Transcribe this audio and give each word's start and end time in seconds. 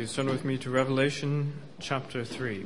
Please 0.00 0.14
turn 0.14 0.30
with 0.30 0.46
me 0.46 0.56
to 0.56 0.70
Revelation 0.70 1.52
chapter 1.78 2.24
3. 2.24 2.64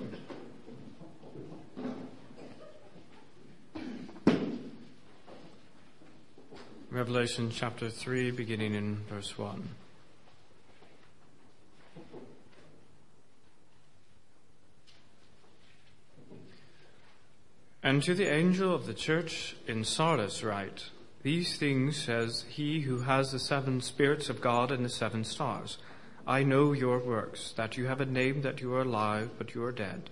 Revelation 6.93 7.51
chapter 7.51 7.91
3, 7.91 8.31
beginning 8.31 8.75
in 8.75 8.99
verse 9.11 9.37
1. 9.37 9.69
And 17.83 18.01
to 18.05 18.15
the 18.15 18.33
angel 18.33 18.73
of 18.73 18.87
the 18.87 18.95
church 18.95 19.57
in 19.67 19.83
Sardis 19.83 20.45
write, 20.45 20.91
These 21.25 21.57
things 21.57 22.01
says 22.01 22.45
he 22.49 22.83
who 22.83 23.01
has 23.01 23.33
the 23.33 23.41
seven 23.41 23.81
spirits 23.81 24.29
of 24.29 24.41
God 24.41 24.71
and 24.71 24.85
the 24.85 24.89
seven 24.89 25.25
stars. 25.25 25.79
I 26.27 26.43
know 26.43 26.73
your 26.73 27.01
works, 27.01 27.53
that 27.57 27.77
you 27.77 27.87
have 27.87 28.01
a 28.01 28.07
name 28.07 28.41
that 28.43 28.63
you 28.63 28.73
are 28.75 28.81
alive, 28.81 29.31
but 29.37 29.55
you 29.55 29.63
are 29.65 29.73
dead. 29.73 30.09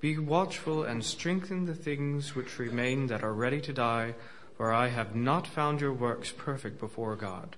Be 0.00 0.16
watchful 0.16 0.84
and 0.84 1.04
strengthen 1.04 1.66
the 1.66 1.74
things 1.74 2.34
which 2.34 2.58
remain 2.58 3.08
that 3.08 3.22
are 3.22 3.34
ready 3.34 3.60
to 3.60 3.72
die, 3.72 4.14
for 4.56 4.72
I 4.72 4.88
have 4.88 5.14
not 5.14 5.46
found 5.46 5.82
your 5.82 5.92
works 5.92 6.32
perfect 6.32 6.80
before 6.80 7.14
God. 7.16 7.56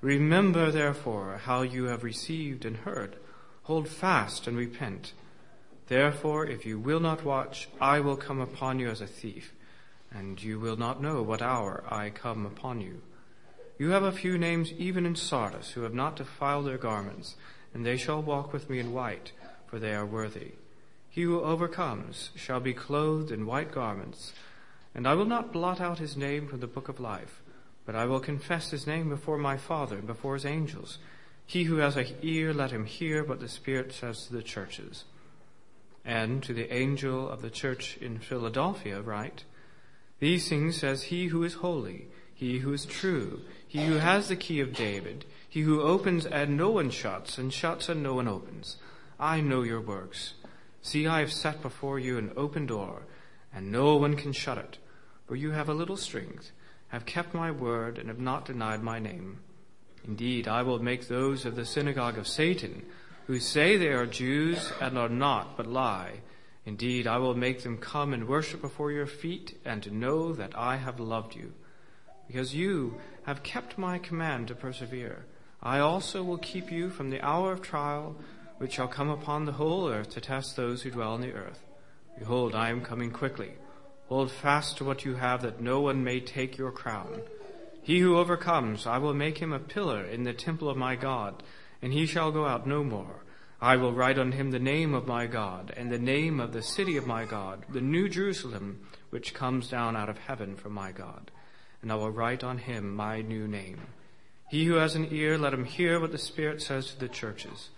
Remember 0.00 0.70
therefore 0.70 1.40
how 1.44 1.60
you 1.60 1.84
have 1.84 2.04
received 2.04 2.64
and 2.64 2.78
heard. 2.78 3.16
Hold 3.64 3.88
fast 3.88 4.46
and 4.46 4.56
repent. 4.56 5.12
Therefore, 5.88 6.46
if 6.46 6.64
you 6.64 6.78
will 6.78 7.00
not 7.00 7.24
watch, 7.24 7.68
I 7.80 8.00
will 8.00 8.16
come 8.16 8.40
upon 8.40 8.78
you 8.78 8.88
as 8.88 9.02
a 9.02 9.06
thief, 9.06 9.52
and 10.10 10.42
you 10.42 10.58
will 10.58 10.76
not 10.76 11.02
know 11.02 11.22
what 11.22 11.42
hour 11.42 11.84
I 11.88 12.10
come 12.10 12.46
upon 12.46 12.80
you. 12.80 13.02
You 13.78 13.90
have 13.90 14.04
a 14.04 14.12
few 14.12 14.38
names 14.38 14.72
even 14.72 15.04
in 15.04 15.16
Sardis 15.16 15.70
who 15.70 15.82
have 15.82 15.94
not 15.94 16.16
defiled 16.16 16.66
their 16.66 16.78
garments, 16.78 17.36
and 17.74 17.84
they 17.84 17.98
shall 17.98 18.22
walk 18.22 18.52
with 18.52 18.70
me 18.70 18.78
in 18.78 18.94
white, 18.94 19.32
for 19.66 19.78
they 19.78 19.94
are 19.94 20.06
worthy. 20.06 20.52
He 21.10 21.22
who 21.22 21.40
overcomes 21.40 22.30
shall 22.34 22.60
be 22.60 22.72
clothed 22.72 23.30
in 23.30 23.46
white 23.46 23.72
garments, 23.72 24.32
and 24.94 25.06
I 25.06 25.14
will 25.14 25.26
not 25.26 25.52
blot 25.52 25.80
out 25.80 25.98
his 25.98 26.16
name 26.16 26.48
from 26.48 26.60
the 26.60 26.66
book 26.66 26.88
of 26.88 27.00
life, 27.00 27.42
but 27.84 27.94
I 27.94 28.06
will 28.06 28.20
confess 28.20 28.70
his 28.70 28.86
name 28.86 29.10
before 29.10 29.36
my 29.36 29.58
Father 29.58 29.96
and 29.96 30.06
before 30.06 30.34
his 30.34 30.46
angels. 30.46 30.98
He 31.44 31.64
who 31.64 31.76
has 31.76 31.96
an 31.96 32.06
ear, 32.22 32.54
let 32.54 32.70
him 32.70 32.86
hear 32.86 33.22
what 33.22 33.40
the 33.40 33.48
Spirit 33.48 33.92
says 33.92 34.26
to 34.26 34.32
the 34.32 34.42
churches. 34.42 35.04
And 36.04 36.42
to 36.44 36.54
the 36.54 36.72
angel 36.72 37.28
of 37.28 37.42
the 37.42 37.50
church 37.50 37.98
in 38.00 38.18
Philadelphia 38.18 39.02
write, 39.02 39.44
These 40.18 40.48
things 40.48 40.76
says 40.76 41.04
he 41.04 41.26
who 41.26 41.44
is 41.44 41.54
holy, 41.54 42.08
he 42.36 42.58
who 42.58 42.74
is 42.74 42.84
true, 42.84 43.40
he 43.66 43.86
who 43.86 43.94
has 43.94 44.28
the 44.28 44.36
key 44.36 44.60
of 44.60 44.74
David, 44.74 45.24
he 45.48 45.62
who 45.62 45.80
opens 45.80 46.26
and 46.26 46.54
no 46.54 46.70
one 46.70 46.90
shuts, 46.90 47.38
and 47.38 47.50
shuts 47.50 47.88
and 47.88 48.02
no 48.02 48.12
one 48.12 48.28
opens. 48.28 48.76
I 49.18 49.40
know 49.40 49.62
your 49.62 49.80
works. 49.80 50.34
See, 50.82 51.06
I 51.06 51.20
have 51.20 51.32
set 51.32 51.62
before 51.62 51.98
you 51.98 52.18
an 52.18 52.32
open 52.36 52.66
door, 52.66 53.04
and 53.54 53.72
no 53.72 53.96
one 53.96 54.16
can 54.16 54.34
shut 54.34 54.58
it. 54.58 54.76
For 55.26 55.34
you 55.34 55.52
have 55.52 55.70
a 55.70 55.74
little 55.74 55.96
strength, 55.96 56.50
have 56.88 57.06
kept 57.06 57.32
my 57.32 57.50
word, 57.50 57.96
and 57.96 58.08
have 58.08 58.20
not 58.20 58.44
denied 58.44 58.82
my 58.82 58.98
name. 58.98 59.38
Indeed, 60.06 60.46
I 60.46 60.60
will 60.60 60.78
make 60.78 61.08
those 61.08 61.46
of 61.46 61.56
the 61.56 61.64
synagogue 61.64 62.18
of 62.18 62.28
Satan, 62.28 62.84
who 63.26 63.40
say 63.40 63.78
they 63.78 63.88
are 63.88 64.04
Jews 64.04 64.72
and 64.78 64.98
are 64.98 65.08
not, 65.08 65.56
but 65.56 65.66
lie. 65.66 66.20
Indeed, 66.66 67.06
I 67.06 67.16
will 67.16 67.34
make 67.34 67.62
them 67.62 67.78
come 67.78 68.12
and 68.12 68.28
worship 68.28 68.60
before 68.60 68.92
your 68.92 69.06
feet 69.06 69.58
and 69.64 69.82
to 69.84 69.90
know 69.90 70.34
that 70.34 70.52
I 70.54 70.76
have 70.76 71.00
loved 71.00 71.34
you. 71.34 71.54
Because 72.26 72.54
you 72.54 72.98
have 73.24 73.42
kept 73.42 73.78
my 73.78 73.98
command 73.98 74.48
to 74.48 74.54
persevere, 74.54 75.26
I 75.62 75.78
also 75.78 76.22
will 76.22 76.38
keep 76.38 76.70
you 76.70 76.90
from 76.90 77.10
the 77.10 77.20
hour 77.20 77.52
of 77.52 77.62
trial 77.62 78.16
which 78.58 78.72
shall 78.72 78.88
come 78.88 79.10
upon 79.10 79.44
the 79.44 79.52
whole 79.52 79.88
earth 79.88 80.10
to 80.10 80.20
test 80.20 80.56
those 80.56 80.82
who 80.82 80.90
dwell 80.90 81.12
on 81.12 81.20
the 81.20 81.32
earth. 81.32 81.64
Behold, 82.18 82.54
I 82.54 82.70
am 82.70 82.80
coming 82.80 83.10
quickly. 83.10 83.52
Hold 84.08 84.30
fast 84.30 84.78
to 84.78 84.84
what 84.84 85.04
you 85.04 85.14
have 85.16 85.42
that 85.42 85.60
no 85.60 85.80
one 85.80 86.04
may 86.04 86.20
take 86.20 86.56
your 86.56 86.70
crown. 86.70 87.22
He 87.82 87.98
who 88.00 88.16
overcomes, 88.16 88.86
I 88.86 88.98
will 88.98 89.14
make 89.14 89.38
him 89.38 89.52
a 89.52 89.58
pillar 89.58 90.02
in 90.02 90.24
the 90.24 90.32
temple 90.32 90.68
of 90.68 90.76
my 90.76 90.96
God 90.96 91.42
and 91.82 91.92
he 91.92 92.06
shall 92.06 92.32
go 92.32 92.46
out 92.46 92.66
no 92.66 92.82
more. 92.82 93.22
I 93.60 93.76
will 93.76 93.92
write 93.92 94.18
on 94.18 94.32
him 94.32 94.50
the 94.50 94.58
name 94.58 94.92
of 94.94 95.06
my 95.06 95.26
God, 95.26 95.72
and 95.76 95.90
the 95.90 95.98
name 95.98 96.40
of 96.40 96.52
the 96.52 96.62
city 96.62 96.96
of 96.96 97.06
my 97.06 97.24
God, 97.24 97.64
the 97.70 97.80
new 97.80 98.08
Jerusalem, 98.08 98.86
which 99.10 99.32
comes 99.32 99.68
down 99.68 99.96
out 99.96 100.08
of 100.08 100.18
heaven 100.18 100.56
from 100.56 100.72
my 100.72 100.92
God. 100.92 101.30
And 101.82 101.92
I 101.92 101.94
will 101.96 102.10
write 102.10 102.42
on 102.42 102.58
him 102.58 102.94
my 102.94 103.20
new 103.20 103.46
name. 103.46 103.80
He 104.48 104.64
who 104.64 104.74
has 104.74 104.94
an 104.94 105.08
ear, 105.10 105.36
let 105.36 105.54
him 105.54 105.64
hear 105.64 106.00
what 106.00 106.12
the 106.12 106.18
Spirit 106.18 106.62
says 106.62 106.90
to 106.90 107.00
the 107.00 107.08
churches. 107.08 107.70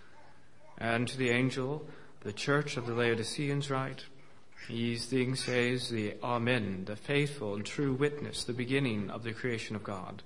And 0.77 1.07
to 1.07 1.17
the 1.17 1.29
angel, 1.29 1.85
the 2.21 2.33
church 2.33 2.77
of 2.77 2.85
the 2.85 2.93
Laodiceans 2.93 3.69
write, 3.69 4.05
These 4.67 5.05
things 5.07 5.43
says 5.43 5.89
the 5.89 6.15
Amen, 6.23 6.83
the 6.85 6.95
faithful 6.95 7.55
and 7.55 7.65
true 7.65 7.93
witness, 7.93 8.43
the 8.43 8.53
beginning 8.53 9.09
of 9.09 9.23
the 9.23 9.33
creation 9.33 9.75
of 9.75 9.83
God. 9.83 10.21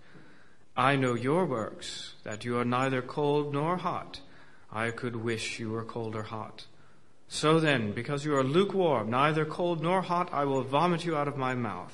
I 0.75 0.95
know 0.95 1.13
your 1.13 1.45
works, 1.45 2.13
that 2.23 2.43
you 2.43 2.57
are 2.57 2.65
neither 2.65 3.01
cold 3.01 3.53
nor 3.53 3.77
hot. 3.77 4.19
I 4.71 4.89
could 4.89 5.15
wish 5.15 5.59
you 5.59 5.69
were 5.69 5.85
cold 5.85 6.15
or 6.15 6.23
hot. 6.23 6.65
So 7.27 7.59
then, 7.59 7.93
because 7.93 8.25
you 8.25 8.35
are 8.35 8.43
lukewarm, 8.43 9.09
neither 9.09 9.45
cold 9.45 9.81
nor 9.81 10.01
hot, 10.01 10.29
I 10.33 10.45
will 10.45 10.63
vomit 10.63 11.05
you 11.05 11.15
out 11.15 11.27
of 11.27 11.37
my 11.37 11.53
mouth. 11.53 11.93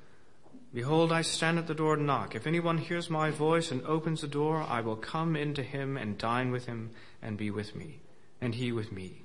Behold, 0.73 1.11
I 1.11 1.21
stand 1.21 1.57
at 1.57 1.67
the 1.67 1.73
door 1.73 1.95
and 1.95 2.07
knock. 2.07 2.33
If 2.33 2.47
anyone 2.47 2.77
hears 2.77 3.09
my 3.09 3.29
voice 3.29 3.71
and 3.71 3.83
opens 3.85 4.21
the 4.21 4.27
door, 4.27 4.65
I 4.67 4.79
will 4.79 4.95
come 4.95 5.35
into 5.35 5.63
him 5.63 5.97
and 5.97 6.17
dine 6.17 6.51
with 6.51 6.65
him 6.65 6.91
and 7.21 7.37
be 7.37 7.51
with 7.51 7.75
me, 7.75 7.99
and 8.39 8.55
he 8.55 8.71
with 8.71 8.91
me. 8.91 9.23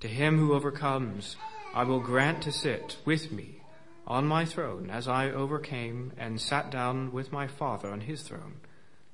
To 0.00 0.08
him 0.08 0.38
who 0.38 0.54
overcomes, 0.54 1.36
I 1.72 1.84
will 1.84 2.00
grant 2.00 2.42
to 2.42 2.52
sit 2.52 2.96
with 3.04 3.30
me 3.30 3.60
on 4.08 4.26
my 4.26 4.44
throne 4.44 4.90
as 4.90 5.06
I 5.06 5.30
overcame 5.30 6.12
and 6.18 6.40
sat 6.40 6.70
down 6.70 7.12
with 7.12 7.30
my 7.30 7.46
Father 7.46 7.88
on 7.88 8.00
his 8.00 8.22
throne. 8.22 8.56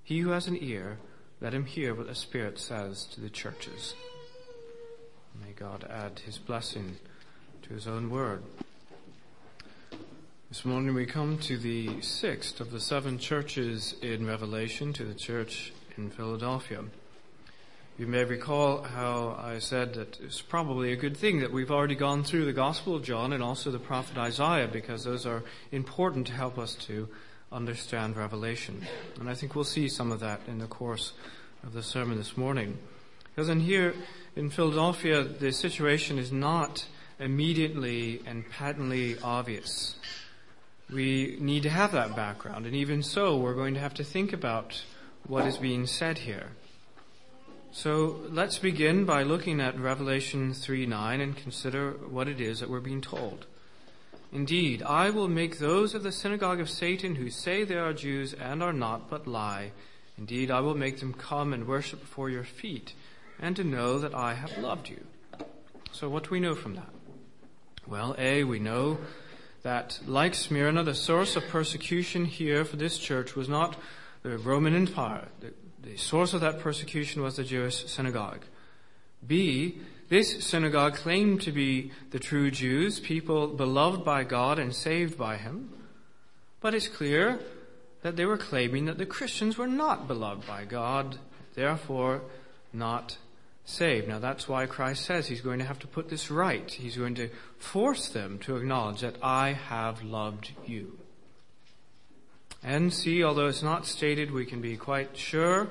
He 0.02 0.20
who 0.20 0.30
has 0.30 0.46
an 0.46 0.56
ear, 0.58 0.98
let 1.40 1.52
him 1.52 1.66
hear 1.66 1.94
what 1.94 2.06
the 2.06 2.14
Spirit 2.14 2.58
says 2.58 3.04
to 3.12 3.20
the 3.20 3.28
churches. 3.28 3.94
May 5.38 5.52
God 5.52 5.86
add 5.88 6.20
his 6.20 6.38
blessing 6.38 6.96
to 7.62 7.74
his 7.74 7.86
own 7.86 8.08
word. 8.08 8.42
This 10.50 10.64
morning 10.64 10.94
we 10.94 11.04
come 11.04 11.36
to 11.40 11.58
the 11.58 12.00
sixth 12.00 12.58
of 12.58 12.70
the 12.70 12.80
seven 12.80 13.18
churches 13.18 13.94
in 14.00 14.26
Revelation, 14.26 14.94
to 14.94 15.04
the 15.04 15.12
church 15.12 15.74
in 15.98 16.08
Philadelphia. 16.08 16.84
You 17.98 18.06
may 18.06 18.24
recall 18.24 18.82
how 18.82 19.38
I 19.38 19.58
said 19.58 19.92
that 19.92 20.18
it's 20.20 20.40
probably 20.40 20.90
a 20.90 20.96
good 20.96 21.18
thing 21.18 21.40
that 21.40 21.52
we've 21.52 21.70
already 21.70 21.96
gone 21.96 22.24
through 22.24 22.46
the 22.46 22.54
Gospel 22.54 22.96
of 22.96 23.02
John 23.02 23.34
and 23.34 23.42
also 23.42 23.70
the 23.70 23.78
prophet 23.78 24.16
Isaiah 24.16 24.68
because 24.68 25.04
those 25.04 25.26
are 25.26 25.42
important 25.70 26.28
to 26.28 26.32
help 26.32 26.56
us 26.56 26.74
to 26.86 27.10
understand 27.52 28.16
Revelation. 28.16 28.86
And 29.20 29.28
I 29.28 29.34
think 29.34 29.54
we'll 29.54 29.64
see 29.64 29.86
some 29.86 30.10
of 30.10 30.20
that 30.20 30.40
in 30.48 30.60
the 30.60 30.66
course 30.66 31.12
of 31.62 31.74
the 31.74 31.82
sermon 31.82 32.16
this 32.16 32.38
morning. 32.38 32.78
Because 33.36 33.50
in 33.50 33.60
here 33.60 33.94
in 34.34 34.48
Philadelphia, 34.48 35.24
the 35.24 35.52
situation 35.52 36.18
is 36.18 36.32
not 36.32 36.86
immediately 37.20 38.22
and 38.24 38.48
patently 38.48 39.18
obvious. 39.22 39.94
We 40.90 41.36
need 41.38 41.64
to 41.64 41.70
have 41.70 41.92
that 41.92 42.16
background, 42.16 42.64
and 42.64 42.74
even 42.74 43.02
so, 43.02 43.36
we're 43.36 43.54
going 43.54 43.74
to 43.74 43.80
have 43.80 43.94
to 43.94 44.04
think 44.04 44.32
about 44.32 44.82
what 45.26 45.46
is 45.46 45.58
being 45.58 45.86
said 45.86 46.18
here. 46.18 46.52
So 47.70 48.20
let's 48.30 48.58
begin 48.58 49.04
by 49.04 49.22
looking 49.22 49.60
at 49.60 49.78
Revelation 49.78 50.54
3 50.54 50.86
9 50.86 51.20
and 51.20 51.36
consider 51.36 51.90
what 51.90 52.26
it 52.26 52.40
is 52.40 52.60
that 52.60 52.70
we're 52.70 52.80
being 52.80 53.02
told. 53.02 53.46
Indeed, 54.32 54.82
I 54.82 55.10
will 55.10 55.28
make 55.28 55.58
those 55.58 55.94
of 55.94 56.02
the 56.02 56.12
synagogue 56.12 56.60
of 56.60 56.70
Satan 56.70 57.16
who 57.16 57.30
say 57.30 57.64
they 57.64 57.76
are 57.76 57.92
Jews 57.92 58.32
and 58.32 58.62
are 58.62 58.72
not, 58.72 59.10
but 59.10 59.26
lie. 59.26 59.72
Indeed, 60.16 60.50
I 60.50 60.60
will 60.60 60.74
make 60.74 61.00
them 61.00 61.12
come 61.12 61.52
and 61.52 61.68
worship 61.68 62.00
before 62.00 62.30
your 62.30 62.44
feet, 62.44 62.94
and 63.38 63.54
to 63.56 63.64
know 63.64 63.98
that 63.98 64.14
I 64.14 64.34
have 64.34 64.56
loved 64.58 64.88
you. 64.88 65.04
So 65.92 66.08
what 66.08 66.24
do 66.24 66.30
we 66.30 66.40
know 66.40 66.54
from 66.54 66.74
that? 66.74 66.90
Well, 67.86 68.14
A, 68.18 68.44
we 68.44 68.58
know 68.58 68.98
that, 69.62 70.00
like 70.06 70.34
Smyrna, 70.34 70.82
the 70.84 70.94
source 70.94 71.36
of 71.36 71.46
persecution 71.48 72.24
here 72.24 72.64
for 72.64 72.76
this 72.76 72.98
church 72.98 73.34
was 73.34 73.48
not 73.48 73.76
the 74.22 74.38
Roman 74.38 74.74
Empire, 74.74 75.28
the 75.40 75.52
the 75.82 75.96
source 75.96 76.34
of 76.34 76.40
that 76.40 76.60
persecution 76.60 77.22
was 77.22 77.36
the 77.36 77.44
Jewish 77.44 77.86
synagogue. 77.86 78.44
B, 79.26 79.78
this 80.08 80.44
synagogue 80.44 80.94
claimed 80.94 81.40
to 81.42 81.52
be 81.52 81.92
the 82.10 82.18
true 82.18 82.50
Jews, 82.50 83.00
people 83.00 83.48
beloved 83.48 84.04
by 84.04 84.24
God 84.24 84.58
and 84.58 84.74
saved 84.74 85.16
by 85.16 85.36
Him. 85.36 85.70
But 86.60 86.74
it's 86.74 86.88
clear 86.88 87.40
that 88.02 88.16
they 88.16 88.26
were 88.26 88.36
claiming 88.36 88.86
that 88.86 88.98
the 88.98 89.06
Christians 89.06 89.56
were 89.56 89.66
not 89.66 90.08
beloved 90.08 90.46
by 90.46 90.64
God, 90.64 91.18
therefore 91.54 92.22
not 92.72 93.18
saved. 93.68 94.08
Now 94.08 94.18
that's 94.18 94.48
why 94.48 94.66
Christ 94.66 95.04
says 95.04 95.26
He's 95.26 95.40
going 95.40 95.58
to 95.58 95.64
have 95.64 95.78
to 95.80 95.86
put 95.86 96.08
this 96.08 96.30
right. 96.30 96.70
He's 96.70 96.96
going 96.96 97.14
to 97.16 97.30
force 97.58 98.08
them 98.08 98.38
to 98.40 98.56
acknowledge 98.56 99.00
that 99.00 99.16
I 99.22 99.52
have 99.52 100.02
loved 100.02 100.52
you. 100.66 100.98
And 102.62 102.92
see, 102.92 103.22
although 103.22 103.46
it's 103.46 103.62
not 103.62 103.86
stated, 103.86 104.32
we 104.32 104.44
can 104.44 104.60
be 104.60 104.76
quite 104.76 105.16
sure 105.16 105.68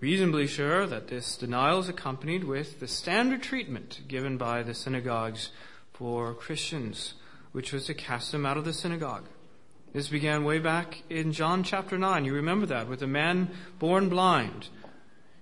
reasonably 0.00 0.46
sure 0.46 0.86
that 0.86 1.08
this 1.08 1.36
denial 1.36 1.80
is 1.80 1.88
accompanied 1.88 2.44
with 2.44 2.80
the 2.80 2.88
standard 2.88 3.42
treatment 3.42 4.00
given 4.08 4.36
by 4.36 4.62
the 4.62 4.74
synagogues 4.74 5.50
for 5.92 6.34
Christians, 6.34 7.14
which 7.52 7.72
was 7.72 7.86
to 7.86 7.94
cast 7.94 8.32
them 8.32 8.44
out 8.44 8.58
of 8.58 8.64
the 8.64 8.72
synagogue. 8.72 9.24
This 9.92 10.08
began 10.08 10.44
way 10.44 10.58
back 10.58 11.02
in 11.08 11.32
John 11.32 11.62
chapter 11.62 11.96
9. 11.96 12.26
You 12.26 12.34
remember 12.34 12.66
that 12.66 12.88
with 12.88 13.02
a 13.02 13.06
man 13.06 13.50
born 13.78 14.10
blind. 14.10 14.68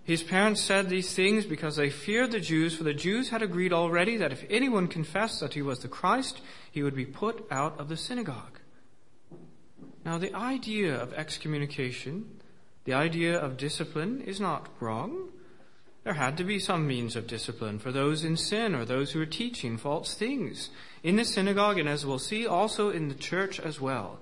His 0.04 0.22
parents 0.22 0.62
said 0.62 0.88
these 0.88 1.14
things 1.14 1.46
because 1.46 1.76
they 1.76 1.90
feared 1.90 2.30
the 2.30 2.40
Jews, 2.40 2.76
for 2.76 2.84
the 2.84 2.94
Jews 2.94 3.30
had 3.30 3.42
agreed 3.42 3.72
already 3.72 4.18
that 4.18 4.32
if 4.32 4.44
anyone 4.50 4.86
confessed 4.86 5.40
that 5.40 5.54
he 5.54 5.62
was 5.62 5.78
the 5.78 5.88
Christ, 5.88 6.40
he 6.70 6.82
would 6.82 6.94
be 6.94 7.06
put 7.06 7.46
out 7.50 7.80
of 7.80 7.88
the 7.88 7.96
synagogue. 7.96 8.60
Now, 10.04 10.18
the 10.18 10.34
idea 10.34 10.94
of 10.94 11.14
excommunication 11.14 12.40
the 12.84 12.92
idea 12.92 13.38
of 13.38 13.56
discipline 13.56 14.20
is 14.20 14.40
not 14.40 14.68
wrong. 14.78 15.30
There 16.04 16.14
had 16.14 16.36
to 16.36 16.44
be 16.44 16.58
some 16.58 16.86
means 16.86 17.16
of 17.16 17.26
discipline 17.26 17.78
for 17.78 17.90
those 17.90 18.24
in 18.24 18.36
sin 18.36 18.74
or 18.74 18.84
those 18.84 19.12
who 19.12 19.22
are 19.22 19.26
teaching 19.26 19.78
false 19.78 20.14
things 20.14 20.68
in 21.02 21.16
the 21.16 21.24
synagogue 21.24 21.78
and 21.78 21.88
as 21.88 22.04
we'll 22.04 22.18
see 22.18 22.46
also 22.46 22.90
in 22.90 23.08
the 23.08 23.14
church 23.14 23.58
as 23.58 23.80
well. 23.80 24.18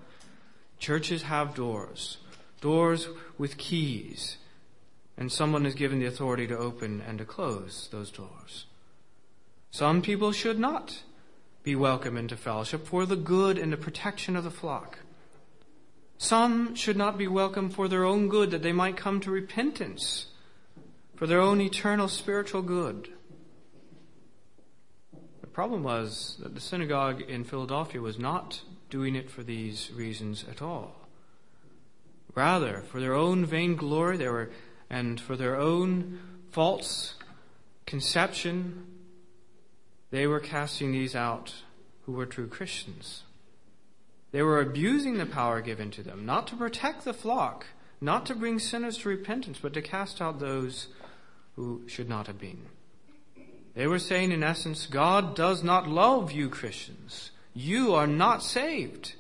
Churches 0.79 1.23
have 1.23 1.57
doors, 1.57 2.19
doors 2.61 3.09
with 3.37 3.59
keys, 3.59 4.37
and 5.17 5.31
someone 5.31 5.67
is 5.67 5.75
given 5.75 5.99
the 5.99 6.07
authority 6.07 6.47
to 6.47 6.57
open 6.57 7.03
and 7.07 7.19
to 7.19 7.25
close 7.25 7.89
those 7.93 8.11
doors. 8.11 8.67
Some 9.71 10.03
people 10.03 10.33
should 10.33 10.59
not 10.59 11.03
be 11.63 11.77
welcome 11.77 12.17
into 12.17 12.37
fellowship 12.37 12.87
for 12.87 13.07
the 13.07 13.17
good 13.17 13.57
and 13.59 13.73
the 13.73 13.77
protection 13.77 14.37
of 14.37 14.45
the 14.45 14.51
flock. 14.51 14.99
Some 16.19 16.75
should 16.75 16.97
not 16.97 17.19
be 17.19 17.27
welcome 17.27 17.69
for 17.71 17.89
their 17.89 18.05
own 18.05 18.29
good, 18.29 18.51
that 18.53 18.63
they 18.63 18.73
might 18.73 18.97
come 18.97 19.21
to 19.21 19.31
repentance, 19.31 20.27
for 21.17 21.27
their 21.27 21.41
own 21.41 21.61
eternal 21.61 22.07
spiritual 22.07 22.63
good. 22.63 23.09
The 25.41 25.47
problem 25.49 25.83
was 25.83 26.37
that 26.41 26.55
the 26.55 26.61
synagogue 26.61 27.23
in 27.23 27.45
Philadelphia 27.45 28.01
was 28.01 28.19
not 28.19 28.63
doing 28.89 29.17
it 29.17 29.31
for 29.31 29.43
these 29.43 29.91
reasons 29.93 30.45
at 30.49 30.63
all. 30.63 31.09
Rather, 32.35 32.83
for 32.91 33.01
their 33.01 33.15
own 33.15 33.45
vainglory, 33.45 34.17
they 34.17 34.29
were, 34.29 34.51
and 34.93 35.19
for 35.19 35.37
their 35.37 35.57
own 35.57 36.21
false 36.51 37.15
conception, 37.87 38.85
they 40.11 40.27
were 40.27 40.39
casting 40.39 40.93
these 40.93 41.17
out 41.17 41.55
who 42.03 42.13
were 42.13 42.27
true 42.27 42.47
Christians. 42.47 43.23
They 44.33 44.43
were 44.43 44.61
abusing 44.61 45.17
the 45.17 45.27
power 45.27 45.63
given 45.63 45.91
to 45.93 46.03
them, 46.03 46.27
not 46.27 46.47
to 46.49 46.57
protect 46.57 47.05
the 47.05 47.15
flock, 47.15 47.67
not 48.03 48.27
to 48.27 48.35
bring 48.35 48.59
sinners 48.59 48.99
to 48.99 49.09
repentance, 49.09 49.59
but 49.63 49.73
to 49.73 49.83
cast 49.83 50.21
out 50.21 50.39
those 50.39 50.89
who 51.57 51.83
should 51.87 52.09
not 52.09 52.27
have 52.27 52.39
been. 52.39 52.67
They 53.75 53.87
were 53.87 53.99
saying, 53.99 54.31
in 54.31 54.43
essence, 54.43 54.87
God 54.87 55.35
does 55.35 55.63
not 55.63 55.89
love 55.89 56.33
you, 56.33 56.51
Christians. 56.51 57.31
You 57.55 57.95
are 57.95 58.07
not 58.07 58.43
saved. 58.43 59.15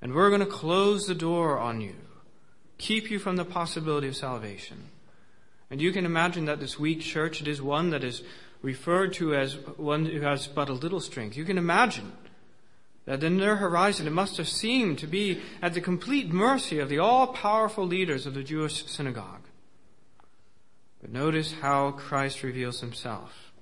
And 0.00 0.14
we're 0.14 0.28
going 0.28 0.40
to 0.40 0.46
close 0.46 1.06
the 1.06 1.14
door 1.14 1.58
on 1.58 1.80
you, 1.80 1.96
keep 2.78 3.10
you 3.10 3.18
from 3.18 3.36
the 3.36 3.44
possibility 3.44 4.08
of 4.08 4.16
salvation. 4.16 4.90
And 5.70 5.80
you 5.80 5.92
can 5.92 6.04
imagine 6.04 6.44
that 6.44 6.60
this 6.60 6.78
weak 6.78 7.00
church, 7.00 7.40
it 7.40 7.48
is 7.48 7.60
one 7.60 7.90
that 7.90 8.04
is 8.04 8.22
referred 8.62 9.12
to 9.14 9.34
as 9.34 9.54
one 9.76 10.06
who 10.06 10.20
has 10.20 10.46
but 10.46 10.68
a 10.68 10.72
little 10.72 11.00
strength. 11.00 11.36
You 11.36 11.44
can 11.44 11.58
imagine 11.58 12.12
that 13.06 13.22
in 13.22 13.38
their 13.38 13.56
horizon 13.56 14.06
it 14.06 14.12
must 14.12 14.36
have 14.38 14.48
seemed 14.48 14.98
to 14.98 15.06
be 15.06 15.40
at 15.60 15.74
the 15.74 15.80
complete 15.80 16.32
mercy 16.32 16.78
of 16.78 16.88
the 16.88 16.98
all 16.98 17.26
powerful 17.28 17.86
leaders 17.86 18.26
of 18.26 18.34
the 18.34 18.42
Jewish 18.42 18.86
synagogue. 18.86 19.42
But 21.00 21.12
notice 21.12 21.52
how 21.60 21.90
Christ 21.90 22.42
reveals 22.42 22.80
himself. 22.80 23.52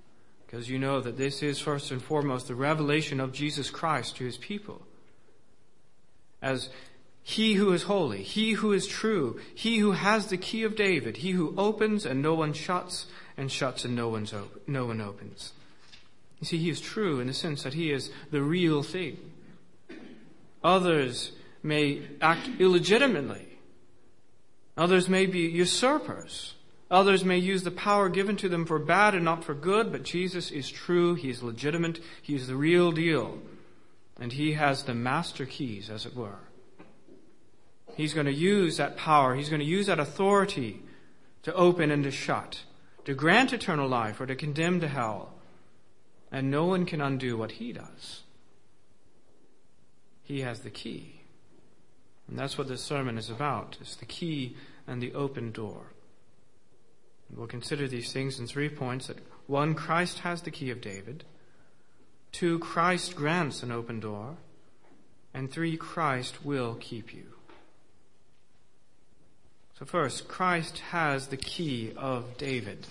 Because 0.47 0.69
you 0.69 0.79
know 0.79 1.00
that 1.00 1.17
this 1.17 1.43
is 1.43 1.59
first 1.59 1.91
and 1.91 2.00
foremost 2.00 2.47
the 2.47 2.55
revelation 2.55 3.19
of 3.19 3.32
Jesus 3.32 3.70
Christ 3.70 4.17
to 4.17 4.25
his 4.25 4.37
people. 4.37 4.82
As 6.41 6.69
he 7.22 7.54
who 7.54 7.72
is 7.72 7.84
holy, 7.84 8.22
he 8.22 8.52
who 8.52 8.72
is 8.72 8.86
true, 8.86 9.40
he 9.54 9.78
who 9.78 9.92
has 9.92 10.26
the 10.26 10.36
key 10.36 10.64
of 10.64 10.76
David, 10.76 11.19
he 11.19 11.32
who 11.32 11.54
opens 11.56 12.04
and 12.04 12.20
no 12.20 12.34
one 12.34 12.52
shuts, 12.52 13.06
and 13.36 13.50
shuts 13.50 13.84
and 13.84 13.94
no, 13.94 14.08
one's 14.08 14.32
op- 14.32 14.66
no 14.66 14.86
one 14.86 15.00
opens. 15.00 15.52
You 16.40 16.46
see, 16.46 16.58
he 16.58 16.70
is 16.70 16.80
true 16.80 17.20
in 17.20 17.28
the 17.28 17.32
sense 17.32 17.62
that 17.62 17.74
he 17.74 17.92
is 17.92 18.10
the 18.30 18.42
real 18.42 18.82
thing. 18.82 19.19
Others 20.64 21.32
may 21.62 22.02
act 22.20 22.48
illegitimately. 22.58 23.46
Others 24.76 25.08
may 25.08 25.26
be 25.26 25.40
usurpers. 25.40 26.54
Others 26.90 27.25
may 27.25 27.38
use 27.38 27.62
the 27.62 27.70
power 27.70 28.08
given 28.08 28.36
to 28.36 28.48
them 28.48 28.66
for 28.66 28.78
bad 28.78 29.14
and 29.14 29.25
not 29.25 29.44
for 29.44 29.54
good, 29.54 29.92
but 29.92 30.02
Jesus 30.02 30.50
is 30.50 30.68
true. 30.68 31.14
He 31.14 31.30
is 31.30 31.42
legitimate. 31.42 32.00
He 32.20 32.34
is 32.34 32.48
the 32.48 32.56
real 32.56 32.92
deal. 32.92 33.38
And 34.20 34.32
he 34.32 34.52
has 34.52 34.82
the 34.82 34.94
master 34.94 35.46
keys, 35.46 35.88
as 35.88 36.04
it 36.04 36.14
were. 36.14 36.38
He's 37.96 38.14
going 38.14 38.26
to 38.26 38.32
use 38.32 38.76
that 38.76 38.96
power. 38.96 39.34
He's 39.34 39.48
going 39.48 39.60
to 39.60 39.66
use 39.66 39.86
that 39.86 40.00
authority 40.00 40.82
to 41.42 41.54
open 41.54 41.90
and 41.90 42.04
to 42.04 42.10
shut, 42.10 42.62
to 43.04 43.14
grant 43.14 43.52
eternal 43.52 43.88
life 43.88 44.20
or 44.20 44.26
to 44.26 44.34
condemn 44.34 44.80
to 44.80 44.88
hell. 44.88 45.34
And 46.30 46.50
no 46.50 46.64
one 46.64 46.86
can 46.86 47.00
undo 47.00 47.36
what 47.36 47.52
he 47.52 47.72
does. 47.72 48.22
He 50.22 50.40
has 50.40 50.60
the 50.60 50.70
key. 50.70 51.20
And 52.28 52.38
that's 52.38 52.56
what 52.56 52.68
this 52.68 52.82
sermon 52.82 53.18
is 53.18 53.28
about. 53.28 53.76
It's 53.80 53.96
the 53.96 54.06
key 54.06 54.56
and 54.86 55.02
the 55.02 55.12
open 55.12 55.52
door. 55.52 55.92
And 57.28 57.36
we'll 57.36 57.48
consider 57.48 57.86
these 57.86 58.12
things 58.12 58.38
in 58.38 58.46
three 58.46 58.70
points 58.70 59.08
that 59.08 59.18
one, 59.46 59.74
Christ 59.74 60.20
has 60.20 60.42
the 60.42 60.50
key 60.50 60.70
of 60.70 60.80
David. 60.80 61.25
Two, 62.30 62.58
Christ 62.61 63.16
grants 63.16 63.62
an 63.62 63.72
open 63.72 64.00
door. 64.00 64.37
And 65.34 65.50
three, 65.50 65.76
Christ 65.76 66.44
will 66.44 66.76
keep 66.76 67.12
you. 67.12 67.31
So 69.82 69.86
first, 69.86 70.28
Christ 70.28 70.78
has 70.90 71.26
the 71.26 71.36
key 71.36 71.92
of 71.96 72.38
David. 72.38 72.86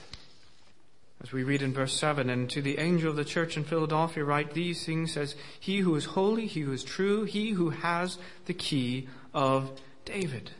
As 1.24 1.32
we 1.32 1.42
read 1.42 1.62
in 1.62 1.74
verse 1.74 1.98
7, 1.98 2.30
and 2.30 2.50
to 2.50 2.62
the 2.62 2.80
angel 2.80 3.12
of 3.12 3.16
the 3.16 3.24
church 3.24 3.56
in 3.56 3.64
Philadelphia 3.64 4.26
write 4.26 4.54
these 4.54 4.86
things 4.86 5.14
says, 5.14 5.36
He 5.58 5.78
who 5.78 5.96
is 5.96 6.04
holy, 6.04 6.48
he 6.48 6.60
who 6.60 6.74
is 6.74 6.84
true, 6.84 7.24
he 7.24 7.52
who 7.52 7.70
has 7.70 8.18
the 8.46 8.54
key 8.54 9.08
of 9.34 9.72
David. 10.04 10.52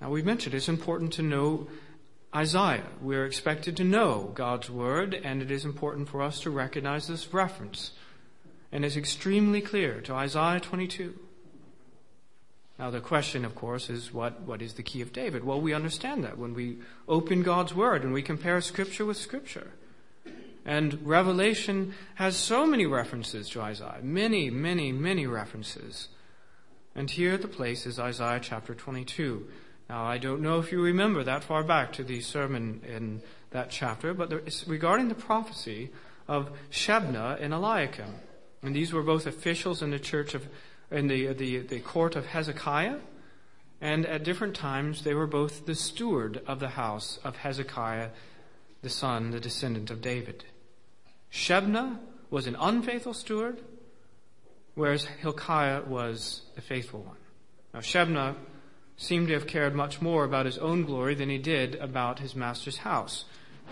Now 0.00 0.10
we've 0.10 0.26
mentioned 0.26 0.56
it's 0.56 0.68
important 0.68 1.12
to 1.12 1.22
know 1.22 1.68
Isaiah. 2.34 2.88
We're 3.00 3.24
expected 3.24 3.76
to 3.76 3.84
know 3.84 4.32
God's 4.34 4.70
word, 4.70 5.14
and 5.14 5.40
it 5.40 5.52
is 5.52 5.64
important 5.64 6.08
for 6.08 6.20
us 6.20 6.40
to 6.40 6.50
recognize 6.50 7.06
this 7.06 7.32
reference. 7.32 7.92
And 8.72 8.84
it's 8.84 8.96
extremely 8.96 9.60
clear 9.60 10.00
to 10.00 10.14
Isaiah 10.14 10.58
22. 10.58 11.14
Now 12.82 12.90
the 12.90 13.00
question, 13.00 13.44
of 13.44 13.54
course, 13.54 13.88
is 13.88 14.12
what, 14.12 14.40
what 14.40 14.60
is 14.60 14.74
the 14.74 14.82
key 14.82 15.02
of 15.02 15.12
David? 15.12 15.44
Well, 15.44 15.60
we 15.60 15.72
understand 15.72 16.24
that 16.24 16.36
when 16.36 16.52
we 16.52 16.78
open 17.06 17.44
God's 17.44 17.72
Word 17.72 18.02
and 18.02 18.12
we 18.12 18.22
compare 18.22 18.60
Scripture 18.60 19.04
with 19.04 19.18
Scripture. 19.18 19.70
And 20.66 20.98
Revelation 21.06 21.94
has 22.16 22.36
so 22.36 22.66
many 22.66 22.84
references 22.84 23.48
to 23.50 23.60
Isaiah. 23.60 24.00
Many, 24.02 24.50
many, 24.50 24.90
many 24.90 25.28
references. 25.28 26.08
And 26.96 27.08
here 27.08 27.38
the 27.38 27.46
place 27.46 27.86
is 27.86 28.00
Isaiah 28.00 28.40
chapter 28.42 28.74
22. 28.74 29.46
Now, 29.88 30.02
I 30.04 30.18
don't 30.18 30.40
know 30.40 30.58
if 30.58 30.72
you 30.72 30.82
remember 30.82 31.22
that 31.22 31.44
far 31.44 31.62
back 31.62 31.92
to 31.92 32.02
the 32.02 32.20
sermon 32.20 32.82
in 32.84 33.22
that 33.50 33.70
chapter, 33.70 34.12
but 34.12 34.32
it's 34.32 34.66
regarding 34.66 35.06
the 35.06 35.14
prophecy 35.14 35.90
of 36.26 36.50
Shebna 36.72 37.40
and 37.40 37.54
Eliakim. 37.54 38.12
And 38.60 38.74
these 38.74 38.92
were 38.92 39.04
both 39.04 39.28
officials 39.28 39.82
in 39.82 39.90
the 39.90 40.00
church 40.00 40.34
of 40.34 40.48
in 40.92 41.08
the, 41.08 41.32
the, 41.32 41.58
the 41.58 41.80
court 41.80 42.16
of 42.16 42.26
Hezekiah, 42.26 42.98
and 43.80 44.06
at 44.06 44.22
different 44.22 44.54
times 44.54 45.02
they 45.02 45.14
were 45.14 45.26
both 45.26 45.66
the 45.66 45.74
steward 45.74 46.42
of 46.46 46.60
the 46.60 46.70
house 46.70 47.18
of 47.24 47.36
Hezekiah, 47.36 48.10
the 48.82 48.90
son, 48.90 49.30
the 49.30 49.40
descendant 49.40 49.90
of 49.90 50.00
David. 50.00 50.44
Shebna 51.32 51.98
was 52.30 52.46
an 52.46 52.56
unfaithful 52.60 53.14
steward, 53.14 53.60
whereas 54.74 55.04
Hilkiah 55.04 55.82
was 55.82 56.42
the 56.54 56.62
faithful 56.62 57.00
one. 57.02 57.16
Now, 57.74 57.80
Shebna 57.80 58.36
seemed 58.96 59.28
to 59.28 59.34
have 59.34 59.46
cared 59.46 59.74
much 59.74 60.00
more 60.00 60.24
about 60.24 60.46
his 60.46 60.58
own 60.58 60.84
glory 60.84 61.14
than 61.14 61.28
he 61.28 61.38
did 61.38 61.74
about 61.76 62.20
his 62.20 62.36
master's 62.36 62.78
house. 62.78 63.24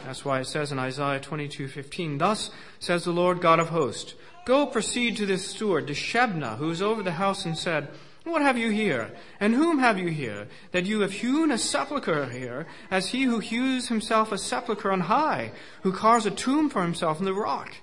That's 0.05 0.25
why 0.25 0.41
it 0.41 0.47
says 0.47 0.73
in 0.73 0.79
Isaiah 0.79 1.21
22:15, 1.21 2.19
"Thus 2.19 2.51
says 2.79 3.05
the 3.05 3.13
Lord 3.13 3.41
God 3.41 3.61
of 3.61 3.69
hosts, 3.69 4.15
Go 4.45 4.67
proceed 4.67 5.17
to 5.19 5.27
this 5.27 5.51
steward, 5.51 5.87
to 5.89 5.93
Shebna, 5.93 6.57
who 6.57 6.71
is 6.71 6.81
over 6.81 7.03
the 7.03 7.13
house, 7.13 7.45
and 7.45 7.57
said, 7.57 7.89
What 8.25 8.43
have 8.43 8.57
you 8.57 8.71
here? 8.71 9.11
And 9.39 9.55
whom 9.55 9.79
have 9.79 9.99
you 9.99 10.09
here? 10.09 10.49
That 10.73 10.87
you 10.87 11.01
have 11.01 11.13
hewn 11.13 11.51
a 11.51 11.59
sepulchre 11.59 12.27
here, 12.27 12.67
as 12.91 13.09
he 13.09 13.25
who 13.25 13.41
hews 13.41 13.89
himself 13.89 14.33
a 14.33 14.39
sepulchre 14.39 14.93
on 14.93 15.01
high, 15.01 15.53
who 15.83 15.93
carves 15.93 16.27
a 16.27 16.31
tomb 16.31 16.71
for 16.71 16.83
himself 16.83 17.19
in 17.19 17.27
the 17.27 17.35
rock. 17.35 17.75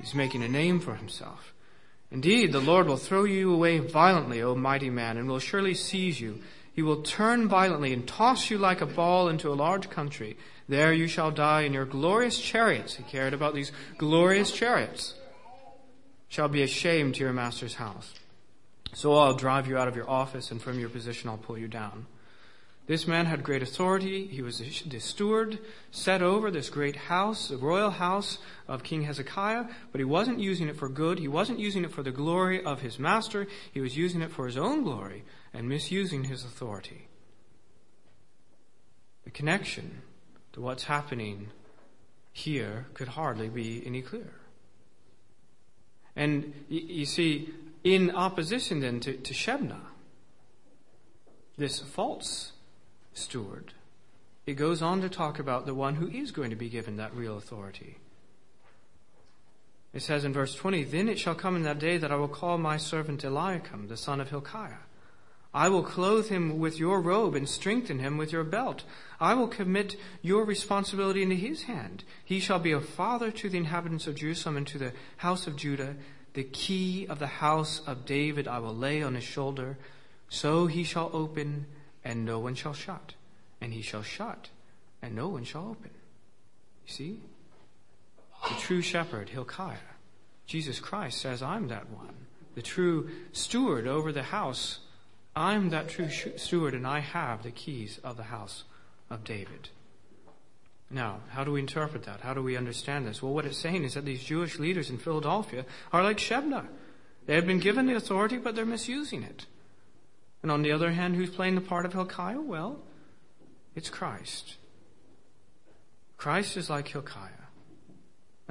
He's 0.00 0.14
making 0.14 0.42
a 0.42 0.48
name 0.48 0.80
for 0.80 0.94
himself. 0.94 1.52
Indeed, 2.10 2.52
the 2.52 2.60
Lord 2.60 2.86
will 2.86 2.96
throw 2.96 3.24
you 3.24 3.52
away 3.52 3.78
violently, 3.78 4.42
O 4.42 4.54
mighty 4.54 4.90
man, 4.90 5.18
and 5.18 5.28
will 5.28 5.38
surely 5.38 5.74
seize 5.74 6.20
you. 6.20 6.40
He 6.72 6.82
will 6.82 7.02
turn 7.02 7.48
violently 7.48 7.92
and 7.92 8.08
toss 8.08 8.50
you 8.50 8.56
like 8.56 8.80
a 8.80 8.86
ball 8.86 9.28
into 9.28 9.52
a 9.52 9.54
large 9.54 9.90
country. 9.90 10.38
There 10.68 10.92
you 10.92 11.06
shall 11.06 11.30
die 11.30 11.62
in 11.62 11.74
your 11.74 11.84
glorious 11.84 12.40
chariots. 12.40 12.94
He 12.94 13.02
cared 13.02 13.34
about 13.34 13.54
these 13.54 13.72
glorious 13.98 14.50
chariots 14.50 15.14
shall 16.30 16.48
be 16.48 16.62
ashamed 16.62 17.16
to 17.16 17.20
your 17.20 17.34
master's 17.34 17.74
house. 17.74 18.14
So 18.94 19.14
I'll 19.14 19.34
drive 19.34 19.68
you 19.68 19.76
out 19.76 19.88
of 19.88 19.96
your 19.96 20.08
office, 20.08 20.50
and 20.50 20.62
from 20.62 20.80
your 20.80 20.88
position 20.88 21.28
I'll 21.28 21.36
pull 21.36 21.58
you 21.58 21.68
down. 21.68 22.06
This 22.86 23.06
man 23.06 23.26
had 23.26 23.44
great 23.44 23.62
authority. 23.62 24.26
He 24.26 24.42
was 24.42 24.58
the 24.58 24.98
steward 24.98 25.58
set 25.90 26.22
over 26.22 26.50
this 26.50 26.70
great 26.70 26.96
house, 26.96 27.48
the 27.48 27.56
royal 27.56 27.90
house 27.90 28.38
of 28.66 28.82
King 28.82 29.02
Hezekiah, 29.02 29.66
but 29.92 30.00
he 30.00 30.04
wasn't 30.04 30.40
using 30.40 30.68
it 30.68 30.76
for 30.76 30.88
good. 30.88 31.18
He 31.18 31.28
wasn't 31.28 31.60
using 31.60 31.84
it 31.84 31.92
for 31.92 32.02
the 32.02 32.10
glory 32.10 32.64
of 32.64 32.80
his 32.80 32.98
master. 32.98 33.46
He 33.70 33.80
was 33.80 33.96
using 33.96 34.22
it 34.22 34.32
for 34.32 34.46
his 34.46 34.56
own 34.56 34.82
glory 34.82 35.24
and 35.52 35.68
misusing 35.68 36.24
his 36.24 36.44
authority. 36.44 37.06
The 39.24 39.30
connection 39.30 40.02
to 40.52 40.60
what's 40.60 40.84
happening 40.84 41.50
here 42.32 42.86
could 42.94 43.08
hardly 43.08 43.48
be 43.48 43.84
any 43.86 44.02
clearer. 44.02 44.39
And 46.20 46.52
you, 46.68 47.06
see, 47.06 47.48
in 47.82 48.10
opposition 48.10 48.80
then 48.80 49.00
to, 49.00 49.14
to 49.14 49.32
Shebna, 49.32 49.80
this 51.56 51.78
false 51.80 52.52
steward, 53.14 53.72
it 54.44 54.52
goes 54.52 54.82
on 54.82 55.00
to 55.00 55.08
talk 55.08 55.38
about 55.38 55.64
the 55.64 55.74
one 55.74 55.94
who 55.94 56.08
is 56.08 56.30
going 56.30 56.50
to 56.50 56.56
be 56.56 56.68
given 56.68 56.98
that 56.98 57.14
real 57.14 57.38
authority. 57.38 57.96
It 59.94 60.02
says 60.02 60.26
in 60.26 60.34
verse 60.34 60.54
20, 60.54 60.84
Then 60.84 61.08
it 61.08 61.18
shall 61.18 61.34
come 61.34 61.56
in 61.56 61.62
that 61.62 61.78
day 61.78 61.96
that 61.96 62.12
I 62.12 62.16
will 62.16 62.28
call 62.28 62.58
my 62.58 62.76
servant 62.76 63.24
Eliakim, 63.24 63.88
the 63.88 63.96
son 63.96 64.20
of 64.20 64.28
Hilkiah. 64.28 64.84
I 65.52 65.68
will 65.68 65.82
clothe 65.82 66.28
him 66.28 66.60
with 66.60 66.78
your 66.78 67.00
robe 67.00 67.34
and 67.34 67.48
strengthen 67.48 67.98
him 67.98 68.16
with 68.16 68.30
your 68.32 68.44
belt. 68.44 68.84
I 69.18 69.34
will 69.34 69.48
commit 69.48 69.96
your 70.22 70.44
responsibility 70.44 71.22
into 71.22 71.34
his 71.34 71.64
hand. 71.64 72.04
He 72.24 72.38
shall 72.38 72.60
be 72.60 72.70
a 72.70 72.80
father 72.80 73.32
to 73.32 73.48
the 73.48 73.58
inhabitants 73.58 74.06
of 74.06 74.14
Jerusalem 74.14 74.56
and 74.56 74.66
to 74.68 74.78
the 74.78 74.92
house 75.16 75.48
of 75.48 75.56
Judah. 75.56 75.96
The 76.34 76.44
key 76.44 77.06
of 77.08 77.18
the 77.18 77.26
house 77.26 77.80
of 77.84 78.06
David 78.06 78.46
I 78.46 78.60
will 78.60 78.74
lay 78.74 79.02
on 79.02 79.16
his 79.16 79.24
shoulder. 79.24 79.76
So 80.28 80.68
he 80.68 80.84
shall 80.84 81.10
open 81.12 81.66
and 82.04 82.24
no 82.24 82.38
one 82.38 82.54
shall 82.54 82.74
shut. 82.74 83.14
And 83.60 83.74
he 83.74 83.82
shall 83.82 84.04
shut 84.04 84.50
and 85.02 85.16
no 85.16 85.28
one 85.28 85.42
shall 85.42 85.68
open. 85.68 85.90
You 86.86 86.92
see? 86.92 87.20
The 88.48 88.54
true 88.54 88.82
shepherd, 88.82 89.30
Hilkiah. 89.30 89.76
Jesus 90.46 90.78
Christ 90.78 91.20
says, 91.20 91.42
I'm 91.42 91.68
that 91.68 91.90
one. 91.90 92.14
The 92.54 92.62
true 92.62 93.10
steward 93.32 93.88
over 93.88 94.12
the 94.12 94.22
house 94.22 94.78
I'm 95.34 95.70
that 95.70 95.88
true 95.88 96.10
steward 96.36 96.74
and 96.74 96.86
I 96.86 97.00
have 97.00 97.42
the 97.42 97.50
keys 97.50 98.00
of 98.02 98.16
the 98.16 98.24
house 98.24 98.64
of 99.08 99.24
David. 99.24 99.70
Now, 100.90 101.20
how 101.30 101.44
do 101.44 101.52
we 101.52 101.60
interpret 101.60 102.02
that? 102.04 102.20
How 102.20 102.34
do 102.34 102.42
we 102.42 102.56
understand 102.56 103.06
this? 103.06 103.22
Well, 103.22 103.32
what 103.32 103.46
it's 103.46 103.58
saying 103.58 103.84
is 103.84 103.94
that 103.94 104.04
these 104.04 104.24
Jewish 104.24 104.58
leaders 104.58 104.90
in 104.90 104.98
Philadelphia 104.98 105.64
are 105.92 106.02
like 106.02 106.18
Shebna. 106.18 106.66
They 107.26 107.36
have 107.36 107.46
been 107.46 107.60
given 107.60 107.86
the 107.86 107.94
authority, 107.94 108.38
but 108.38 108.56
they're 108.56 108.66
misusing 108.66 109.22
it. 109.22 109.46
And 110.42 110.50
on 110.50 110.62
the 110.62 110.72
other 110.72 110.90
hand, 110.90 111.14
who's 111.14 111.30
playing 111.30 111.54
the 111.54 111.60
part 111.60 111.86
of 111.86 111.92
Hilkiah? 111.92 112.40
Well, 112.40 112.80
it's 113.76 113.90
Christ. 113.90 114.56
Christ 116.16 116.56
is 116.56 116.68
like 116.68 116.88
Hilkiah. 116.88 117.39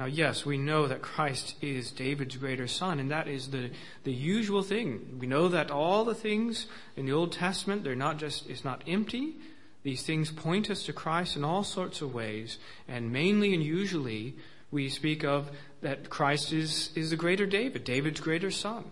Now, 0.00 0.06
yes, 0.06 0.46
we 0.46 0.56
know 0.56 0.86
that 0.86 1.02
Christ 1.02 1.56
is 1.60 1.92
David's 1.92 2.36
greater 2.36 2.66
son, 2.66 3.00
and 3.00 3.10
that 3.10 3.28
is 3.28 3.50
the, 3.50 3.70
the 4.04 4.12
usual 4.14 4.62
thing. 4.62 5.18
We 5.20 5.26
know 5.26 5.48
that 5.48 5.70
all 5.70 6.06
the 6.06 6.14
things 6.14 6.68
in 6.96 7.04
the 7.04 7.12
Old 7.12 7.32
Testament, 7.32 7.84
they're 7.84 7.94
not 7.94 8.16
just, 8.16 8.48
it's 8.48 8.64
not 8.64 8.82
empty. 8.86 9.34
These 9.82 10.02
things 10.04 10.32
point 10.32 10.70
us 10.70 10.84
to 10.84 10.94
Christ 10.94 11.36
in 11.36 11.44
all 11.44 11.64
sorts 11.64 12.00
of 12.00 12.14
ways, 12.14 12.56
and 12.88 13.12
mainly 13.12 13.52
and 13.52 13.62
usually 13.62 14.36
we 14.70 14.88
speak 14.88 15.22
of 15.22 15.50
that 15.82 16.08
Christ 16.08 16.50
is, 16.50 16.88
is 16.94 17.10
the 17.10 17.16
greater 17.16 17.44
David, 17.44 17.84
David's 17.84 18.20
greater 18.20 18.50
son. 18.50 18.90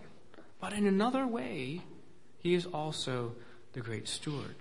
But 0.61 0.73
in 0.73 0.85
another 0.85 1.25
way, 1.25 1.81
he 2.37 2.53
is 2.53 2.67
also 2.67 3.33
the 3.73 3.81
great 3.81 4.07
steward, 4.07 4.57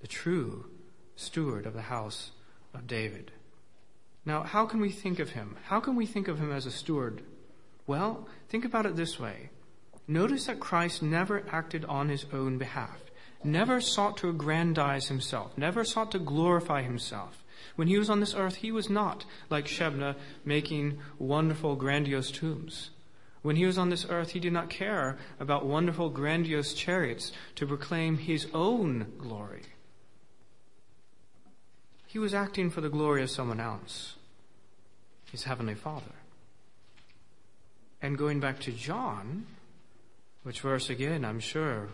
the 0.00 0.06
true 0.06 0.70
steward 1.14 1.66
of 1.66 1.74
the 1.74 1.82
house 1.82 2.30
of 2.72 2.86
David. 2.86 3.32
Now, 4.28 4.42
how 4.42 4.66
can 4.66 4.80
we 4.80 4.90
think 4.90 5.20
of 5.20 5.30
him? 5.30 5.56
How 5.68 5.80
can 5.80 5.96
we 5.96 6.04
think 6.04 6.28
of 6.28 6.38
him 6.38 6.52
as 6.52 6.66
a 6.66 6.70
steward? 6.70 7.22
Well, 7.86 8.28
think 8.50 8.66
about 8.66 8.84
it 8.84 8.94
this 8.94 9.18
way. 9.18 9.48
Notice 10.06 10.44
that 10.44 10.60
Christ 10.60 11.02
never 11.02 11.46
acted 11.50 11.86
on 11.86 12.10
his 12.10 12.26
own 12.30 12.58
behalf, 12.58 13.00
never 13.42 13.80
sought 13.80 14.18
to 14.18 14.28
aggrandize 14.28 15.08
himself, 15.08 15.56
never 15.56 15.82
sought 15.82 16.10
to 16.12 16.18
glorify 16.18 16.82
himself. 16.82 17.42
When 17.76 17.88
he 17.88 17.96
was 17.96 18.10
on 18.10 18.20
this 18.20 18.34
earth, 18.34 18.56
he 18.56 18.70
was 18.70 18.90
not, 18.90 19.24
like 19.48 19.64
Shebna, 19.64 20.14
making 20.44 20.98
wonderful, 21.18 21.74
grandiose 21.74 22.30
tombs. 22.30 22.90
When 23.40 23.56
he 23.56 23.64
was 23.64 23.78
on 23.78 23.88
this 23.88 24.04
earth, 24.10 24.32
he 24.32 24.40
did 24.40 24.52
not 24.52 24.68
care 24.68 25.16
about 25.40 25.64
wonderful, 25.64 26.10
grandiose 26.10 26.74
chariots 26.74 27.32
to 27.54 27.66
proclaim 27.66 28.18
his 28.18 28.46
own 28.52 29.10
glory. 29.16 29.62
He 32.06 32.18
was 32.18 32.34
acting 32.34 32.68
for 32.68 32.82
the 32.82 32.90
glory 32.90 33.22
of 33.22 33.30
someone 33.30 33.60
else 33.60 34.16
his 35.30 35.44
heavenly 35.44 35.74
Father. 35.74 36.12
And 38.00 38.16
going 38.16 38.40
back 38.40 38.60
to 38.60 38.72
John, 38.72 39.46
which 40.42 40.60
verse 40.60 40.88
again 40.88 41.24
I'm 41.24 41.40
sure 41.40 41.88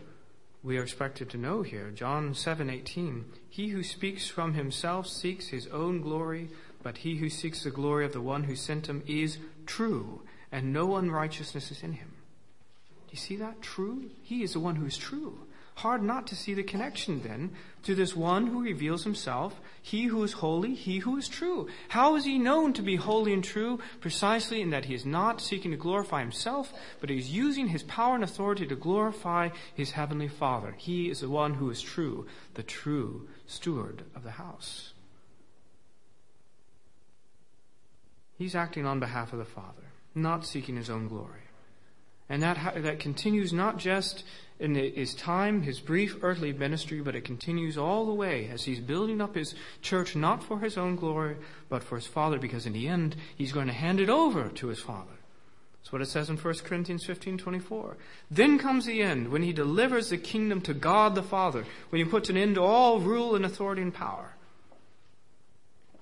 we 0.62 0.78
are 0.78 0.82
expected 0.82 1.30
to 1.30 1.38
know 1.38 1.62
here, 1.62 1.90
John 1.90 2.34
7:18, 2.34 3.24
he 3.48 3.68
who 3.68 3.82
speaks 3.82 4.28
from 4.28 4.54
himself 4.54 5.06
seeks 5.06 5.48
his 5.48 5.66
own 5.68 6.00
glory, 6.00 6.50
but 6.82 6.98
he 6.98 7.16
who 7.16 7.28
seeks 7.28 7.62
the 7.62 7.70
glory 7.70 8.04
of 8.04 8.12
the 8.12 8.20
one 8.20 8.44
who 8.44 8.56
sent 8.56 8.88
him 8.88 9.02
is 9.06 9.38
true, 9.66 10.22
and 10.52 10.72
no 10.72 10.96
unrighteousness 10.96 11.70
is 11.70 11.82
in 11.82 11.94
him. 11.94 12.12
Do 13.06 13.12
you 13.12 13.18
see 13.18 13.36
that? 13.36 13.62
True? 13.62 14.10
He 14.22 14.42
is 14.42 14.52
the 14.52 14.60
one 14.60 14.76
who 14.76 14.86
is 14.86 14.96
true. 14.96 15.46
Hard 15.76 16.02
not 16.02 16.28
to 16.28 16.36
see 16.36 16.54
the 16.54 16.62
connection 16.62 17.22
then 17.22 17.50
to 17.82 17.94
this 17.94 18.14
one 18.14 18.46
who 18.46 18.62
reveals 18.62 19.02
himself, 19.02 19.60
he 19.82 20.04
who 20.04 20.22
is 20.22 20.34
holy, 20.34 20.74
he 20.74 20.98
who 20.98 21.16
is 21.16 21.28
true. 21.28 21.68
How 21.88 22.14
is 22.14 22.24
he 22.24 22.38
known 22.38 22.72
to 22.74 22.82
be 22.82 22.96
holy 22.96 23.32
and 23.32 23.42
true? 23.42 23.80
Precisely 24.00 24.62
in 24.62 24.70
that 24.70 24.84
he 24.84 24.94
is 24.94 25.04
not 25.04 25.40
seeking 25.40 25.72
to 25.72 25.76
glorify 25.76 26.20
himself, 26.20 26.72
but 27.00 27.10
he 27.10 27.18
is 27.18 27.30
using 27.30 27.68
his 27.68 27.82
power 27.82 28.14
and 28.14 28.22
authority 28.22 28.66
to 28.66 28.76
glorify 28.76 29.50
his 29.74 29.90
heavenly 29.90 30.28
Father. 30.28 30.74
He 30.78 31.10
is 31.10 31.20
the 31.20 31.28
one 31.28 31.54
who 31.54 31.68
is 31.70 31.82
true, 31.82 32.26
the 32.54 32.62
true 32.62 33.28
steward 33.46 34.04
of 34.14 34.22
the 34.22 34.32
house. 34.32 34.92
He's 38.36 38.54
acting 38.54 38.86
on 38.86 39.00
behalf 39.00 39.32
of 39.32 39.38
the 39.40 39.44
Father, 39.44 39.92
not 40.14 40.46
seeking 40.46 40.76
his 40.76 40.88
own 40.88 41.08
glory. 41.08 41.42
And 42.28 42.42
that, 42.42 42.82
that 42.82 43.00
continues 43.00 43.52
not 43.52 43.76
just 43.78 44.24
in 44.58 44.76
his 44.76 45.14
time, 45.14 45.62
his 45.62 45.80
brief 45.80 46.16
earthly 46.22 46.52
ministry, 46.52 47.00
but 47.00 47.16
it 47.16 47.24
continues 47.24 47.76
all 47.76 48.06
the 48.06 48.14
way 48.14 48.48
as 48.52 48.64
he's 48.64 48.80
building 48.80 49.20
up 49.20 49.34
his 49.34 49.54
church 49.82 50.14
not 50.14 50.42
for 50.42 50.60
his 50.60 50.78
own 50.78 50.96
glory, 50.96 51.36
but 51.68 51.82
for 51.82 51.96
his 51.96 52.06
Father, 52.06 52.38
because 52.38 52.64
in 52.64 52.72
the 52.72 52.88
end, 52.88 53.16
he's 53.36 53.52
going 53.52 53.66
to 53.66 53.72
hand 53.72 54.00
it 54.00 54.08
over 54.08 54.48
to 54.48 54.68
his 54.68 54.78
Father. 54.78 55.10
That's 55.80 55.92
what 55.92 56.00
it 56.00 56.08
says 56.08 56.30
in 56.30 56.38
1 56.38 56.54
Corinthians 56.64 57.04
15 57.04 57.36
24. 57.36 57.96
Then 58.30 58.58
comes 58.58 58.86
the 58.86 59.02
end, 59.02 59.28
when 59.28 59.42
he 59.42 59.52
delivers 59.52 60.08
the 60.08 60.16
kingdom 60.16 60.62
to 60.62 60.72
God 60.72 61.14
the 61.14 61.22
Father, 61.22 61.66
when 61.90 62.02
he 62.02 62.10
puts 62.10 62.30
an 62.30 62.38
end 62.38 62.54
to 62.54 62.62
all 62.62 63.00
rule 63.00 63.34
and 63.34 63.44
authority 63.44 63.82
and 63.82 63.92
power. 63.92 64.34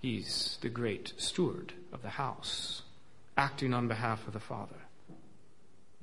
He's 0.00 0.59
the 0.61 0.69
great 0.69 1.14
steward 1.17 1.73
of 1.93 2.02
the 2.02 2.11
house, 2.11 2.83
acting 3.37 3.73
on 3.73 3.88
behalf 3.88 4.26
of 4.26 4.35
the 4.35 4.41
Father. 4.41 4.82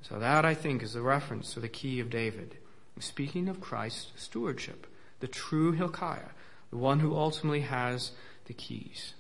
So 0.02 0.20
that, 0.20 0.46
I 0.46 0.54
think, 0.54 0.82
is 0.82 0.94
the 0.94 1.02
reference 1.02 1.54
to 1.54 1.60
the 1.60 1.68
key 1.68 2.00
of 2.00 2.10
David. 2.10 2.58
Speaking 3.00 3.48
of 3.48 3.62
Christ's 3.62 4.12
stewardship, 4.16 4.88
the 5.20 5.28
true 5.28 5.72
Hilkiah, 5.72 6.32
the 6.70 6.78
one 6.78 7.00
who 7.00 7.16
ultimately 7.16 7.62
has 7.62 8.12
the 8.46 8.54
keys. 8.54 9.14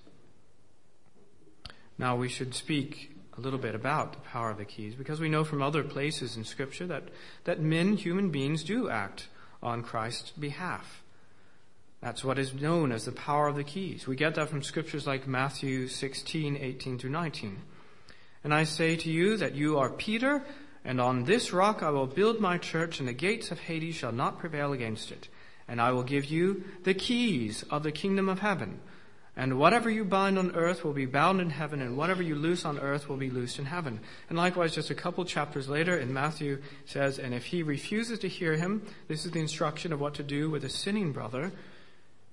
Now 1.98 2.15
we 2.15 2.29
should 2.29 2.53
speak 2.53 3.12
a 3.38 3.41
little 3.41 3.59
bit 3.59 3.75
about 3.75 4.13
the 4.13 4.19
power 4.19 4.50
of 4.51 4.57
the 4.57 4.65
keys 4.65 4.95
because 4.95 5.19
we 5.19 5.29
know 5.29 5.43
from 5.43 5.62
other 5.62 5.83
places 5.83 6.36
in 6.36 6.43
scripture 6.43 6.88
that, 6.88 7.03
that 7.45 7.62
men, 7.62 7.95
human 7.95 8.29
beings, 8.31 8.63
do 8.63 8.89
act 8.89 9.27
on 9.63 9.83
Christ's 9.83 10.31
behalf. 10.31 11.03
That's 12.01 12.24
what 12.24 12.39
is 12.39 12.53
known 12.53 12.91
as 12.91 13.05
the 13.05 13.12
power 13.12 13.48
of 13.48 13.55
the 13.55 13.63
keys. 13.63 14.07
We 14.07 14.15
get 14.15 14.36
that 14.36 14.50
from 14.50 14.63
scriptures 14.63 15.05
like 15.05 15.27
Matthew 15.27 15.88
16, 15.88 16.57
18 16.57 17.00
through 17.00 17.09
19. 17.09 17.59
And 18.43 18.53
I 18.53 18.63
say 18.63 18.95
to 18.95 19.09
you 19.09 19.36
that 19.38 19.55
you 19.55 19.77
are 19.77 19.89
Peter, 19.89 20.43
and 20.89 21.00
on 21.00 21.25
this 21.25 21.53
rock 21.53 21.84
I 21.84 21.91
will 21.91 22.08
build 22.08 22.39
my 22.39 22.58
church, 22.58 23.00
and 23.00 23.08
the 23.08 23.13
gates 23.13 23.51
of 23.51 23.60
Hades 23.60 23.93
shall 23.93 24.12
not 24.12 24.39
prevail 24.39 24.74
against 24.74 25.12
it. 25.12 25.27
And 25.67 25.79
I 25.79 25.91
will 25.91 26.01
give 26.01 26.25
you 26.25 26.63
the 26.84 26.96
keys 26.96 27.63
of 27.69 27.84
the 27.84 27.91
kingdom 27.91 28.27
of 28.27 28.39
heaven. 28.39 28.79
And 29.38 29.60
whatever 29.60 29.88
you 29.91 30.03
bind 30.03 30.39
on 30.39 30.55
earth 30.55 30.84
will 30.84 30.93
be 30.93 31.05
bound 31.05 31.41
in 31.41 31.51
heaven, 31.51 31.79
and 31.79 31.96
whatever 31.96 32.24
you 32.24 32.34
loose 32.34 32.65
on 32.65 32.79
earth 32.79 33.08
will 33.08 33.17
be 33.17 33.29
loosed 33.29 33.60
in 33.60 33.65
heaven. 33.65 34.00
And 34.29 34.38
likewise, 34.39 34.74
just 34.74 34.89
a 34.89 34.96
couple 34.96 35.24
chapters 35.25 35.69
later 35.69 35.96
in 35.96 36.12
Matthew 36.12 36.60
says, 36.88 37.19
And 37.19 37.36
if 37.36 37.46
he 37.46 37.62
refuses 37.62 38.17
to 38.17 38.27
hear 38.27 38.55
him, 38.55 38.81
this 39.08 39.27
is 39.27 39.31
the 39.31 39.41
instruction 39.41 39.93
of 39.93 40.01
what 40.01 40.15
to 40.15 40.24
do 40.24 40.50
with 40.50 40.63
a 40.63 40.69
sinning 40.69 41.12
brother. 41.12 41.51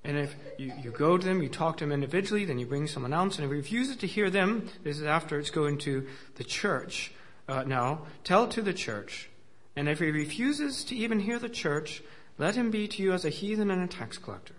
And 0.02 0.16
if 0.16 0.34
you, 0.56 0.72
you 0.82 0.92
go 0.92 1.18
to 1.18 1.26
them, 1.26 1.42
you 1.42 1.50
talk 1.50 1.76
to 1.76 1.84
them 1.84 1.92
individually, 1.92 2.46
then 2.46 2.58
you 2.58 2.64
bring 2.64 2.86
someone 2.86 3.12
else, 3.12 3.36
and 3.36 3.44
if 3.44 3.50
he 3.50 3.56
refuses 3.58 3.96
to 3.98 4.06
hear 4.06 4.30
them, 4.30 4.70
this 4.82 4.96
is 4.96 5.04
after 5.04 5.38
it's 5.38 5.50
going 5.50 5.76
to 5.80 6.06
the 6.36 6.44
church. 6.44 7.12
Uh, 7.48 7.62
now, 7.62 8.02
tell 8.24 8.44
it 8.44 8.50
to 8.52 8.62
the 8.62 8.74
church. 8.74 9.28
And 9.76 9.88
if 9.88 9.98
he 9.98 10.10
refuses 10.10 10.84
to 10.84 10.96
even 10.96 11.20
hear 11.20 11.38
the 11.38 11.48
church, 11.48 12.02
let 12.38 12.54
him 12.54 12.70
be 12.70 12.88
to 12.88 13.02
you 13.02 13.12
as 13.12 13.24
a 13.24 13.30
heathen 13.30 13.70
and 13.70 13.82
a 13.82 13.86
tax 13.86 14.18
collector. 14.18 14.54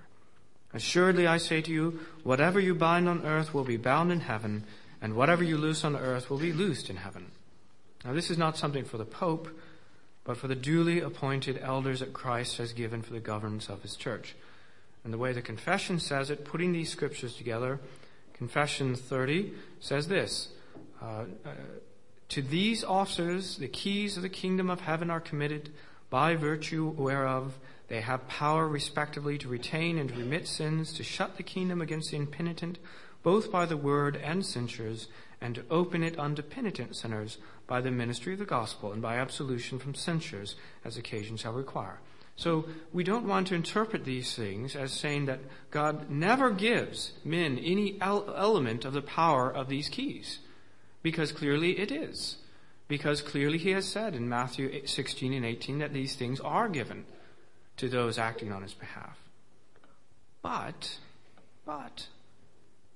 Assuredly, 0.74 1.28
I 1.28 1.38
say 1.38 1.62
to 1.62 1.72
you, 1.72 2.00
whatever 2.24 2.60
you 2.60 2.76
bind 2.76 3.10
on 3.10 3.26
earth 3.26 3.54
will 3.54 3.64
be 3.64 3.78
bound 3.78 4.12
in 4.12 4.22
heaven, 4.22 4.64
and 5.02 5.16
whatever 5.16 5.44
you 5.44 5.58
loose 5.58 5.84
on 5.84 5.96
earth 5.96 6.30
will 6.30 6.38
be 6.38 6.54
loosed 6.54 6.90
in 6.90 6.98
heaven. 6.98 7.32
Now, 8.06 8.14
this 8.14 8.30
is 8.30 8.38
not 8.38 8.58
something 8.58 8.86
for 8.86 8.98
the 8.98 9.06
Pope, 9.06 9.50
but 10.24 10.38
for 10.38 10.48
the 10.48 10.56
duly 10.56 11.00
appointed 11.00 11.60
elders 11.62 12.02
that 12.02 12.14
Christ 12.14 12.58
has 12.58 12.74
given 12.74 13.02
for 13.02 13.14
the 13.14 13.20
governance 13.20 13.70
of 13.70 13.82
his 13.82 13.96
church. 13.96 14.36
And 15.04 15.14
the 15.14 15.18
way 15.18 15.32
the 15.34 15.42
confession 15.42 16.00
says 16.00 16.30
it, 16.30 16.46
putting 16.46 16.74
these 16.74 16.92
scriptures 16.92 17.36
together, 17.36 17.80
Confession 18.34 18.94
30 18.94 19.54
says 19.80 20.08
this 20.08 20.50
uh, 21.02 21.24
uh, 21.46 21.50
To 22.30 22.42
these 22.42 22.84
officers 22.84 23.58
the 23.58 23.68
keys 23.68 24.18
of 24.18 24.24
the 24.24 24.30
kingdom 24.30 24.70
of 24.70 24.82
heaven 24.82 25.10
are 25.10 25.22
committed, 25.22 25.72
by 26.10 26.36
virtue 26.36 26.88
whereof 26.90 27.58
they 27.88 28.02
have 28.02 28.28
power 28.28 28.68
respectively 28.68 29.38
to 29.38 29.48
retain 29.48 29.98
and 29.98 30.10
to 30.10 30.16
remit 30.16 30.48
sins, 30.48 30.94
to 30.94 31.04
shut 31.04 31.38
the 31.38 31.44
kingdom 31.44 31.82
against 31.82 32.12
the 32.12 32.18
impenitent, 32.18 32.80
both 33.24 33.52
by 33.52 33.66
the 33.66 33.78
word 33.78 34.18
and 34.18 34.46
censures, 34.46 35.08
and 35.40 35.56
to 35.56 35.64
open 35.70 36.04
it 36.04 36.20
unto 36.20 36.42
penitent 36.42 36.96
sinners 36.96 37.38
by 37.66 37.80
the 37.80 37.92
ministry 37.92 38.34
of 38.34 38.40
the 38.40 38.46
gospel 38.46 38.92
and 38.92 39.02
by 39.02 39.18
absolution 39.18 39.80
from 39.80 39.96
censures, 39.96 40.56
as 40.84 40.98
occasion 40.98 41.38
shall 41.38 41.54
require. 41.54 42.00
So 42.36 42.66
we 42.94 43.04
don't 43.04 43.28
want 43.28 43.48
to 43.48 43.56
interpret 43.56 44.06
these 44.06 44.36
things 44.36 44.76
as 44.76 44.92
saying 44.92 45.26
that 45.26 45.40
God 45.72 46.10
never 46.10 46.52
gives 46.52 47.14
men 47.24 47.58
any 47.58 47.98
element 48.02 48.86
of 48.86 48.94
the 48.94 49.02
power 49.02 49.50
of 49.50 49.70
these 49.70 49.90
keys, 49.90 50.40
because 51.08 51.32
clearly 51.32 51.80
it 51.80 51.90
is. 51.90 52.36
Because 52.90 53.22
clearly 53.22 53.58
he 53.58 53.72
has 53.72 53.86
said 53.86 54.14
in 54.14 54.28
Matthew 54.28 54.86
16 54.86 55.32
and 55.32 55.46
18 55.46 55.80
that 55.80 55.94
these 55.94 56.18
things 56.18 56.42
are 56.42 56.68
given 56.68 57.06
to 57.78 57.88
those 57.88 58.18
acting 58.18 58.52
on 58.52 58.62
his 58.62 58.74
behalf. 58.74 59.18
But, 60.42 60.98
but, 61.66 62.08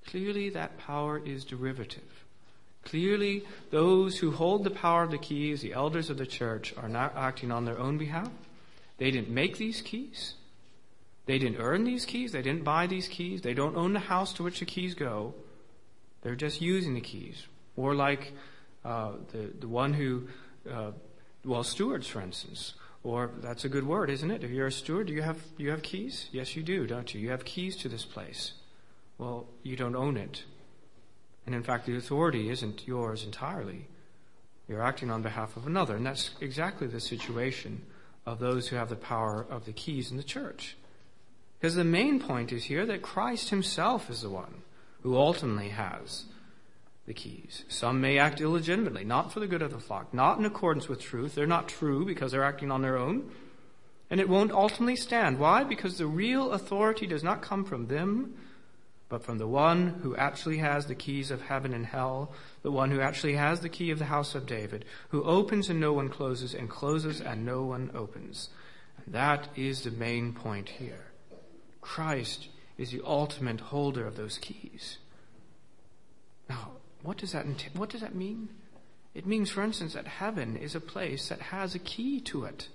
clearly 0.06 0.50
that 0.50 0.76
power 0.76 1.22
is 1.24 1.46
derivative. 1.46 2.26
Clearly, 2.84 3.46
those 3.70 4.18
who 4.18 4.32
hold 4.32 4.64
the 4.64 4.70
power 4.70 5.04
of 5.04 5.10
the 5.10 5.16
keys, 5.16 5.62
the 5.62 5.72
elders 5.72 6.10
of 6.10 6.18
the 6.18 6.26
church, 6.26 6.74
are 6.76 6.90
not 6.90 7.16
acting 7.16 7.50
on 7.50 7.64
their 7.64 7.78
own 7.78 7.96
behalf. 7.96 8.28
They 8.98 9.10
didn't 9.10 9.30
make 9.30 9.56
these 9.56 9.80
keys. 9.80 10.34
They 11.24 11.38
didn't 11.38 11.62
earn 11.62 11.84
these 11.84 12.04
keys. 12.04 12.32
They 12.32 12.42
didn't 12.42 12.64
buy 12.64 12.86
these 12.86 13.08
keys. 13.08 13.40
They 13.40 13.54
don't 13.54 13.76
own 13.76 13.94
the 13.94 14.00
house 14.00 14.34
to 14.34 14.42
which 14.42 14.58
the 14.58 14.66
keys 14.66 14.94
go. 14.94 15.32
They're 16.20 16.34
just 16.34 16.60
using 16.60 16.92
the 16.92 17.00
keys. 17.00 17.46
Or 17.76 17.94
like 17.94 18.32
uh, 18.84 19.12
the, 19.32 19.50
the 19.60 19.68
one 19.68 19.94
who, 19.94 20.28
uh, 20.70 20.92
well, 21.44 21.64
stewards, 21.64 22.06
for 22.06 22.20
instance, 22.20 22.74
or 23.04 23.30
that's 23.40 23.64
a 23.64 23.68
good 23.68 23.86
word, 23.86 24.10
isn't 24.10 24.30
it? 24.30 24.44
If 24.44 24.50
you're 24.50 24.68
a 24.68 24.72
steward, 24.72 25.08
do 25.08 25.12
you 25.12 25.22
have 25.22 25.42
you 25.56 25.70
have 25.70 25.82
keys? 25.82 26.28
Yes, 26.30 26.54
you 26.54 26.62
do, 26.62 26.86
don't 26.86 27.12
you? 27.12 27.20
You 27.20 27.30
have 27.30 27.44
keys 27.44 27.76
to 27.78 27.88
this 27.88 28.04
place. 28.04 28.52
Well, 29.18 29.46
you 29.62 29.76
don't 29.76 29.96
own 29.96 30.16
it. 30.16 30.44
And 31.46 31.54
in 31.54 31.62
fact, 31.62 31.86
the 31.86 31.96
authority 31.96 32.48
isn't 32.50 32.86
yours 32.86 33.24
entirely. 33.24 33.86
You're 34.68 34.82
acting 34.82 35.10
on 35.10 35.22
behalf 35.22 35.56
of 35.56 35.66
another. 35.66 35.96
And 35.96 36.06
that's 36.06 36.30
exactly 36.40 36.86
the 36.86 37.00
situation 37.00 37.82
of 38.24 38.38
those 38.38 38.68
who 38.68 38.76
have 38.76 38.88
the 38.88 38.96
power 38.96 39.44
of 39.50 39.64
the 39.64 39.72
keys 39.72 40.10
in 40.10 40.16
the 40.16 40.22
church. 40.22 40.76
Because 41.58 41.74
the 41.74 41.84
main 41.84 42.20
point 42.20 42.52
is 42.52 42.64
here 42.64 42.86
that 42.86 43.02
Christ 43.02 43.50
himself 43.50 44.08
is 44.08 44.22
the 44.22 44.30
one 44.30 44.62
who 45.02 45.16
ultimately 45.16 45.70
has 45.70 46.24
the 47.06 47.14
keys. 47.14 47.64
Some 47.68 48.00
may 48.00 48.18
act 48.18 48.40
illegitimately, 48.40 49.04
not 49.04 49.32
for 49.32 49.40
the 49.40 49.46
good 49.46 49.62
of 49.62 49.72
the 49.72 49.80
flock, 49.80 50.14
not 50.14 50.38
in 50.38 50.44
accordance 50.44 50.88
with 50.88 51.00
truth. 51.00 51.34
They're 51.34 51.46
not 51.46 51.68
true 51.68 52.04
because 52.04 52.32
they're 52.32 52.44
acting 52.44 52.70
on 52.70 52.82
their 52.82 52.96
own. 52.96 53.30
And 54.08 54.20
it 54.20 54.28
won't 54.28 54.52
ultimately 54.52 54.96
stand. 54.96 55.38
Why? 55.38 55.64
Because 55.64 55.98
the 55.98 56.06
real 56.06 56.52
authority 56.52 57.06
does 57.06 57.24
not 57.24 57.42
come 57.42 57.64
from 57.64 57.86
them, 57.88 58.34
but 59.08 59.24
from 59.24 59.38
the 59.38 59.46
one 59.46 60.00
who 60.02 60.14
actually 60.16 60.58
has 60.58 60.86
the 60.86 60.94
keys 60.94 61.30
of 61.30 61.42
heaven 61.42 61.72
and 61.74 61.86
hell, 61.86 62.32
the 62.62 62.70
one 62.70 62.90
who 62.90 63.00
actually 63.00 63.34
has 63.34 63.60
the 63.60 63.68
key 63.68 63.90
of 63.90 63.98
the 63.98 64.06
house 64.06 64.34
of 64.34 64.46
David, 64.46 64.84
who 65.08 65.24
opens 65.24 65.68
and 65.68 65.80
no 65.80 65.92
one 65.92 66.08
closes, 66.08 66.54
and 66.54 66.70
closes 66.70 67.20
and 67.20 67.44
no 67.44 67.62
one 67.62 67.90
opens. 67.94 68.50
And 69.04 69.14
that 69.14 69.48
is 69.56 69.82
the 69.82 69.90
main 69.90 70.32
point 70.32 70.68
here. 70.68 71.06
Christ 71.80 72.48
is 72.78 72.90
the 72.90 73.02
ultimate 73.04 73.60
holder 73.60 74.06
of 74.06 74.16
those 74.16 74.38
keys. 74.38 74.98
Now, 76.48 76.72
what 77.02 77.18
does 77.18 77.32
that 77.32 77.46
entail? 77.46 77.72
What 77.74 77.90
does 77.90 78.00
that 78.00 78.14
mean? 78.14 78.48
It 79.14 79.26
means, 79.26 79.50
for 79.50 79.62
instance, 79.62 79.94
that 79.94 80.06
heaven 80.06 80.56
is 80.56 80.74
a 80.74 80.80
place 80.80 81.28
that 81.28 81.40
has 81.40 81.74
a 81.74 81.78
key 81.78 82.20
to 82.20 82.44
it. 82.44 82.68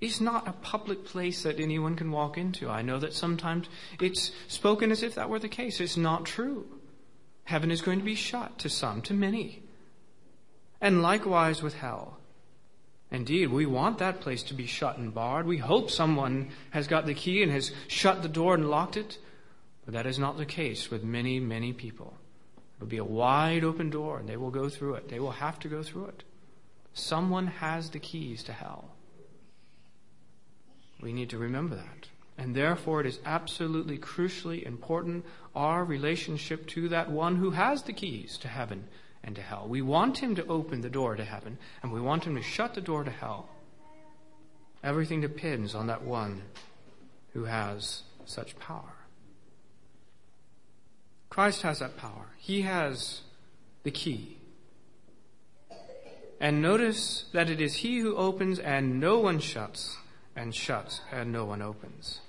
It's 0.00 0.20
not 0.20 0.48
a 0.48 0.52
public 0.52 1.04
place 1.04 1.44
that 1.44 1.60
anyone 1.60 1.96
can 1.96 2.10
walk 2.10 2.36
into. 2.36 2.68
I 2.68 2.82
know 2.82 2.98
that 2.98 3.14
sometimes 3.14 3.68
it's 4.00 4.32
spoken 4.48 4.90
as 4.90 5.02
if 5.02 5.14
that 5.14 5.30
were 5.30 5.38
the 5.38 5.48
case. 5.48 5.80
It's 5.80 5.96
not 5.96 6.24
true. 6.24 6.66
Heaven 7.44 7.70
is 7.70 7.82
going 7.82 8.00
to 8.00 8.04
be 8.04 8.14
shut 8.14 8.58
to 8.58 8.68
some, 8.68 9.02
to 9.02 9.14
many. 9.14 9.62
And 10.80 11.02
likewise 11.02 11.62
with 11.62 11.74
hell. 11.74 12.18
Indeed, 13.10 13.52
we 13.52 13.64
want 13.64 13.98
that 13.98 14.20
place 14.20 14.42
to 14.44 14.54
be 14.54 14.66
shut 14.66 14.98
and 14.98 15.14
barred. 15.14 15.46
We 15.46 15.58
hope 15.58 15.90
someone 15.90 16.50
has 16.70 16.88
got 16.88 17.06
the 17.06 17.14
key 17.14 17.42
and 17.42 17.52
has 17.52 17.70
shut 17.86 18.22
the 18.22 18.28
door 18.28 18.54
and 18.54 18.68
locked 18.68 18.96
it. 18.96 19.18
But 19.84 19.94
that 19.94 20.06
is 20.06 20.18
not 20.18 20.36
the 20.36 20.46
case 20.46 20.90
with 20.90 21.04
many, 21.04 21.38
many 21.38 21.72
people. 21.72 22.14
It'll 22.76 22.88
be 22.88 22.98
a 22.98 23.04
wide 23.04 23.64
open 23.64 23.90
door 23.90 24.18
and 24.18 24.28
they 24.28 24.36
will 24.36 24.50
go 24.50 24.68
through 24.68 24.94
it. 24.94 25.08
They 25.08 25.20
will 25.20 25.32
have 25.32 25.58
to 25.60 25.68
go 25.68 25.82
through 25.82 26.06
it. 26.06 26.24
Someone 26.92 27.46
has 27.46 27.90
the 27.90 27.98
keys 27.98 28.42
to 28.44 28.52
hell. 28.52 28.90
We 31.00 31.12
need 31.12 31.30
to 31.30 31.38
remember 31.38 31.76
that. 31.76 32.08
And 32.36 32.54
therefore, 32.54 33.00
it 33.00 33.06
is 33.06 33.20
absolutely 33.24 33.98
crucially 33.98 34.64
important 34.64 35.24
our 35.54 35.84
relationship 35.84 36.66
to 36.68 36.88
that 36.88 37.10
one 37.10 37.36
who 37.36 37.50
has 37.50 37.82
the 37.82 37.92
keys 37.92 38.38
to 38.38 38.48
heaven 38.48 38.84
and 39.22 39.36
to 39.36 39.42
hell. 39.42 39.66
We 39.68 39.82
want 39.82 40.18
him 40.18 40.34
to 40.36 40.46
open 40.46 40.80
the 40.80 40.90
door 40.90 41.14
to 41.14 41.24
heaven, 41.24 41.58
and 41.82 41.92
we 41.92 42.00
want 42.00 42.24
him 42.24 42.34
to 42.34 42.42
shut 42.42 42.74
the 42.74 42.80
door 42.80 43.04
to 43.04 43.10
hell. 43.10 43.48
Everything 44.82 45.20
depends 45.20 45.74
on 45.74 45.86
that 45.86 46.02
one 46.02 46.42
who 47.32 47.44
has 47.44 48.02
such 48.26 48.58
power. 48.58 48.93
Christ 51.34 51.62
has 51.62 51.80
that 51.80 51.96
power. 51.96 52.26
He 52.38 52.62
has 52.62 53.22
the 53.82 53.90
key. 53.90 54.36
And 56.38 56.62
notice 56.62 57.24
that 57.32 57.50
it 57.50 57.60
is 57.60 57.74
He 57.74 57.98
who 57.98 58.14
opens 58.14 58.60
and 58.60 59.00
no 59.00 59.18
one 59.18 59.40
shuts, 59.40 59.96
and 60.36 60.54
shuts 60.54 61.00
and 61.10 61.32
no 61.32 61.44
one 61.44 61.60
opens. 61.60 62.20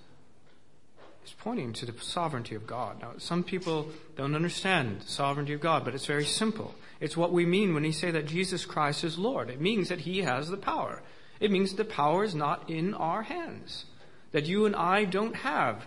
He's 1.22 1.36
pointing 1.38 1.72
to 1.74 1.86
the 1.86 1.94
sovereignty 2.02 2.56
of 2.56 2.66
God. 2.66 3.00
Now, 3.00 3.12
some 3.20 3.44
people 3.44 3.90
don't 4.16 4.34
understand 4.34 5.02
the 5.02 5.08
sovereignty 5.08 5.54
of 5.54 5.62
God, 5.62 5.86
but 5.86 5.94
it's 5.94 6.08
very 6.08 6.26
simple. 6.26 6.74
It's 7.00 7.16
what 7.16 7.32
we 7.32 7.46
mean 7.46 7.76
when 7.76 7.84
we 7.84 7.92
say 7.92 8.10
that 8.10 8.26
Jesus 8.26 8.66
Christ 8.66 9.04
is 9.04 9.20
Lord. 9.20 9.52
It 9.52 9.62
means 9.62 9.90
that 9.90 10.00
He 10.00 10.24
has 10.24 10.50
the 10.50 10.58
power. 10.58 11.04
It 11.40 11.52
means 11.52 11.76
that 11.76 11.78
the 11.88 11.94
power 11.94 12.24
is 12.24 12.34
not 12.34 12.72
in 12.72 12.96
our 12.96 13.22
hands. 13.22 13.86
That 14.32 14.48
you 14.48 14.66
and 14.66 14.76
I 14.76 15.06
don't 15.06 15.36
have 15.36 15.86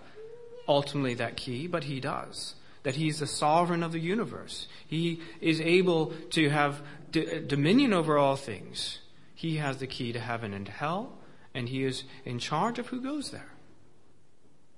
ultimately 0.69 1.15
that 1.15 1.37
key, 1.37 1.67
but 1.67 1.83
He 1.83 1.99
does 1.99 2.55
that 2.83 2.97
he's 2.97 3.19
the 3.21 3.27
sovereign 3.27 3.83
of 3.83 3.93
the 3.93 4.01
universe. 4.01 4.69
He 4.87 5.21
is 5.41 5.61
able 5.61 6.13
to 6.31 6.49
have 6.51 6.83
d- 7.11 7.27
uh, 7.27 7.41
dominion 7.47 7.93
over 7.93 8.19
all 8.19 8.37
things. 8.37 9.01
He 9.35 9.57
has 9.57 9.79
the 9.79 9.87
key 9.87 10.13
to 10.13 10.21
heaven 10.21 10.53
and 10.53 10.69
hell, 10.69 11.19
and 11.55 11.69
he 11.69 11.85
is 11.85 12.05
in 12.25 12.39
charge 12.39 12.79
of 12.79 12.89
who 12.89 13.01
goes 13.01 13.31
there. 13.31 13.53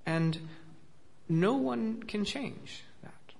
And 0.05 0.49
no 1.29 1.53
one 1.53 2.03
can 2.03 2.25
change 2.25 2.83
that. 3.03 3.33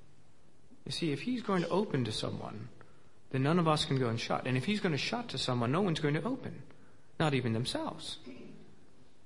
You 0.86 0.91
see, 0.91 1.12
if 1.12 1.21
he's 1.21 1.41
going 1.41 1.63
to 1.63 1.69
open 1.69 2.06
to 2.06 2.12
someone, 2.12 2.69
then 3.32 3.43
none 3.43 3.60
of 3.60 3.67
us 3.67 3.86
can 3.86 3.97
go 3.97 4.08
and 4.08 4.19
shut. 4.19 4.45
And 4.45 4.58
if 4.58 4.65
he's 4.65 4.80
going 4.80 4.91
to 4.91 4.97
shut 4.97 5.30
to 5.30 5.38
someone, 5.38 5.71
no 5.71 5.82
one's 5.82 6.00
going 6.00 6.15
to 6.15 6.24
open, 6.24 6.63
not 7.19 7.34
even 7.34 7.54
themselves. 7.54 8.17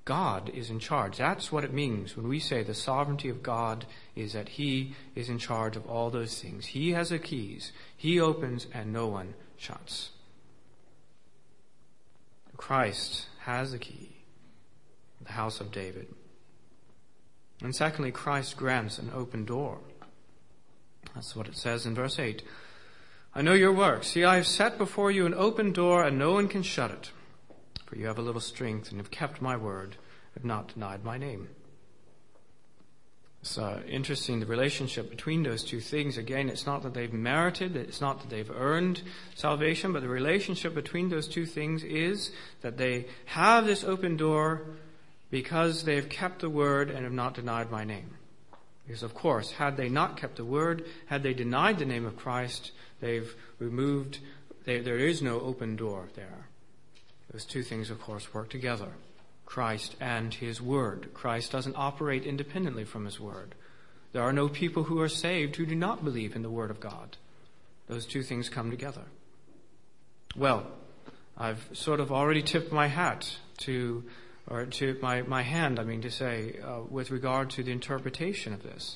God 0.05 0.51
is 0.53 0.69
in 0.69 0.77
charge. 0.79 1.17
That's 1.17 1.51
what 1.51 1.63
it 1.63 1.73
means 1.73 2.15
when 2.15 2.27
we 2.27 2.39
say 2.39 2.61
the 2.61 2.75
sovereignty 2.75 3.27
of 3.27 3.41
God 3.41 3.85
is 4.15 4.33
that 4.33 4.49
He 4.49 4.93
is 5.15 5.29
in 5.29 5.39
charge 5.39 5.75
of 5.75 5.87
all 5.87 6.11
those 6.11 6.39
things. 6.39 6.67
He 6.67 6.91
has 6.91 7.09
the 7.09 7.17
keys. 7.17 7.71
He 7.97 8.19
opens 8.19 8.67
and 8.71 8.93
no 8.93 9.07
one 9.07 9.33
shuts. 9.57 10.11
Christ 12.55 13.25
has 13.39 13.71
the 13.71 13.79
key, 13.79 14.15
the 15.21 15.33
house 15.33 15.59
of 15.59 15.71
David. 15.71 16.07
And 17.61 17.75
secondly, 17.75 18.11
Christ 18.11 18.57
grants 18.57 18.99
an 18.99 19.11
open 19.13 19.43
door. 19.43 19.79
That's 21.15 21.35
what 21.35 21.47
it 21.47 21.57
says 21.57 21.85
in 21.85 21.95
verse 21.95 22.19
8. 22.19 22.43
I 23.33 23.41
know 23.41 23.53
your 23.53 23.73
works. 23.73 24.07
See, 24.07 24.23
I 24.23 24.35
have 24.35 24.47
set 24.47 24.77
before 24.77 25.11
you 25.11 25.25
an 25.25 25.33
open 25.33 25.71
door, 25.71 26.03
and 26.03 26.17
no 26.17 26.33
one 26.33 26.47
can 26.47 26.63
shut 26.63 26.91
it. 26.91 27.11
For 27.95 27.99
you 28.01 28.07
have 28.07 28.19
a 28.19 28.21
little 28.21 28.41
strength, 28.41 28.91
and 28.91 28.99
have 28.99 29.09
kept 29.09 29.41
my 29.41 29.55
word, 29.55 29.95
have 30.33 30.43
not 30.43 30.73
denied 30.73 31.05
my 31.05 31.17
name. 31.17 31.47
It's 33.39 33.57
uh, 33.57 33.83
interesting 33.87 34.41
the 34.41 34.45
relationship 34.45 35.09
between 35.09 35.43
those 35.43 35.63
two 35.63 35.79
things. 35.79 36.17
Again, 36.17 36.49
it's 36.49 36.65
not 36.65 36.83
that 36.83 36.93
they've 36.93 37.13
merited, 37.13 37.77
it's 37.77 38.01
not 38.01 38.19
that 38.19 38.29
they've 38.29 38.51
earned 38.51 39.01
salvation, 39.35 39.93
but 39.93 40.01
the 40.01 40.09
relationship 40.09 40.75
between 40.75 41.07
those 41.07 41.25
two 41.25 41.45
things 41.45 41.85
is 41.85 42.31
that 42.59 42.75
they 42.75 43.05
have 43.27 43.65
this 43.65 43.85
open 43.85 44.17
door 44.17 44.63
because 45.31 45.85
they 45.85 45.95
have 45.95 46.09
kept 46.09 46.41
the 46.41 46.49
word 46.49 46.89
and 46.89 47.05
have 47.05 47.13
not 47.13 47.35
denied 47.35 47.71
my 47.71 47.85
name. 47.85 48.09
Because, 48.85 49.03
of 49.03 49.13
course, 49.13 49.51
had 49.51 49.77
they 49.77 49.87
not 49.87 50.17
kept 50.17 50.35
the 50.35 50.43
word, 50.43 50.83
had 51.05 51.23
they 51.23 51.33
denied 51.33 51.79
the 51.79 51.85
name 51.85 52.05
of 52.05 52.17
Christ, 52.17 52.73
they've 52.99 53.33
removed, 53.57 54.19
they, 54.65 54.81
there 54.81 54.99
is 54.99 55.21
no 55.21 55.39
open 55.39 55.77
door 55.77 56.09
there. 56.15 56.49
Those 57.35 57.43
two 57.43 57.63
things, 57.63 57.89
of 57.89 57.99
course, 57.99 58.33
work 58.33 58.49
together. 58.49 58.87
Christ 59.45 59.97
and 59.99 60.33
His 60.33 60.61
Word. 60.61 61.13
Christ 61.13 61.51
doesn't 61.51 61.75
operate 61.75 62.23
independently 62.23 62.85
from 62.85 63.03
His 63.03 63.19
Word. 63.19 63.55
There 64.13 64.23
are 64.23 64.31
no 64.31 64.47
people 64.47 64.83
who 64.83 65.01
are 65.01 65.09
saved 65.09 65.57
who 65.57 65.65
do 65.65 65.75
not 65.75 66.05
believe 66.05 66.37
in 66.37 66.43
the 66.43 66.49
Word 66.49 66.71
of 66.71 66.79
God. 66.79 67.17
Those 67.89 68.05
two 68.05 68.23
things 68.23 68.47
come 68.47 68.71
together. 68.71 69.01
Well, 70.37 70.65
I've 71.37 71.67
sort 71.73 71.99
of 71.99 72.09
already 72.09 72.41
tipped 72.41 72.71
my 72.71 72.87
hat 72.87 73.35
to, 73.63 74.05
or 74.47 74.67
to 74.67 74.97
my, 75.01 75.23
my 75.23 75.41
hand, 75.41 75.77
I 75.77 75.83
mean 75.83 76.03
to 76.03 76.11
say, 76.11 76.59
uh, 76.63 76.83
with 76.89 77.11
regard 77.11 77.49
to 77.49 77.63
the 77.63 77.73
interpretation 77.73 78.53
of 78.53 78.63
this. 78.63 78.95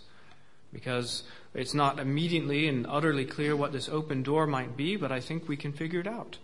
Because 0.72 1.24
it's 1.54 1.74
not 1.74 2.00
immediately 2.00 2.70
and 2.70 2.88
utterly 2.88 3.26
clear 3.26 3.54
what 3.54 3.74
this 3.74 3.90
open 3.90 4.24
door 4.24 4.48
might 4.48 4.78
be, 4.78 4.96
but 4.96 5.12
I 5.12 5.20
think 5.20 5.50
we 5.50 5.58
can 5.58 5.74
figure 5.74 6.00
it 6.00 6.08
out. 6.08 6.38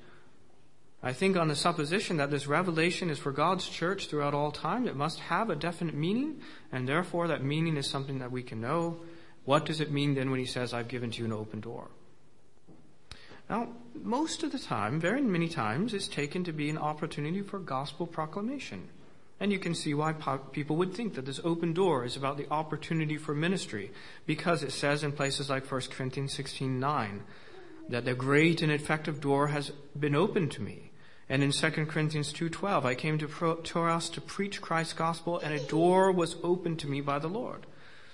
I 1.06 1.14
think 1.14 1.38
on 1.38 1.50
the 1.50 1.56
supposition 1.56 2.18
that 2.18 2.32
this 2.32 2.48
revelation 2.48 3.12
is 3.12 3.20
for 3.20 3.32
God's 3.32 3.70
church 3.70 4.08
throughout 4.08 4.34
all 4.34 4.52
time, 4.52 4.88
it 4.88 4.96
must 4.96 5.20
have 5.20 5.52
a 5.52 5.56
definite 5.56 5.94
meaning, 5.94 6.42
and 6.72 6.88
therefore 6.88 7.28
that 7.28 7.44
meaning 7.44 7.78
is 7.78 7.88
something 7.88 8.18
that 8.20 8.32
we 8.32 8.42
can 8.42 8.60
know. 8.60 8.98
What 9.44 9.66
does 9.66 9.82
it 9.82 9.92
mean 9.92 10.16
then 10.16 10.32
when 10.32 10.40
he 10.40 10.48
says, 10.48 10.74
I've 10.74 10.88
given 10.88 11.12
to 11.12 11.20
you 11.20 11.26
an 11.26 11.32
open 11.32 11.60
door? 11.60 11.90
Now, 13.48 13.68
most 13.94 14.42
of 14.42 14.52
the 14.52 14.58
time, 14.58 15.00
very 15.00 15.22
many 15.22 15.48
times, 15.48 15.94
it's 15.94 16.08
taken 16.08 16.44
to 16.46 16.52
be 16.52 16.72
an 16.72 16.80
opportunity 16.80 17.44
for 17.44 17.60
gospel 17.60 18.08
proclamation. 18.08 18.90
And 19.40 19.52
you 19.52 19.60
can 19.60 19.76
see 19.76 19.94
why 19.94 20.14
people 20.54 20.76
would 20.78 20.96
think 20.96 21.14
that 21.14 21.28
this 21.28 21.42
open 21.44 21.74
door 21.74 22.04
is 22.04 22.18
about 22.18 22.38
the 22.38 22.50
opportunity 22.50 23.18
for 23.18 23.36
ministry, 23.36 23.92
because 24.26 24.64
it 24.64 24.72
says 24.72 25.04
in 25.04 25.12
places 25.12 25.52
like 25.52 25.72
1 25.72 25.82
Corinthians 25.92 26.34
16 26.34 26.80
9, 26.80 27.24
that 27.90 28.06
the 28.06 28.16
great 28.16 28.64
and 28.64 28.72
effective 28.72 29.22
door 29.22 29.48
has 29.48 29.72
been 30.00 30.16
opened 30.16 30.52
to 30.54 30.64
me. 30.64 30.90
And 31.28 31.42
in 31.42 31.52
2 31.52 31.70
Corinthians 31.88 32.32
2.12, 32.32 32.86
I 32.86 32.94
came 32.94 33.18
to 33.18 33.28
Troas 33.64 34.10
to 34.10 34.22
preach 34.22 34.62
Christ's 34.62 34.94
gospel 34.94 35.40
and 35.40 35.54
a 35.54 35.60
door 35.60 36.12
was 36.12 36.36
opened 36.44 36.80
to 36.80 36.88
me 36.88 37.02
by 37.02 37.20
the 37.20 37.28
Lord. 37.28 37.66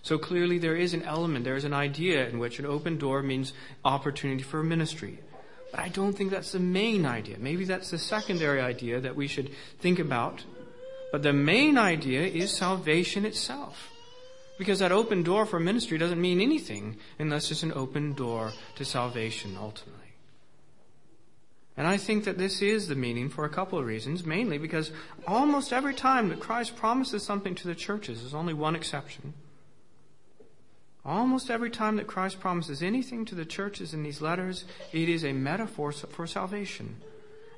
So 0.01 0.17
clearly 0.17 0.57
there 0.57 0.75
is 0.75 0.93
an 0.93 1.03
element, 1.03 1.45
there 1.45 1.55
is 1.55 1.65
an 1.65 1.73
idea 1.73 2.27
in 2.27 2.39
which 2.39 2.57
an 2.57 2.65
open 2.65 2.97
door 2.97 3.21
means 3.21 3.53
opportunity 3.83 4.43
for 4.43 4.63
ministry. 4.63 5.19
But 5.71 5.81
I 5.81 5.89
don't 5.89 6.13
think 6.13 6.31
that's 6.31 6.53
the 6.53 6.59
main 6.59 7.05
idea. 7.05 7.37
Maybe 7.37 7.65
that's 7.65 7.91
the 7.91 7.97
secondary 7.97 8.61
idea 8.61 8.99
that 8.99 9.15
we 9.15 9.27
should 9.27 9.51
think 9.79 9.99
about. 9.99 10.43
But 11.11 11.23
the 11.23 11.33
main 11.33 11.77
idea 11.77 12.21
is 12.21 12.51
salvation 12.51 13.25
itself. 13.25 13.89
Because 14.57 14.79
that 14.79 14.91
open 14.91 15.23
door 15.23 15.45
for 15.45 15.59
ministry 15.59 15.97
doesn't 15.97 16.21
mean 16.21 16.39
anything 16.39 16.97
unless 17.19 17.51
it's 17.51 17.63
an 17.63 17.73
open 17.73 18.13
door 18.13 18.53
to 18.75 18.85
salvation 18.85 19.57
ultimately. 19.59 20.00
And 21.77 21.87
I 21.87 21.97
think 21.97 22.25
that 22.25 22.37
this 22.37 22.61
is 22.61 22.87
the 22.87 22.95
meaning 22.95 23.29
for 23.29 23.45
a 23.45 23.49
couple 23.49 23.79
of 23.79 23.85
reasons, 23.85 24.25
mainly 24.25 24.57
because 24.57 24.91
almost 25.25 25.71
every 25.71 25.93
time 25.93 26.29
that 26.29 26.39
Christ 26.39 26.75
promises 26.75 27.23
something 27.23 27.55
to 27.55 27.67
the 27.67 27.75
churches, 27.75 28.21
there's 28.21 28.33
only 28.33 28.53
one 28.53 28.75
exception. 28.75 29.33
Almost 31.03 31.49
every 31.49 31.71
time 31.71 31.95
that 31.95 32.07
Christ 32.07 32.39
promises 32.39 32.83
anything 32.83 33.25
to 33.25 33.35
the 33.35 33.45
churches 33.45 33.93
in 33.93 34.03
these 34.03 34.21
letters, 34.21 34.65
it 34.91 35.09
is 35.09 35.23
a 35.23 35.31
metaphor 35.31 35.91
for 35.91 36.27
salvation. 36.27 36.97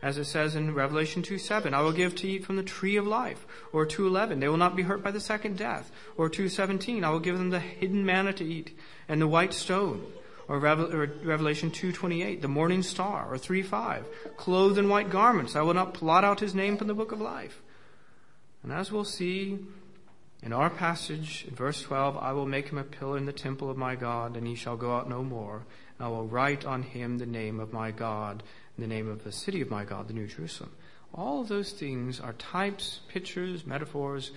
As 0.01 0.17
it 0.17 0.25
says 0.25 0.55
in 0.55 0.73
Revelation 0.73 1.21
2 1.21 1.37
7, 1.37 1.73
I 1.73 1.81
will 1.81 1.91
give 1.91 2.15
to 2.15 2.27
eat 2.27 2.45
from 2.45 2.57
the 2.57 2.63
tree 2.63 2.97
of 2.97 3.07
life. 3.07 3.45
Or 3.71 3.85
2.11, 3.85 4.39
they 4.39 4.47
will 4.47 4.57
not 4.57 4.75
be 4.75 4.83
hurt 4.83 5.03
by 5.03 5.11
the 5.11 5.19
second 5.19 5.57
death. 5.57 5.91
Or 6.17 6.29
2.17, 6.29 7.03
I 7.03 7.09
will 7.09 7.19
give 7.19 7.37
them 7.37 7.49
the 7.49 7.59
hidden 7.59 8.05
manna 8.05 8.33
to 8.33 8.45
eat 8.45 8.77
and 9.07 9.21
the 9.21 9.27
white 9.27 9.53
stone 9.53 10.05
or, 10.47 10.59
Revelation 10.59 11.71
2:28, 11.71 12.41
the 12.41 12.47
morning 12.47 12.83
star, 12.83 13.31
or 13.31 13.37
3:5, 13.37 14.05
clothed 14.37 14.77
in 14.77 14.89
white 14.89 15.09
garments, 15.09 15.55
I 15.55 15.61
will 15.61 15.73
not 15.73 15.99
blot 15.99 16.23
out 16.23 16.39
his 16.39 16.53
name 16.53 16.77
from 16.77 16.87
the 16.87 16.93
book 16.93 17.11
of 17.11 17.21
life. 17.21 17.61
And 18.61 18.71
as 18.71 18.91
we'll 18.91 19.03
see 19.03 19.59
in 20.41 20.53
our 20.53 20.69
passage 20.69 21.45
in 21.47 21.55
verse 21.55 21.81
12, 21.81 22.17
I 22.17 22.33
will 22.33 22.45
make 22.45 22.69
him 22.69 22.77
a 22.77 22.83
pillar 22.83 23.17
in 23.17 23.25
the 23.25 23.33
temple 23.33 23.69
of 23.69 23.77
my 23.77 23.95
God, 23.95 24.35
and 24.35 24.45
he 24.45 24.55
shall 24.55 24.77
go 24.77 24.95
out 24.95 25.09
no 25.09 25.23
more. 25.23 25.65
And 25.97 26.05
I 26.05 26.09
will 26.09 26.27
write 26.27 26.65
on 26.65 26.83
him 26.83 27.17
the 27.17 27.25
name 27.25 27.59
of 27.59 27.71
my 27.71 27.91
God, 27.91 28.43
and 28.75 28.83
the 28.83 28.87
name 28.87 29.07
of 29.07 29.23
the 29.23 29.31
city 29.31 29.61
of 29.61 29.69
my 29.69 29.85
God, 29.85 30.07
the 30.07 30.13
New 30.13 30.27
Jerusalem. 30.27 30.71
All 31.13 31.41
of 31.41 31.47
those 31.47 31.71
things 31.71 32.19
are 32.19 32.33
types, 32.33 33.01
pictures, 33.07 33.65
metaphors 33.65 34.31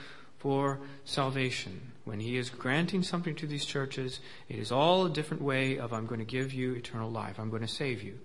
for 0.46 0.78
salvation. 1.04 1.90
When 2.04 2.20
he 2.20 2.37
is 2.37 2.50
granting 2.50 3.02
something 3.02 3.35
to 3.35 3.48
these 3.48 3.64
churches, 3.64 4.20
it 4.48 4.61
is 4.61 4.70
all 4.70 5.04
a 5.04 5.11
different 5.11 5.42
way 5.42 5.76
of 5.76 5.92
I'm 5.92 6.06
going 6.06 6.20
to 6.20 6.24
give 6.24 6.52
you 6.52 6.74
eternal 6.74 7.11
life. 7.11 7.40
I'm 7.40 7.50
going 7.50 7.66
to 7.66 7.68
save 7.68 8.00
you. 8.00 8.20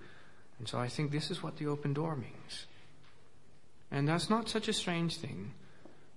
And 0.60 0.67
so 0.67 0.77
I 0.77 0.88
think 0.88 1.10
this 1.10 1.31
is 1.31 1.41
what 1.41 1.57
the 1.57 1.65
open 1.65 1.93
door 1.93 2.15
means. 2.15 2.67
And 3.89 4.07
that's 4.07 4.29
not 4.29 4.49
such 4.49 4.67
a 4.67 4.73
strange 4.73 5.17
thing 5.17 5.53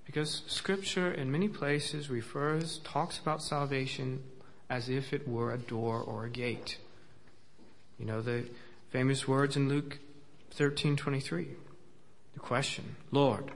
because 0.05 0.43
scripture 0.47 1.11
in 1.11 1.33
many 1.33 1.49
places 1.49 2.11
refers, 2.11 2.81
talks 2.85 3.19
about 3.19 3.43
salvation 3.43 4.25
as 4.69 4.91
if 4.91 5.15
it 5.15 5.27
were 5.27 5.55
a 5.55 5.59
door 5.59 6.03
or 6.03 6.27
a 6.27 6.31
gate. 6.31 6.77
You 7.99 8.05
know 8.05 8.21
the 8.21 8.45
famous 8.91 9.27
words 9.27 9.57
in 9.57 9.71
Luke 9.71 10.01
13:23. 10.55 11.57
The 12.35 12.41
question, 12.41 12.97
Lord, 13.11 13.53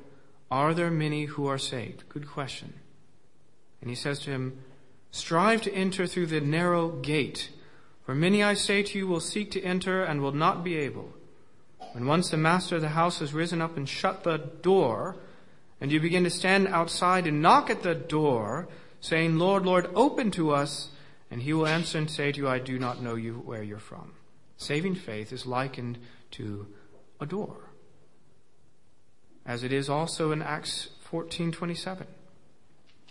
are 0.51 0.73
there 0.73 0.91
many 0.91 1.27
who 1.27 1.47
are 1.47 1.59
saved? 1.59 2.09
Good 2.09 2.27
question. 2.27 2.75
And 3.81 3.91
he 3.91 3.97
says 3.97 4.21
to 4.21 4.31
him, 4.31 4.63
Strive 5.11 5.63
to 5.63 5.73
enter 5.73 6.07
through 6.07 6.27
the 6.27 6.41
narrow 6.41 6.89
gate, 6.91 7.51
for 8.05 8.15
many, 8.15 8.43
I 8.43 8.55
say 8.55 8.83
to 8.83 8.99
you, 8.99 9.07
will 9.07 9.21
seek 9.21 9.51
to 9.53 9.63
enter 9.63 10.03
and 10.03 10.21
will 10.21 10.33
not 10.33 10.65
be 10.65 10.77
able. 10.77 11.13
When 11.93 12.07
once 12.07 12.31
the 12.31 12.37
master 12.37 12.77
of 12.77 12.83
the 12.83 12.89
house 12.89 13.19
has 13.19 13.35
risen 13.35 13.61
up 13.61 13.77
and 13.77 13.89
shut 13.89 14.25
the 14.25 14.39
door, 14.39 15.17
and 15.81 15.93
you 15.93 16.01
begin 16.01 16.25
to 16.25 16.31
stand 16.31 16.69
outside 16.69 17.27
and 17.27 17.43
knock 17.43 17.71
at 17.71 17.83
the 17.83 17.95
door, 17.95 18.69
saying, 19.01 19.37
Lord, 19.39 19.65
Lord, 19.65 19.91
open 19.95 20.31
to 20.33 20.53
us, 20.53 20.89
and 21.31 21.43
he 21.43 21.53
will 21.53 21.67
answer 21.67 21.99
and 21.99 22.11
say 22.11 22.33
to 22.33 22.39
you, 22.39 22.49
I 22.49 22.59
do 22.59 22.79
not 22.79 23.03
know 23.03 23.15
you 23.15 23.35
where 23.35 23.63
you're 23.63 23.79
from. 23.79 24.13
Saving 24.57 24.95
faith 24.95 25.33
is 25.33 25.47
likened 25.47 25.99
to 26.33 26.67
a 27.21 27.27
door 27.27 27.68
as 29.49 29.65
it 29.65 29.73
is 29.73 29.89
also 29.89 30.31
in 30.31 30.43
Acts 30.43 30.91
14:27. 31.11 32.07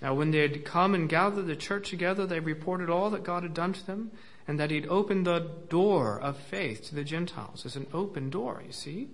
Now 0.01 0.13
when 0.13 0.29
they 0.29 0.41
had 0.41 0.63
come 0.63 0.93
and 0.93 1.09
gathered 1.09 1.47
the 1.47 1.55
church 1.55 1.89
together, 1.89 2.27
they 2.27 2.39
reported 2.39 2.89
all 2.91 3.09
that 3.09 3.23
God 3.23 3.41
had 3.41 3.55
done 3.55 3.73
to 3.73 3.85
them 3.85 4.11
and 4.47 4.59
that 4.59 4.69
he'd 4.69 4.87
opened 4.87 5.25
the 5.25 5.39
door 5.67 6.19
of 6.19 6.37
faith 6.37 6.83
to 6.83 6.95
the 6.95 7.03
Gentiles. 7.03 7.65
It's 7.65 7.75
an 7.75 7.87
open 7.91 8.29
door, 8.29 8.61
you 8.65 8.71
see? 8.71 9.09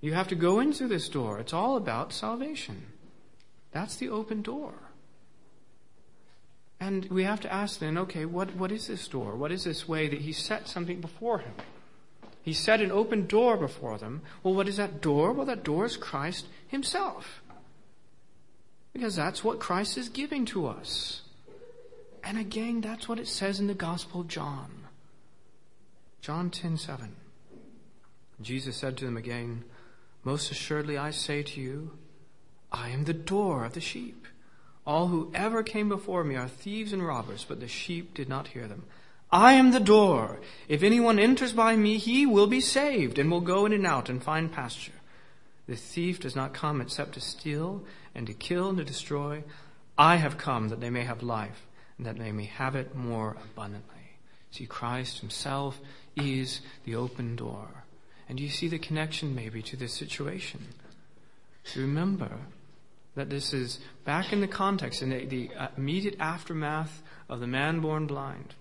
You 0.00 0.14
have 0.14 0.28
to 0.28 0.34
go 0.34 0.58
into 0.58 0.88
this 0.88 1.08
door. 1.08 1.38
It's 1.38 1.52
all 1.52 1.76
about 1.76 2.12
salvation. 2.12 2.86
That's 3.70 3.96
the 3.96 4.08
open 4.08 4.42
door. 4.42 4.74
And 6.80 7.06
we 7.06 7.22
have 7.24 7.40
to 7.40 7.52
ask 7.52 7.78
then, 7.78 7.98
okay, 7.98 8.24
what, 8.24 8.54
what 8.56 8.72
is 8.72 8.88
this 8.88 9.06
door? 9.08 9.36
What 9.36 9.52
is 9.52 9.64
this 9.64 9.88
way 9.88 10.08
that 10.08 10.20
he 10.20 10.32
set 10.32 10.68
something 10.68 11.00
before 11.00 11.38
him? 11.38 11.54
He 12.48 12.54
set 12.54 12.80
an 12.80 12.90
open 12.90 13.26
door 13.26 13.58
before 13.58 13.98
them. 13.98 14.22
Well, 14.42 14.54
what 14.54 14.68
is 14.68 14.78
that 14.78 15.02
door? 15.02 15.34
Well, 15.34 15.44
that 15.44 15.64
door 15.64 15.84
is 15.84 15.98
Christ 15.98 16.46
Himself. 16.66 17.42
Because 18.94 19.14
that's 19.14 19.44
what 19.44 19.60
Christ 19.60 19.98
is 19.98 20.08
giving 20.08 20.46
to 20.46 20.66
us. 20.66 21.20
And 22.24 22.38
again, 22.38 22.80
that's 22.80 23.06
what 23.06 23.18
it 23.18 23.28
says 23.28 23.60
in 23.60 23.66
the 23.66 23.74
Gospel 23.74 24.22
of 24.22 24.28
John. 24.28 24.86
John 26.22 26.48
10 26.48 26.78
7. 26.78 27.16
Jesus 28.40 28.78
said 28.78 28.96
to 28.96 29.04
them 29.04 29.18
again, 29.18 29.64
Most 30.24 30.50
assuredly 30.50 30.96
I 30.96 31.10
say 31.10 31.42
to 31.42 31.60
you, 31.60 31.98
I 32.72 32.88
am 32.88 33.04
the 33.04 33.12
door 33.12 33.66
of 33.66 33.74
the 33.74 33.82
sheep. 33.82 34.26
All 34.86 35.08
who 35.08 35.30
ever 35.34 35.62
came 35.62 35.90
before 35.90 36.24
me 36.24 36.36
are 36.36 36.48
thieves 36.48 36.94
and 36.94 37.06
robbers, 37.06 37.44
but 37.46 37.60
the 37.60 37.68
sheep 37.68 38.14
did 38.14 38.30
not 38.30 38.48
hear 38.48 38.66
them. 38.66 38.84
I 39.30 39.54
am 39.54 39.72
the 39.72 39.80
door. 39.80 40.40
If 40.68 40.82
anyone 40.82 41.18
enters 41.18 41.52
by 41.52 41.76
me, 41.76 41.98
he 41.98 42.24
will 42.24 42.46
be 42.46 42.60
saved 42.60 43.18
and 43.18 43.30
will 43.30 43.42
go 43.42 43.66
in 43.66 43.72
and 43.72 43.86
out 43.86 44.08
and 44.08 44.22
find 44.22 44.50
pasture. 44.50 44.92
The 45.66 45.76
thief 45.76 46.20
does 46.20 46.34
not 46.34 46.54
come 46.54 46.80
except 46.80 47.12
to 47.14 47.20
steal 47.20 47.84
and 48.14 48.26
to 48.26 48.32
kill 48.32 48.70
and 48.70 48.78
to 48.78 48.84
destroy. 48.84 49.44
I 49.98 50.16
have 50.16 50.38
come 50.38 50.68
that 50.70 50.80
they 50.80 50.88
may 50.88 51.04
have 51.04 51.22
life 51.22 51.66
and 51.98 52.06
that 52.06 52.18
they 52.18 52.32
may 52.32 52.46
have 52.46 52.74
it 52.74 52.94
more 52.94 53.36
abundantly. 53.52 53.94
See, 54.50 54.64
Christ 54.64 55.20
himself 55.20 55.78
is 56.16 56.62
the 56.84 56.94
open 56.94 57.36
door. 57.36 57.84
And 58.30 58.40
you 58.40 58.48
see 58.48 58.68
the 58.68 58.78
connection 58.78 59.34
maybe 59.34 59.60
to 59.62 59.76
this 59.76 59.92
situation. 59.92 60.68
Remember 61.76 62.30
that 63.14 63.28
this 63.28 63.52
is 63.52 63.78
back 64.04 64.32
in 64.32 64.40
the 64.40 64.48
context, 64.48 65.02
in 65.02 65.10
the, 65.10 65.26
the 65.26 65.50
immediate 65.76 66.16
aftermath 66.18 67.02
of 67.28 67.40
the 67.40 67.46
man 67.46 67.80
born 67.80 68.06
blind, 68.06 68.54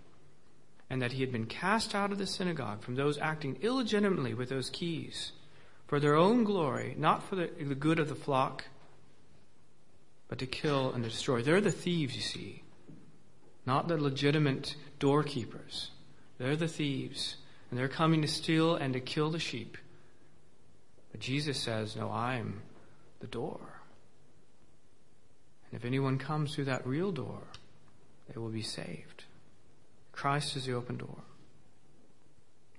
and 0.89 1.01
that 1.01 1.13
he 1.13 1.21
had 1.21 1.31
been 1.31 1.45
cast 1.45 1.93
out 1.93 2.11
of 2.11 2.17
the 2.17 2.27
synagogue 2.27 2.81
from 2.81 2.95
those 2.95 3.17
acting 3.17 3.57
illegitimately 3.61 4.33
with 4.33 4.49
those 4.49 4.69
keys 4.69 5.33
for 5.87 5.99
their 5.99 6.15
own 6.15 6.43
glory, 6.43 6.95
not 6.97 7.23
for 7.23 7.35
the, 7.35 7.47
good 7.47 7.99
of 7.99 8.09
the 8.09 8.15
flock, 8.15 8.65
but 10.27 10.37
to 10.39 10.45
kill 10.45 10.91
and 10.91 11.03
to 11.03 11.09
destroy. 11.09 11.41
They're 11.41 11.61
the 11.61 11.71
thieves, 11.71 12.15
you 12.15 12.21
see, 12.21 12.63
not 13.65 13.87
the 13.87 13.97
legitimate 13.97 14.75
doorkeepers. 14.99 15.91
They're 16.37 16.57
the 16.57 16.67
thieves, 16.67 17.37
and 17.69 17.79
they're 17.79 17.87
coming 17.87 18.21
to 18.21 18.27
steal 18.27 18.75
and 18.75 18.93
to 18.93 18.99
kill 18.99 19.29
the 19.29 19.39
sheep. 19.39 19.77
But 21.11 21.21
Jesus 21.21 21.57
says, 21.57 21.95
No, 21.95 22.11
I'm 22.11 22.61
the 23.19 23.27
door. 23.27 23.59
And 25.71 25.79
if 25.79 25.85
anyone 25.85 26.17
comes 26.17 26.53
through 26.53 26.65
that 26.65 26.85
real 26.85 27.11
door, 27.11 27.41
they 28.27 28.39
will 28.39 28.49
be 28.49 28.61
saved. 28.61 29.16
Christ 30.17 30.55
is 30.55 30.65
the 30.65 30.73
open 30.73 30.97
door. 30.97 31.19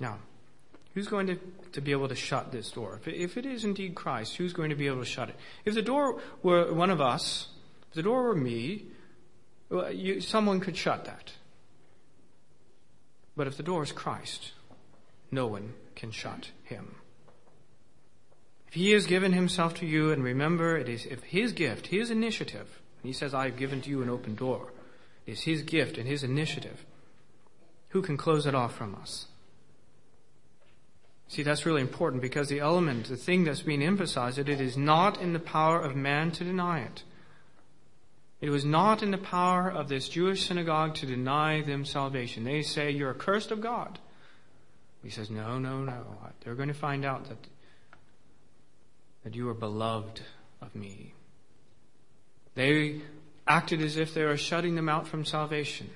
Now, 0.01 0.19
who's 0.93 1.07
going 1.07 1.29
to, 1.29 1.39
to 1.71 1.81
be 1.81 1.93
able 1.93 2.09
to 2.09 2.17
shut 2.17 2.51
this 2.51 2.73
door? 2.73 2.99
If 3.01 3.07
it, 3.07 3.15
if 3.15 3.37
it 3.37 3.47
is 3.47 3.65
indeed 3.65 3.95
Christ, 3.95 4.37
who's 4.37 4.53
going 4.53 4.71
to 4.71 4.77
be 4.77 4.89
able 4.89 4.99
to 4.99 5.05
shut 5.05 5.29
it? 5.29 5.37
If 5.65 5.75
the 5.75 5.83
door 5.83 6.21
were 6.43 6.75
one 6.75 6.91
of 6.91 7.01
us, 7.01 7.47
if 7.91 7.95
the 7.95 8.03
door 8.03 8.25
were 8.25 8.35
me, 8.35 8.87
well, 9.71 9.93
you, 9.93 10.21
someone 10.21 10.59
could 10.59 10.77
shut 10.77 11.05
that. 11.05 11.33
But 13.37 13.47
if 13.47 13.57
the 13.57 13.63
door 13.63 13.85
is 13.85 13.93
Christ, 13.93 14.51
no 15.31 15.47
one 15.47 15.75
can 15.95 16.11
shut 16.11 16.51
him. 16.65 16.97
If 18.67 18.75
he 18.75 18.91
has 18.91 19.07
given 19.07 19.33
himself 19.33 19.75
to 19.75 19.87
you, 19.87 20.11
and 20.11 20.25
remember, 20.25 20.77
it 20.77 20.89
is 20.89 21.07
if 21.07 21.23
his 21.23 21.53
gift, 21.53 21.87
his 21.87 22.11
initiative, 22.11 22.81
he 23.05 23.13
says, 23.13 23.33
I 23.33 23.45
have 23.45 23.57
given 23.57 23.81
to 23.83 23.91
you 23.91 24.03
an 24.03 24.11
open 24.11 24.35
door, 24.35 24.73
it 25.25 25.33
is 25.33 25.43
his 25.43 25.63
gift 25.63 25.99
and 25.99 26.09
his 26.09 26.25
initiative. 26.25 26.85
Who 27.91 28.03
can 28.03 28.17
close 28.17 28.47
it 28.47 28.55
off 28.55 28.75
from 28.75 28.95
us? 28.95 29.27
See, 31.29 31.43
that's 31.43 31.67
really 31.67 31.83
important 31.83 32.23
because 32.23 32.49
the 32.49 32.61
element, 32.61 33.09
the 33.09 33.17
thing 33.17 33.45
that's 33.45 33.63
being 33.63 33.83
emphasized, 33.83 34.39
that 34.39 34.49
it 34.49 34.61
is 34.61 34.77
not 34.77 35.21
in 35.21 35.35
the 35.35 35.39
power 35.39 35.81
of 35.81 35.95
man 35.95 36.31
to 36.33 36.45
deny 36.45 36.81
it. 36.81 37.03
It 38.41 38.51
was 38.51 38.65
not 38.65 39.03
in 39.03 39.11
the 39.11 39.19
power 39.19 39.69
of 39.69 39.89
this 39.89 40.09
Jewish 40.09 40.47
synagogue 40.47 40.95
to 40.97 41.07
deny 41.07 41.61
them 41.61 41.85
salvation. 41.85 42.45
They 42.45 42.63
say, 42.63 42.91
You're 42.91 43.11
accursed 43.11 43.51
of 43.51 43.61
God. 43.61 43.99
He 45.03 45.11
says, 45.11 45.29
No, 45.29 45.59
no, 45.59 45.83
no. 45.83 46.05
They're 46.41 46.55
going 46.55 46.69
to 46.69 46.75
find 46.75 47.05
out 47.05 47.29
that 47.29 47.39
that 49.25 49.35
you 49.35 49.49
are 49.49 49.55
beloved 49.55 50.23
of 50.63 50.75
me. 50.75 51.13
They 52.55 53.03
acted 53.47 53.83
as 53.83 53.97
if 53.97 54.15
they 54.15 54.25
were 54.25 54.37
shutting 54.37 54.75
them 54.75 54.89
out 54.89 55.07
from 55.07 55.25
salvation. 55.25 55.91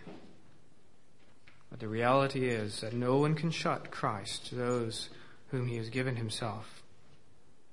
But 1.72 1.80
the 1.80 1.88
reality 1.88 2.48
is 2.48 2.82
that 2.82 2.92
no 2.92 3.16
one 3.16 3.34
can 3.34 3.50
shut 3.50 3.90
Christ 3.90 4.46
to 4.48 4.54
those 4.54 5.08
whom 5.48 5.66
he 5.66 5.78
has 5.78 5.88
given 5.88 6.16
himself. 6.16 6.82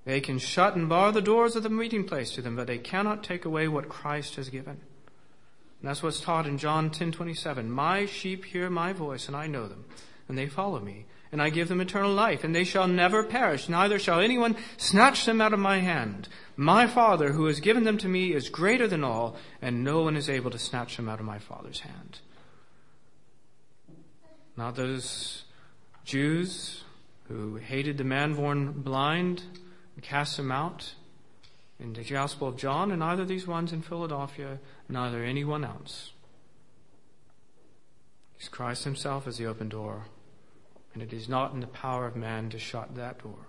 They 0.06 0.22
can 0.22 0.40
shut 0.40 0.76
and 0.76 0.88
bar 0.88 1.12
the 1.12 1.22
doors 1.22 1.56
of 1.58 1.64
the 1.64 1.70
meeting 1.70 2.06
place 2.06 2.32
to 2.32 2.42
them, 2.42 2.56
but 2.56 2.68
they 2.68 2.78
cannot 2.78 3.26
take 3.26 3.44
away 3.44 3.68
what 3.68 3.90
Christ 3.90 4.38
has 4.38 4.50
given. 4.50 4.80
And 5.82 5.90
that's 5.90 6.02
what's 6.02 6.22
taught 6.22 6.48
in 6.48 6.58
John 6.58 6.90
10:27. 6.90 7.70
My 7.70 8.06
sheep 8.06 8.46
hear 8.46 8.70
my 8.70 8.94
voice, 8.94 9.28
and 9.28 9.36
I 9.36 9.48
know 9.48 9.68
them, 9.68 9.84
and 10.28 10.38
they 10.38 10.48
follow 10.48 10.80
me 10.80 11.06
and 11.32 11.42
I 11.42 11.50
give 11.50 11.68
them 11.68 11.82
eternal 11.82 12.14
life, 12.14 12.44
and 12.44 12.56
they 12.56 12.64
shall 12.64 12.88
never 12.88 13.24
perish, 13.24 13.70
neither 13.70 14.00
shall 14.00 14.20
anyone 14.20 14.56
snatch 14.78 15.26
them 15.26 15.42
out 15.42 15.54
of 15.54 15.60
my 15.60 15.80
hand. 15.80 16.28
My 16.56 16.88
Father, 16.88 17.34
who 17.34 17.46
has 17.46 17.60
given 17.60 17.84
them 17.84 17.98
to 18.00 18.08
me, 18.08 18.34
is 18.34 18.50
greater 18.50 18.88
than 18.88 19.04
all, 19.04 19.38
and 19.62 19.84
no 19.84 20.02
one 20.02 20.18
is 20.18 20.30
able 20.30 20.50
to 20.52 20.60
snatch 20.60 20.98
them 20.98 21.08
out 21.08 21.20
of 21.20 21.26
my 21.26 21.38
Father's 21.38 21.82
hand. 21.82 22.20
Not 24.60 24.76
those 24.76 25.45
Jews 26.04 26.84
who 27.30 27.56
hated 27.56 27.98
the 27.98 28.04
man 28.04 28.34
born 28.34 28.74
blind 28.74 29.41
and 29.95 30.04
cast 30.04 30.38
him 30.38 30.52
out 30.52 30.95
in 31.80 31.93
the 31.93 32.04
Gospel 32.04 32.50
of 32.50 32.58
John, 32.58 32.91
and 32.91 33.00
neither 33.00 33.24
these 33.24 33.48
ones 33.48 33.72
in 33.72 33.82
Philadelphia, 33.82 34.60
neither 34.89 35.24
anyone 35.24 35.63
else. 35.63 36.12
Christ 38.52 38.84
himself 38.84 39.30
is 39.30 39.38
the 39.38 39.45
open 39.45 39.69
door 39.69 40.08
and 40.93 41.02
it 41.02 41.13
is 41.13 41.30
not 41.30 41.54
in 41.54 41.62
the 41.62 41.67
power 41.67 42.06
of 42.06 42.17
man 42.17 42.50
to 42.50 42.60
shut 42.60 42.95
that 42.95 43.24
door. 43.24 43.48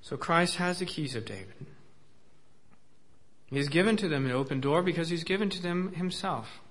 So 0.00 0.16
Christ 0.16 0.56
has 0.56 0.78
the 0.78 0.86
keys 0.86 1.14
of 1.14 1.26
David. 1.26 1.66
He 3.46 3.58
has 3.58 3.68
given 3.68 3.98
to 3.98 4.08
them 4.08 4.24
an 4.24 4.32
open 4.32 4.62
door 4.62 4.82
because 4.82 5.10
he's 5.10 5.24
given 5.24 5.50
to 5.50 5.60
them 5.60 5.92
himself. 5.92 6.62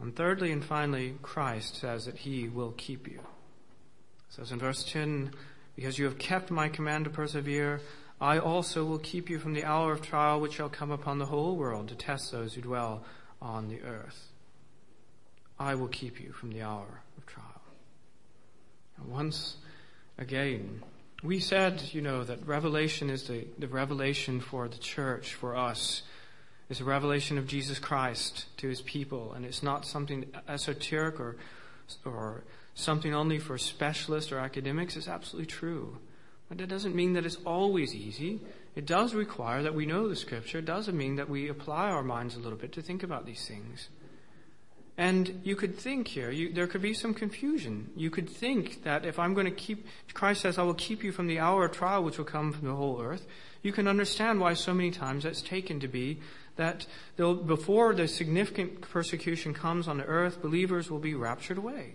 And 0.00 0.14
thirdly 0.14 0.52
and 0.52 0.64
finally, 0.64 1.14
Christ 1.22 1.76
says 1.76 2.06
that 2.06 2.18
he 2.18 2.48
will 2.48 2.72
keep 2.76 3.08
you. 3.08 3.18
It 3.18 4.34
says 4.34 4.52
in 4.52 4.58
verse 4.58 4.84
10, 4.84 5.32
because 5.76 5.98
you 5.98 6.04
have 6.04 6.18
kept 6.18 6.50
my 6.50 6.68
command 6.68 7.04
to 7.04 7.10
persevere, 7.10 7.80
I 8.20 8.38
also 8.38 8.84
will 8.84 8.98
keep 8.98 9.28
you 9.28 9.38
from 9.38 9.54
the 9.54 9.64
hour 9.64 9.92
of 9.92 10.02
trial 10.02 10.40
which 10.40 10.54
shall 10.54 10.68
come 10.68 10.90
upon 10.90 11.18
the 11.18 11.26
whole 11.26 11.56
world 11.56 11.88
to 11.88 11.94
test 11.94 12.32
those 12.32 12.54
who 12.54 12.62
dwell 12.62 13.04
on 13.40 13.68
the 13.68 13.82
earth. 13.82 14.28
I 15.58 15.74
will 15.74 15.88
keep 15.88 16.20
you 16.20 16.32
from 16.32 16.50
the 16.50 16.62
hour 16.62 17.02
of 17.16 17.26
trial. 17.26 17.62
And 18.96 19.08
once 19.08 19.56
again, 20.18 20.82
we 21.22 21.40
said, 21.40 21.82
you 21.92 22.02
know, 22.02 22.22
that 22.24 22.46
revelation 22.46 23.10
is 23.10 23.28
the, 23.28 23.46
the 23.58 23.68
revelation 23.68 24.40
for 24.40 24.68
the 24.68 24.78
church, 24.78 25.34
for 25.34 25.56
us. 25.56 26.02
It's 26.70 26.80
a 26.80 26.84
revelation 26.84 27.36
of 27.36 27.46
Jesus 27.46 27.78
Christ 27.78 28.46
to 28.58 28.68
his 28.68 28.80
people, 28.80 29.32
and 29.34 29.44
it's 29.44 29.62
not 29.62 29.84
something 29.84 30.26
esoteric 30.48 31.20
or, 31.20 31.36
or 32.04 32.44
something 32.74 33.14
only 33.14 33.38
for 33.38 33.58
specialists 33.58 34.32
or 34.32 34.38
academics. 34.38 34.96
It's 34.96 35.08
absolutely 35.08 35.46
true. 35.46 35.98
But 36.48 36.58
that 36.58 36.68
doesn't 36.68 36.94
mean 36.94 37.14
that 37.14 37.26
it's 37.26 37.38
always 37.44 37.94
easy. 37.94 38.40
It 38.74 38.86
does 38.86 39.14
require 39.14 39.62
that 39.62 39.74
we 39.74 39.86
know 39.86 40.08
the 40.08 40.16
scripture. 40.16 40.58
It 40.58 40.64
doesn't 40.64 40.96
mean 40.96 41.16
that 41.16 41.28
we 41.28 41.48
apply 41.48 41.90
our 41.90 42.02
minds 42.02 42.34
a 42.34 42.40
little 42.40 42.58
bit 42.58 42.72
to 42.72 42.82
think 42.82 43.02
about 43.02 43.26
these 43.26 43.46
things. 43.46 43.88
And 44.96 45.40
you 45.42 45.56
could 45.56 45.76
think 45.76 46.06
here, 46.06 46.30
you, 46.30 46.52
there 46.52 46.68
could 46.68 46.82
be 46.82 46.94
some 46.94 47.14
confusion. 47.14 47.90
You 47.96 48.10
could 48.10 48.30
think 48.30 48.84
that 48.84 49.04
if 49.04 49.18
I'm 49.18 49.34
going 49.34 49.46
to 49.46 49.52
keep, 49.52 49.86
Christ 50.12 50.42
says, 50.42 50.56
I 50.56 50.62
will 50.62 50.74
keep 50.74 51.02
you 51.02 51.10
from 51.10 51.26
the 51.26 51.40
hour 51.40 51.64
of 51.64 51.72
trial 51.72 52.04
which 52.04 52.16
will 52.16 52.24
come 52.24 52.52
from 52.52 52.68
the 52.68 52.74
whole 52.74 53.02
earth. 53.02 53.26
You 53.62 53.72
can 53.72 53.88
understand 53.88 54.40
why 54.40 54.54
so 54.54 54.72
many 54.72 54.92
times 54.92 55.24
that's 55.24 55.42
taken 55.42 55.80
to 55.80 55.88
be 55.88 56.20
that 56.56 56.86
before 57.16 57.94
the 57.94 58.06
significant 58.06 58.80
persecution 58.80 59.54
comes 59.54 59.88
on 59.88 59.98
the 59.98 60.04
earth, 60.04 60.40
believers 60.40 60.90
will 60.90 60.98
be 60.98 61.14
raptured 61.14 61.58
away. 61.58 61.94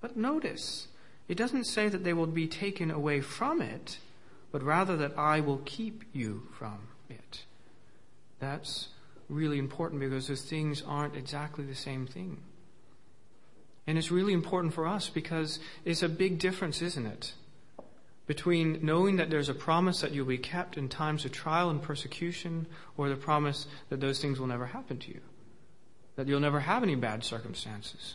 But 0.00 0.16
notice, 0.16 0.88
it 1.28 1.36
doesn't 1.36 1.64
say 1.64 1.88
that 1.88 2.04
they 2.04 2.12
will 2.12 2.26
be 2.26 2.46
taken 2.46 2.90
away 2.90 3.20
from 3.20 3.60
it, 3.60 3.98
but 4.50 4.62
rather 4.62 4.96
that 4.96 5.18
I 5.18 5.40
will 5.40 5.60
keep 5.64 6.02
you 6.12 6.48
from 6.58 6.88
it. 7.08 7.44
That's 8.40 8.88
really 9.28 9.58
important 9.58 10.00
because 10.00 10.28
those 10.28 10.42
things 10.42 10.82
aren't 10.86 11.16
exactly 11.16 11.64
the 11.64 11.74
same 11.74 12.06
thing. 12.06 12.38
And 13.86 13.98
it's 13.98 14.10
really 14.10 14.32
important 14.32 14.74
for 14.74 14.86
us 14.86 15.08
because 15.08 15.58
it's 15.84 16.02
a 16.02 16.08
big 16.08 16.38
difference, 16.38 16.82
isn't 16.82 17.06
it? 17.06 17.34
Between 18.32 18.78
knowing 18.80 19.16
that 19.16 19.28
there's 19.28 19.50
a 19.50 19.54
promise 19.68 20.00
that 20.00 20.12
you'll 20.12 20.24
be 20.24 20.38
kept 20.38 20.78
in 20.78 20.88
times 20.88 21.26
of 21.26 21.32
trial 21.32 21.68
and 21.68 21.82
persecution, 21.82 22.66
or 22.96 23.10
the 23.10 23.14
promise 23.14 23.66
that 23.90 24.00
those 24.00 24.22
things 24.22 24.40
will 24.40 24.46
never 24.46 24.64
happen 24.64 24.96
to 25.00 25.08
you. 25.08 25.20
That 26.16 26.28
you'll 26.28 26.40
never 26.40 26.60
have 26.60 26.82
any 26.82 26.94
bad 26.94 27.24
circumstances. 27.24 28.14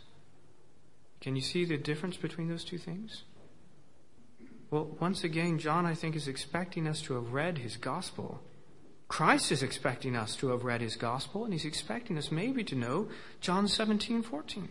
Can 1.22 1.36
you 1.36 1.44
see 1.44 1.66
the 1.66 1.78
difference 1.78 2.18
between 2.18 2.50
those 2.50 2.64
two 2.64 2.80
things? 2.80 3.26
Well, 4.72 4.98
once 5.00 5.24
again, 5.24 5.60
John, 5.60 5.86
I 5.86 5.94
think, 5.94 6.16
is 6.16 6.28
expecting 6.28 6.88
us 6.88 7.00
to 7.04 7.14
have 7.14 7.32
read 7.32 7.60
his 7.60 7.78
gospel 7.78 8.42
Christ 9.08 9.52
is 9.52 9.64
expecting 9.64 10.16
us 10.16 10.36
to 10.38 10.50
have 10.50 10.66
read 10.66 10.82
his 10.82 10.96
gospel, 10.96 11.46
and 11.46 11.54
he's 11.54 11.64
expecting 11.64 12.18
us 12.18 12.32
maybe 12.32 12.64
to 12.66 12.76
know 12.76 13.08
John 13.40 13.68
17, 13.68 14.22
14. 14.22 14.68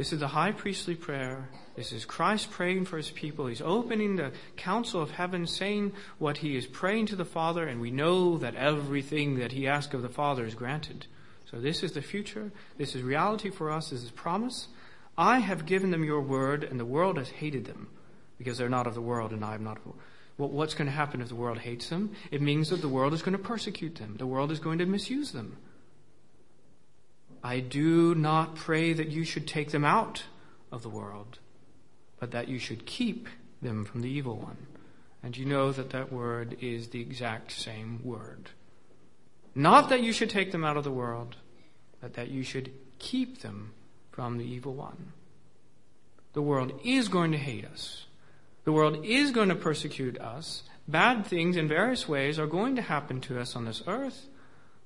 This 0.00 0.14
is 0.14 0.20
the 0.20 0.28
high 0.28 0.52
priestly 0.52 0.94
prayer. 0.94 1.50
This 1.76 1.92
is 1.92 2.06
Christ 2.06 2.50
praying 2.50 2.86
for 2.86 2.96
his 2.96 3.10
people. 3.10 3.48
He's 3.48 3.60
opening 3.60 4.16
the 4.16 4.32
council 4.56 5.02
of 5.02 5.10
heaven, 5.10 5.46
saying 5.46 5.92
what 6.16 6.38
he 6.38 6.56
is 6.56 6.64
praying 6.64 7.04
to 7.08 7.16
the 7.16 7.26
Father, 7.26 7.68
and 7.68 7.82
we 7.82 7.90
know 7.90 8.38
that 8.38 8.54
everything 8.54 9.40
that 9.40 9.52
he 9.52 9.68
asks 9.68 9.92
of 9.92 10.00
the 10.00 10.08
Father 10.08 10.46
is 10.46 10.54
granted. 10.54 11.06
So 11.50 11.60
this 11.60 11.82
is 11.82 11.92
the 11.92 12.00
future. 12.00 12.50
This 12.78 12.94
is 12.94 13.02
reality 13.02 13.50
for 13.50 13.70
us. 13.70 13.90
This 13.90 14.02
is 14.02 14.10
promise. 14.10 14.68
I 15.18 15.40
have 15.40 15.66
given 15.66 15.90
them 15.90 16.02
your 16.02 16.22
word, 16.22 16.64
and 16.64 16.80
the 16.80 16.86
world 16.86 17.18
has 17.18 17.28
hated 17.28 17.66
them 17.66 17.88
because 18.38 18.56
they're 18.56 18.70
not 18.70 18.86
of 18.86 18.94
the 18.94 19.02
world, 19.02 19.32
and 19.34 19.44
I 19.44 19.54
am 19.54 19.64
not 19.64 19.76
of 19.76 19.82
the 19.82 19.88
world. 19.90 20.02
Well, 20.38 20.48
what's 20.48 20.72
going 20.72 20.88
to 20.88 20.96
happen 20.96 21.20
if 21.20 21.28
the 21.28 21.34
world 21.34 21.58
hates 21.58 21.90
them? 21.90 22.12
It 22.30 22.40
means 22.40 22.70
that 22.70 22.80
the 22.80 22.88
world 22.88 23.12
is 23.12 23.20
going 23.20 23.36
to 23.36 23.44
persecute 23.44 23.96
them. 23.96 24.16
The 24.16 24.26
world 24.26 24.50
is 24.50 24.60
going 24.60 24.78
to 24.78 24.86
misuse 24.86 25.32
them. 25.32 25.58
I 27.42 27.60
do 27.60 28.14
not 28.14 28.54
pray 28.54 28.92
that 28.92 29.08
you 29.08 29.24
should 29.24 29.46
take 29.46 29.70
them 29.70 29.84
out 29.84 30.24
of 30.70 30.82
the 30.82 30.88
world, 30.88 31.38
but 32.18 32.32
that 32.32 32.48
you 32.48 32.58
should 32.58 32.86
keep 32.86 33.28
them 33.62 33.84
from 33.84 34.02
the 34.02 34.10
evil 34.10 34.36
one. 34.36 34.66
And 35.22 35.36
you 35.36 35.44
know 35.44 35.72
that 35.72 35.90
that 35.90 36.12
word 36.12 36.56
is 36.60 36.88
the 36.88 37.00
exact 37.00 37.52
same 37.52 38.00
word. 38.04 38.50
Not 39.54 39.88
that 39.88 40.02
you 40.02 40.12
should 40.12 40.30
take 40.30 40.52
them 40.52 40.64
out 40.64 40.76
of 40.76 40.84
the 40.84 40.90
world, 40.90 41.36
but 42.00 42.14
that 42.14 42.30
you 42.30 42.42
should 42.42 42.72
keep 42.98 43.40
them 43.40 43.72
from 44.10 44.38
the 44.38 44.44
evil 44.44 44.74
one. 44.74 45.12
The 46.32 46.42
world 46.42 46.78
is 46.84 47.08
going 47.08 47.32
to 47.32 47.38
hate 47.38 47.64
us. 47.64 48.06
The 48.64 48.72
world 48.72 49.04
is 49.04 49.30
going 49.30 49.48
to 49.48 49.54
persecute 49.54 50.18
us. 50.18 50.62
Bad 50.86 51.26
things 51.26 51.56
in 51.56 51.68
various 51.68 52.08
ways 52.08 52.38
are 52.38 52.46
going 52.46 52.76
to 52.76 52.82
happen 52.82 53.20
to 53.22 53.40
us 53.40 53.56
on 53.56 53.64
this 53.64 53.82
earth. 53.86 54.26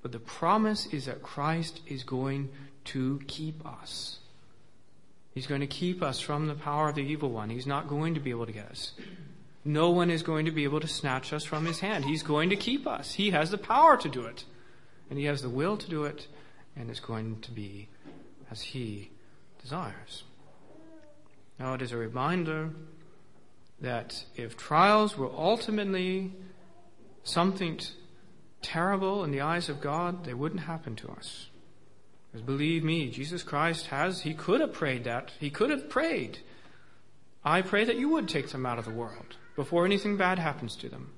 But 0.05 0.13
the 0.13 0.19
promise 0.19 0.85
is 0.93 1.07
that 1.07 1.23
Christ 1.23 1.81
is 1.87 2.05
going 2.05 2.51
to 2.85 3.23
keep 3.27 3.65
us. 3.67 4.19
He's 5.33 5.47
going 5.47 5.63
to 5.63 5.67
keep 5.67 6.03
us 6.03 6.21
from 6.21 6.47
the 6.47 6.55
power 6.55 6.91
of 6.91 6.97
the 6.97 7.01
evil 7.01 7.31
one. 7.31 7.49
He's 7.49 7.67
not 7.67 7.89
going 7.89 8.13
to 8.13 8.21
be 8.21 8.29
able 8.29 8.45
to 8.45 8.53
get 8.53 8.71
us. 8.71 8.93
No 9.65 9.89
one 9.89 10.11
is 10.11 10.23
going 10.23 10.45
to 10.45 10.51
be 10.51 10.65
able 10.65 10.81
to 10.81 10.87
snatch 10.87 11.33
us 11.33 11.43
from 11.43 11.65
his 11.65 11.81
hand. 11.81 12.05
He's 12.05 12.23
going 12.23 12.51
to 12.51 12.57
keep 12.57 12.87
us. 12.87 13.15
He 13.15 13.31
has 13.31 13.51
the 13.51 13.57
power 13.57 13.97
to 13.97 14.11
do 14.11 14.27
it. 14.27 14.45
And 15.09 15.19
he 15.19 15.25
has 15.25 15.41
the 15.41 15.49
will 15.49 15.79
to 15.79 15.89
do 15.89 16.05
it. 16.05 16.29
And 16.77 16.91
it's 16.91 17.01
going 17.01 17.41
to 17.41 17.51
be 17.51 17.89
as 18.51 18.61
he 18.61 19.09
desires. 19.63 20.25
Now, 21.59 21.73
it 21.73 21.81
is 21.81 21.93
a 21.93 21.97
reminder 21.97 22.73
that 23.81 24.23
if 24.37 24.55
trials 24.59 25.17
were 25.17 25.31
ultimately 25.35 26.35
something 27.23 27.81
terrible 28.65 29.23
in 29.23 29.31
the 29.31 29.43
eyes 29.43 29.69
of 29.69 29.81
God, 29.81 30.25
they 30.25 30.35
wouldn't 30.35 30.63
happen 30.63 30.97
to 30.97 31.09
us. 31.11 31.49
Because 32.33 32.45
believe 32.45 32.83
me, 32.83 33.11
Jesus 33.11 33.45
Christ 33.45 33.87
has, 33.87 34.23
he 34.23 34.35
could 34.35 34.61
have 34.61 34.73
prayed 34.73 35.05
that. 35.05 35.31
He 35.39 35.51
could 35.51 35.71
have 35.71 35.89
prayed. 35.89 36.39
I 37.45 37.63
pray 37.63 37.85
that 37.85 37.99
you 37.99 38.09
would 38.09 38.29
take 38.29 38.49
them 38.49 38.67
out 38.67 38.79
of 38.79 38.85
the 38.85 38.91
world 38.91 39.37
before 39.55 39.85
anything 39.85 40.17
bad 40.17 40.39
happens 40.39 40.75
to 40.77 40.89
them. 40.89 41.13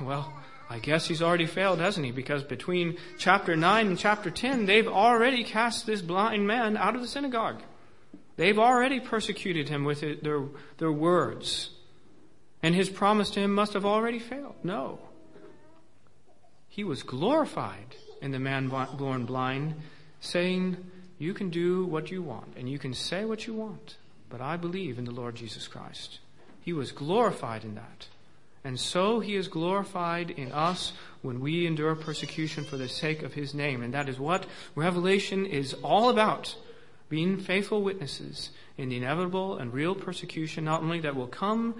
Well, 0.00 0.32
I 0.70 0.78
guess 0.78 1.06
he's 1.06 1.22
already 1.22 1.46
failed, 1.46 1.80
hasn't 1.80 2.06
he? 2.06 2.12
Because 2.12 2.44
between 2.44 2.96
chapter 3.18 3.56
9 3.56 3.86
and 3.88 3.98
chapter 3.98 4.30
10, 4.30 4.66
they've 4.66 4.86
already 4.86 5.42
cast 5.42 5.86
this 5.86 6.00
blind 6.00 6.46
man 6.46 6.76
out 6.76 6.94
of 6.94 7.00
the 7.00 7.08
synagogue. 7.08 7.62
They've 8.36 8.58
already 8.58 9.00
persecuted 9.00 9.68
him 9.68 9.84
with 9.84 10.00
their, 10.22 10.44
their 10.78 10.92
words. 10.92 11.70
And 12.62 12.74
his 12.74 12.88
promise 12.88 13.30
to 13.30 13.40
him 13.40 13.52
must 13.52 13.72
have 13.72 13.84
already 13.84 14.18
failed. 14.18 14.54
No. 14.62 15.00
He 16.78 16.84
was 16.84 17.02
glorified 17.02 17.96
in 18.22 18.30
the 18.30 18.38
man 18.38 18.68
born 18.68 19.26
blind, 19.26 19.74
saying, 20.20 20.76
You 21.18 21.34
can 21.34 21.50
do 21.50 21.84
what 21.84 22.12
you 22.12 22.22
want, 22.22 22.56
and 22.56 22.70
you 22.70 22.78
can 22.78 22.94
say 22.94 23.24
what 23.24 23.48
you 23.48 23.52
want, 23.52 23.96
but 24.30 24.40
I 24.40 24.56
believe 24.56 24.96
in 24.96 25.04
the 25.04 25.10
Lord 25.10 25.34
Jesus 25.34 25.66
Christ. 25.66 26.20
He 26.60 26.72
was 26.72 26.92
glorified 26.92 27.64
in 27.64 27.74
that. 27.74 28.06
And 28.62 28.78
so 28.78 29.18
he 29.18 29.34
is 29.34 29.48
glorified 29.48 30.30
in 30.30 30.52
us 30.52 30.92
when 31.20 31.40
we 31.40 31.66
endure 31.66 31.96
persecution 31.96 32.62
for 32.62 32.76
the 32.76 32.88
sake 32.88 33.24
of 33.24 33.34
his 33.34 33.54
name. 33.54 33.82
And 33.82 33.92
that 33.92 34.08
is 34.08 34.20
what 34.20 34.46
Revelation 34.76 35.46
is 35.46 35.74
all 35.82 36.10
about. 36.10 36.54
Being 37.08 37.38
faithful 37.38 37.82
witnesses 37.82 38.50
in 38.76 38.90
the 38.90 38.98
inevitable 38.98 39.58
and 39.58 39.74
real 39.74 39.96
persecution, 39.96 40.66
not 40.66 40.82
only 40.82 41.00
that 41.00 41.16
will 41.16 41.26
come 41.26 41.74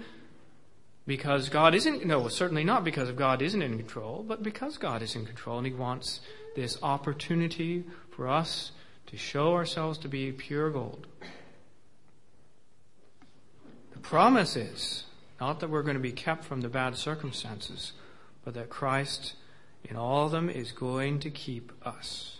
because 1.09 1.49
God 1.49 1.73
isn't, 1.73 2.05
no, 2.05 2.27
certainly 2.27 2.63
not 2.63 2.83
because 2.83 3.11
God 3.13 3.41
isn't 3.41 3.63
in 3.63 3.77
control, 3.77 4.23
but 4.27 4.43
because 4.43 4.77
God 4.77 5.01
is 5.01 5.15
in 5.15 5.25
control 5.25 5.57
and 5.57 5.65
He 5.65 5.73
wants 5.73 6.21
this 6.55 6.77
opportunity 6.83 7.83
for 8.11 8.27
us 8.27 8.73
to 9.07 9.17
show 9.17 9.55
ourselves 9.55 9.97
to 9.97 10.07
be 10.07 10.31
pure 10.31 10.69
gold. 10.69 11.07
The 13.93 13.97
promise 13.97 14.55
is 14.55 15.05
not 15.41 15.59
that 15.61 15.71
we're 15.71 15.81
going 15.81 15.97
to 15.97 15.99
be 15.99 16.11
kept 16.11 16.43
from 16.43 16.61
the 16.61 16.69
bad 16.69 16.95
circumstances, 16.95 17.93
but 18.45 18.53
that 18.53 18.69
Christ 18.69 19.33
in 19.83 19.95
all 19.95 20.27
of 20.27 20.31
them 20.31 20.47
is 20.47 20.71
going 20.71 21.21
to 21.21 21.31
keep 21.31 21.71
us. 21.83 22.39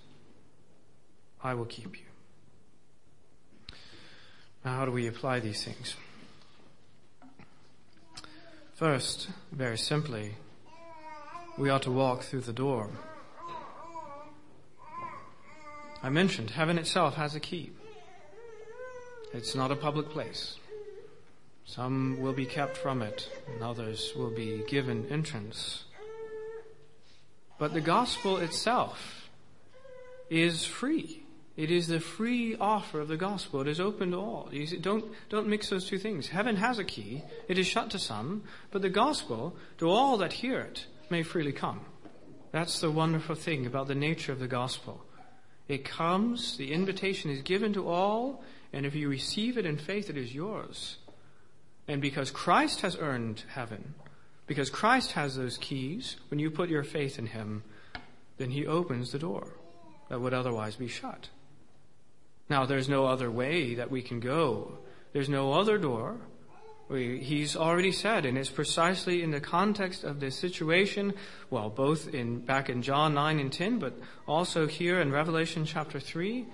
I 1.43 1.55
will 1.55 1.65
keep 1.65 1.97
you. 1.97 2.05
Now, 4.63 4.75
how 4.75 4.86
do 4.86 4.91
we 4.91 5.08
apply 5.08 5.39
these 5.39 5.63
things? 5.63 5.95
First, 8.80 9.28
very 9.52 9.78
simply, 9.78 10.36
we 11.58 11.70
ought 11.70 11.82
to 11.82 11.92
walk 11.92 12.22
through 12.22 12.39
the 12.48 12.54
door. 12.54 12.89
I 16.02 16.08
mentioned 16.08 16.52
heaven 16.52 16.78
itself 16.78 17.15
has 17.15 17.36
a 17.36 17.42
key. 17.42 17.72
It's 19.34 19.54
not 19.54 19.72
a 19.72 19.76
public 19.76 20.08
place. 20.12 20.56
Some 21.65 22.22
will 22.22 22.32
be 22.32 22.46
kept 22.46 22.78
from 22.78 23.02
it, 23.02 23.30
and 23.54 23.62
others 23.62 24.13
will 24.15 24.34
be 24.34 24.63
given 24.70 25.08
entrance. 25.12 25.84
But 27.58 27.74
the 27.74 27.82
gospel 27.82 28.38
itself 28.38 29.30
is 30.30 30.63
free. 30.63 31.18
It 31.60 31.72
is 31.72 31.88
the 31.88 32.00
free 32.00 32.56
offer 32.56 33.02
of 33.02 33.10
the 33.10 33.17
gospel. 33.17 33.60
It 33.60 33.67
is 33.67 33.82
open 33.82 34.12
to 34.12 34.17
all. 34.17 34.50
See, 34.50 34.78
don't, 34.78 35.04
don't 35.28 35.50
mix 35.50 35.69
those 35.69 35.89
two 35.89 35.98
things. 35.98 36.30
Heaven 36.30 36.56
has 36.56 36.80
a 36.80 36.86
key. 36.86 37.22
It 37.50 37.58
is 37.58 37.67
shut 37.67 37.89
to 37.89 38.00
some, 38.00 38.43
but 38.72 38.82
the 38.82 38.88
gospel, 38.88 39.58
to 39.80 39.89
all 39.89 40.15
that 40.19 40.32
hear 40.32 40.62
it, 40.62 40.86
may 41.10 41.22
freely 41.22 41.52
come. 41.52 41.82
That's 42.54 42.80
the 42.80 42.89
wonderful 42.89 43.36
thing 43.36 43.65
about 43.65 43.89
the 43.89 43.93
nature 43.93 44.32
of 44.32 44.39
the 44.39 44.48
gospel. 44.48 45.04
It 45.67 45.84
comes, 45.84 46.56
the 46.56 46.72
invitation 46.72 47.30
is 47.30 47.41
given 47.41 47.74
to 47.74 47.89
all, 47.89 48.41
and 48.72 48.86
if 48.86 48.95
you 48.95 49.10
receive 49.10 49.58
it 49.58 49.65
in 49.65 49.78
faith, 49.78 50.10
it 50.10 50.15
is 50.15 50.34
yours. 50.34 50.95
And 51.89 52.02
because 52.02 52.32
Christ 52.32 52.80
has 52.82 52.95
earned 52.95 53.43
heaven, 53.50 53.95
because 54.48 54.69
Christ 54.69 55.12
has 55.12 55.36
those 55.36 55.58
keys, 55.58 56.15
when 56.30 56.39
you 56.39 56.52
put 56.52 56.69
your 56.69 56.86
faith 56.86 57.19
in 57.19 57.26
Him, 57.26 57.65
then 58.38 58.50
He 58.52 58.65
opens 58.65 59.12
the 59.12 59.19
door 59.19 59.58
that 60.08 60.22
would 60.22 60.34
otherwise 60.34 60.78
be 60.78 60.88
shut. 60.88 61.28
Now, 62.49 62.65
there's 62.65 62.89
no 62.89 63.05
other 63.05 63.29
way 63.29 63.75
that 63.75 63.91
we 63.91 64.01
can 64.01 64.19
go. 64.19 64.79
There's 65.13 65.29
no 65.29 65.53
other 65.53 65.77
door. 65.77 66.17
We, 66.89 67.19
he's 67.19 67.55
already 67.55 67.91
said, 67.91 68.25
and 68.25 68.35
it's 68.35 68.49
precisely 68.49 69.21
in 69.21 69.29
the 69.29 69.39
context 69.39 70.03
of 70.03 70.19
this 70.19 70.35
situation, 70.35 71.13
well, 71.51 71.69
both 71.69 72.12
in, 72.12 72.39
back 72.39 72.67
in 72.67 72.81
John 72.81 73.13
9 73.13 73.39
and 73.39 73.53
10, 73.53 73.77
but 73.77 73.93
also 74.27 74.65
here 74.65 74.99
in 74.99 75.12
Revelation 75.12 75.65
chapter 75.65 75.99
3, 75.99 76.47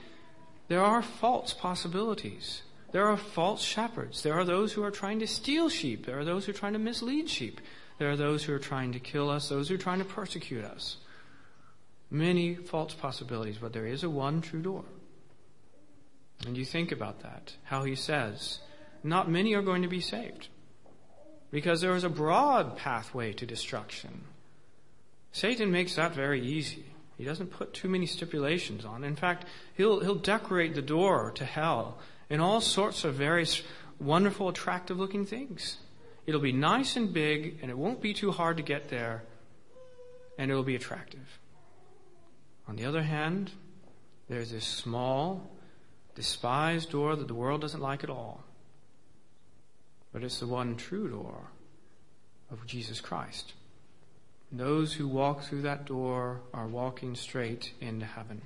there 0.68 0.84
are 0.84 1.02
false 1.02 1.54
possibilities. 1.54 2.64
There 2.92 3.08
are 3.08 3.16
false 3.16 3.62
shepherds. 3.62 4.24
There 4.24 4.34
are 4.34 4.44
those 4.44 4.74
who 4.74 4.84
are 4.84 4.92
trying 4.92 5.20
to 5.20 5.28
steal 5.28 5.70
sheep. 5.70 6.06
There 6.06 6.20
are 6.20 6.26
those 6.26 6.46
who 6.46 6.52
are 6.52 6.56
trying 6.56 6.74
to 6.74 6.80
mislead 6.80 7.30
sheep. 7.30 7.62
There 7.98 8.12
are 8.12 8.18
those 8.18 8.44
who 8.44 8.54
are 8.54 8.60
trying 8.60 8.92
to 8.92 9.00
kill 9.00 9.30
us, 9.30 9.48
those 9.48 9.70
who 9.70 9.76
are 9.76 9.78
trying 9.78 10.00
to 10.00 10.06
persecute 10.06 10.66
us. 10.66 10.98
Many 12.12 12.56
false 12.56 12.94
possibilities, 12.94 13.58
but 13.58 13.72
there 13.72 13.86
is 13.86 14.04
a 14.04 14.10
one 14.10 14.42
true 14.42 14.62
door. 14.62 14.84
And 16.46 16.58
you 16.58 16.66
think 16.66 16.92
about 16.92 17.22
that, 17.22 17.56
how 17.64 17.84
he 17.84 17.96
says, 17.96 18.60
not 19.04 19.30
many 19.30 19.54
are 19.54 19.62
going 19.62 19.84
to 19.84 19.88
be 19.88 20.02
saved. 20.02 20.50
Because 21.52 21.82
there 21.82 21.96
is 21.96 22.04
a 22.04 22.10
broad 22.10 22.76
pathway 22.78 23.34
to 23.34 23.46
destruction. 23.46 24.24
Satan 25.32 25.72
makes 25.72 25.96
that 25.96 26.14
very 26.14 26.46
easy. 26.46 26.86
He 27.18 27.24
doesn't 27.24 27.52
put 27.52 27.74
too 27.74 27.88
many 27.88 28.06
stipulations 28.06 28.84
on. 28.84 29.04
In 29.04 29.16
fact, 29.16 29.46
he'll, 29.76 30.02
he'll 30.02 30.16
decorate 30.16 30.76
the 30.76 30.82
door 30.82 31.32
to 31.36 31.46
hell 31.46 31.98
in 32.30 32.40
all 32.40 32.62
sorts 32.62 33.06
of 33.06 33.16
various 33.16 33.62
wonderful, 34.00 34.50
attractive 34.50 34.98
looking 34.98 35.26
things. 35.26 35.78
It'll 36.26 36.42
be 36.42 36.52
nice 36.52 36.96
and 36.96 37.14
big, 37.14 37.60
and 37.62 37.70
it 37.70 37.78
won't 37.78 38.02
be 38.02 38.14
too 38.14 38.32
hard 38.32 38.58
to 38.58 38.64
get 38.64 38.90
there, 38.90 39.24
and 40.38 40.50
it'll 40.50 40.64
be 40.64 40.76
attractive. 40.76 41.40
On 42.68 42.76
the 42.76 42.86
other 42.86 43.04
hand, 43.04 43.52
there's 44.28 44.52
this 44.52 44.66
small, 44.66 45.50
despised 46.16 46.92
door 46.92 47.16
that 47.16 47.28
the 47.28 47.34
world 47.36 47.62
doesn't 47.62 47.82
like 47.82 48.04
at 48.04 48.10
all. 48.10 48.44
But 50.12 50.24
it's 50.24 50.40
the 50.40 50.48
one 50.48 50.78
true 50.78 51.10
door 51.10 51.52
of 52.50 52.66
Jesus 52.66 53.02
Christ. 53.02 53.54
And 54.50 54.60
those 54.60 54.94
who 54.94 55.08
walk 55.08 55.44
through 55.44 55.64
that 55.64 55.86
door 55.86 56.42
are 56.54 56.68
walking 56.68 57.16
straight 57.16 57.74
into 57.82 58.06
heaven. 58.06 58.42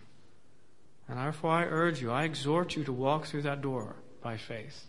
And 1.08 1.18
therefore 1.18 1.52
I 1.52 1.66
urge 1.66 2.02
you, 2.02 2.12
I 2.12 2.24
exhort 2.24 2.76
you 2.76 2.84
to 2.86 2.94
walk 2.94 3.26
through 3.26 3.44
that 3.44 3.62
door 3.62 3.96
by 4.22 4.38
faith. 4.38 4.86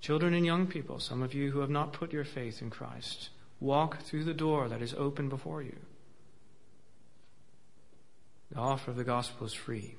Children 0.00 0.34
and 0.34 0.46
young 0.46 0.66
people, 0.66 1.00
some 1.00 1.22
of 1.22 1.34
you 1.34 1.50
who 1.50 1.60
have 1.60 1.70
not 1.70 1.92
put 1.92 2.12
your 2.12 2.24
faith 2.24 2.62
in 2.62 2.70
Christ, 2.70 3.30
walk 3.60 4.02
through 4.02 4.24
the 4.24 4.34
door 4.34 4.68
that 4.68 4.82
is 4.82 4.94
open 4.94 5.28
before 5.28 5.62
you. 5.62 5.76
The 8.50 8.58
offer 8.58 8.92
of 8.92 8.96
the 8.96 9.04
gospel 9.04 9.46
is 9.46 9.52
free. 9.52 9.96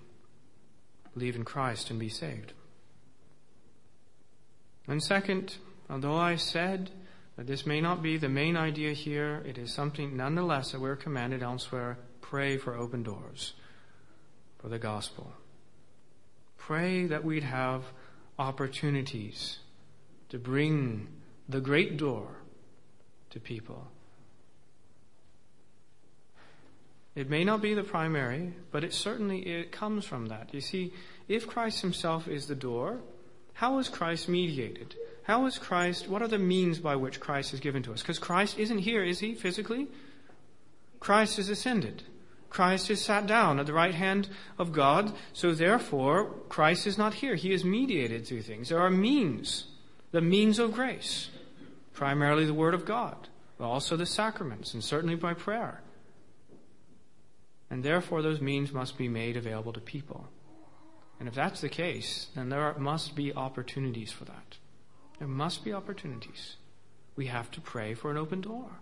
Believe 1.14 1.36
in 1.36 1.43
Christ 1.43 1.89
and 1.89 1.99
be 1.99 2.10
saved. 2.10 2.53
And 4.88 5.03
second, 5.03 5.57
although 5.89 6.18
I 6.18 6.36
said 6.36 6.91
that 7.36 7.47
this 7.47 7.66
may 7.66 7.80
not 7.80 8.01
be 8.01 8.18
the 8.18 8.30
main 8.30 8.57
idea 8.57 8.91
here, 8.93 9.43
it 9.45 9.57
is 9.57 9.74
something 9.74 10.18
nonetheless 10.18 10.72
that 10.72 10.82
we're 10.82 10.95
commanded 10.95 11.43
elsewhere 11.43 11.97
pray 12.22 12.57
for 12.57 12.76
open 12.76 13.03
doors 13.03 13.53
for 14.60 14.70
the 14.70 14.78
gospel. 14.78 15.32
Pray 16.57 17.05
that 17.07 17.24
we'd 17.24 17.43
have 17.43 17.84
opportunities 18.38 19.60
to 20.30 20.38
bring 20.38 21.07
the 21.47 21.60
great 21.60 21.97
door 21.97 22.28
to 23.32 23.39
people. 23.39 23.88
It 27.20 27.30
may 27.30 27.43
not 27.43 27.61
be 27.61 27.74
the 27.74 27.84
primary, 27.84 28.53
but 28.72 28.86
it 28.86 28.93
certainly 28.93 29.41
it 29.41 29.74
comes 29.74 30.05
from 30.05 30.28
that. 30.28 30.53
You 30.53 30.61
see, 30.61 30.93
if 31.28 31.45
Christ 31.45 31.82
himself 31.82 32.30
is 32.30 32.47
the 32.47 32.55
door, 32.55 32.99
how 33.55 33.78
is 33.80 33.89
Christ 33.89 34.30
mediated? 34.30 34.95
How 35.24 35.45
is 35.45 35.57
Christ, 35.57 36.07
what 36.07 36.22
are 36.22 36.30
the 36.30 36.39
means 36.39 36.80
by 36.80 36.95
which 36.95 37.20
Christ 37.20 37.53
is 37.53 37.59
given 37.59 37.84
to 37.84 37.91
us? 37.91 38.01
Because 38.01 38.20
Christ 38.20 38.57
isn't 38.57 38.78
here, 38.78 39.03
is 39.03 39.20
he, 39.20 39.36
physically? 39.36 39.89
Christ 41.01 41.38
is 41.38 41.49
ascended. 41.49 42.03
Christ 42.49 42.89
is 42.89 43.01
sat 43.01 43.28
down 43.28 43.59
at 43.59 43.65
the 43.65 43.74
right 43.74 43.93
hand 43.93 44.30
of 44.57 44.72
God, 44.72 45.11
so 45.34 45.53
therefore 45.53 46.34
Christ 46.47 46.88
is 46.88 46.97
not 46.97 47.15
here. 47.15 47.36
He 47.36 47.51
is 47.51 47.65
mediated 47.65 48.26
through 48.28 48.43
things. 48.43 48.70
There 48.70 48.80
are 48.80 48.89
means, 48.89 49.65
the 50.11 50.22
means 50.22 50.57
of 50.57 50.72
grace, 50.72 51.30
primarily 51.91 52.45
the 52.45 52.53
Word 52.53 52.74
of 52.74 52.86
God, 52.86 53.28
but 53.57 53.65
also 53.65 53.97
the 53.97 54.05
sacraments, 54.05 54.74
and 54.74 54.82
certainly 54.82 55.15
by 55.15 55.34
prayer. 55.34 55.82
And 57.70 57.84
therefore 57.84 58.22
those 58.22 58.41
means 58.41 58.72
must 58.72 58.97
be 58.97 59.07
made 59.07 59.38
available 59.38 59.74
to 59.74 59.80
people. 59.80 60.28
And 61.20 61.28
if 61.28 61.36
that's 61.36 61.61
the 61.61 61.70
case, 61.70 62.28
then 62.36 62.49
there 62.49 62.74
must 62.78 63.15
be 63.15 63.34
opportunities 63.34 64.11
for 64.11 64.26
that. 64.26 64.57
There 65.20 65.28
must 65.28 65.63
be 65.63 65.74
opportunities. 65.74 66.55
We 67.15 67.28
have 67.28 67.51
to 67.51 67.61
pray 67.61 67.93
for 67.93 68.09
an 68.09 68.17
open 68.17 68.41
door. 68.41 68.80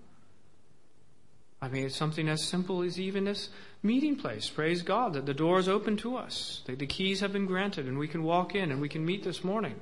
I 1.59 1.69
mean, 1.69 1.88
it's 1.88 1.95
something 1.95 2.29
as 2.29 2.43
simple 2.43 2.83
as 2.83 2.99
even 2.99 3.25
this 3.25 3.49
meeting 3.81 4.15
place. 4.15 4.47
Praise 4.47 4.83
God 4.83 5.13
that 5.13 5.25
the 5.25 5.33
door 5.33 5.57
is 5.57 5.67
open 5.67 5.97
to 5.97 6.15
us. 6.15 6.61
that 6.67 6.77
the 6.77 6.85
keys 6.85 7.19
have 7.21 7.33
been 7.33 7.47
granted 7.47 7.88
and 7.88 7.97
we 7.97 8.07
can 8.07 8.21
walk 8.21 8.53
in 8.53 8.71
and 8.71 8.79
we 8.79 8.89
can 8.89 9.03
meet 9.03 9.23
this 9.23 9.43
morning. 9.43 9.75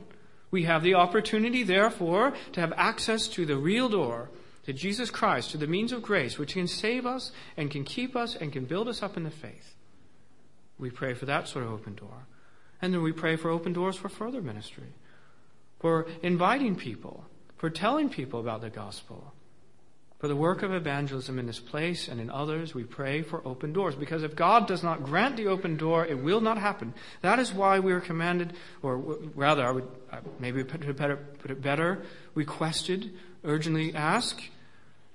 We 0.52 0.64
have 0.64 0.84
the 0.84 0.94
opportunity, 0.94 1.64
therefore, 1.64 2.34
to 2.54 2.62
have 2.62 2.72
access 2.78 3.28
to 3.30 3.46
the 3.46 3.58
real 3.58 3.90
door, 3.90 4.30
to 4.66 4.74
Jesus 4.74 5.10
Christ, 5.10 5.52
to 5.52 5.58
the 5.58 5.68
means 5.68 5.92
of 5.92 6.02
grace, 6.02 6.38
which 6.38 6.54
can 6.54 6.68
save 6.68 7.06
us 7.06 7.32
and 7.56 7.72
can 7.72 7.84
keep 7.84 8.16
us 8.16 8.36
and 8.36 8.52
can 8.52 8.66
build 8.66 8.88
us 8.88 9.02
up 9.02 9.18
in 9.18 9.24
the 9.24 9.32
faith. 9.32 9.76
We 10.78 10.90
pray 10.90 11.14
for 11.14 11.26
that 11.26 11.48
sort 11.48 11.66
of 11.66 11.72
open 11.72 11.96
door. 11.96 12.28
And 12.82 12.94
then 12.94 13.02
we 13.02 13.12
pray 13.12 13.36
for 13.36 13.50
open 13.50 13.74
doors 13.74 13.96
for 13.96 14.10
further 14.10 14.42
ministry, 14.42 14.94
for 15.80 16.08
inviting 16.22 16.76
people, 16.76 17.26
for 17.58 17.70
telling 17.70 18.10
people 18.10 18.40
about 18.40 18.62
the 18.62 18.70
gospel 18.70 19.34
for 20.26 20.30
the 20.30 20.36
work 20.36 20.64
of 20.64 20.74
evangelism 20.74 21.38
in 21.38 21.46
this 21.46 21.60
place 21.60 22.08
and 22.08 22.20
in 22.20 22.32
others, 22.32 22.74
we 22.74 22.84
pray 22.84 23.22
for 23.22 23.46
open 23.46 23.74
doors. 23.74 23.96
Because 23.96 24.24
if 24.24 24.36
God 24.36 24.66
does 24.66 24.82
not 24.82 25.04
grant 25.04 25.36
the 25.38 25.48
open 25.48 25.76
door, 25.76 26.06
it 26.06 26.18
will 26.18 26.42
not 26.42 26.58
happen. 26.58 26.94
That 27.22 27.38
is 27.38 27.54
why 27.54 27.80
we 27.80 27.92
are 27.92 28.00
commanded, 28.00 28.54
or 28.82 28.98
rather, 29.36 29.64
I 29.66 29.72
would 29.72 29.88
maybe 30.40 30.64
put 30.64 30.84
it 30.84 30.98
better, 30.98 31.18
put 31.18 31.52
it 31.52 31.62
better 31.62 32.04
requested, 32.34 33.14
urgently 33.44 33.94
ask 33.94 34.42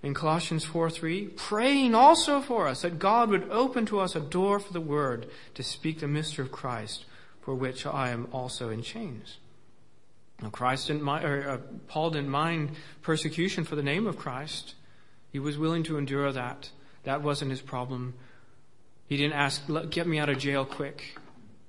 in 0.02 0.14
Colossians 0.14 0.64
4 0.64 0.90
3, 0.90 1.26
praying 1.28 1.94
also 1.94 2.40
for 2.40 2.66
us 2.66 2.82
that 2.82 2.98
God 2.98 3.28
would 3.30 3.48
open 3.50 3.84
to 3.86 4.00
us 4.00 4.16
a 4.16 4.20
door 4.20 4.58
for 4.58 4.72
the 4.72 4.80
word 4.80 5.28
to 5.54 5.62
speak 5.62 6.00
the 6.00 6.08
mystery 6.08 6.44
of 6.44 6.52
Christ, 6.52 7.04
for 7.40 7.54
which 7.54 7.84
I 7.84 8.10
am 8.10 8.28
also 8.32 8.70
in 8.70 8.82
chains. 8.82 9.38
Now, 10.42 10.48
Christ 10.48 10.86
didn't 10.86 11.02
mind, 11.02 11.24
or, 11.24 11.50
uh, 11.50 11.58
Paul 11.86 12.10
didn't 12.10 12.30
mind 12.30 12.70
persecution 13.02 13.64
for 13.64 13.76
the 13.76 13.82
name 13.82 14.06
of 14.06 14.16
Christ. 14.16 14.74
He 15.30 15.38
was 15.38 15.58
willing 15.58 15.82
to 15.84 15.98
endure 15.98 16.32
that. 16.32 16.70
That 17.04 17.22
wasn't 17.22 17.50
his 17.50 17.60
problem. 17.60 18.14
He 19.06 19.16
didn't 19.16 19.34
ask, 19.34 19.62
get 19.90 20.06
me 20.06 20.18
out 20.18 20.28
of 20.28 20.38
jail 20.38 20.64
quick. 20.64 21.18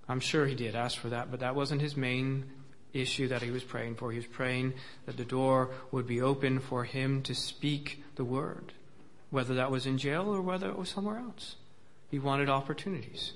I'm 0.08 0.20
sure 0.20 0.46
he 0.46 0.56
did 0.56 0.76
ask 0.76 0.98
for 0.98 1.10
that, 1.10 1.32
but 1.32 1.42
that 1.42 1.56
wasn't 1.56 1.82
his 1.82 1.98
main 1.98 2.46
issue 2.94 3.28
that 3.30 3.42
he 3.42 3.52
was 3.52 3.64
praying 3.64 3.96
for. 3.96 4.12
He 4.12 4.18
was 4.18 4.28
praying 4.28 4.74
that 5.06 5.18
the 5.18 5.26
door 5.26 5.70
would 5.92 6.08
be 6.08 6.22
open 6.22 6.60
for 6.60 6.84
him 6.84 7.22
to 7.24 7.34
speak 7.34 8.04
the 8.16 8.26
word, 8.26 8.74
whether 9.30 9.54
that 9.56 9.72
was 9.72 9.86
in 9.86 9.98
jail 9.98 10.24
or 10.24 10.42
whether 10.42 10.70
it 10.70 10.78
was 10.78 10.90
somewhere 10.90 11.18
else. 11.18 11.56
He 12.10 12.20
wanted 12.20 12.50
opportunities. 12.50 13.34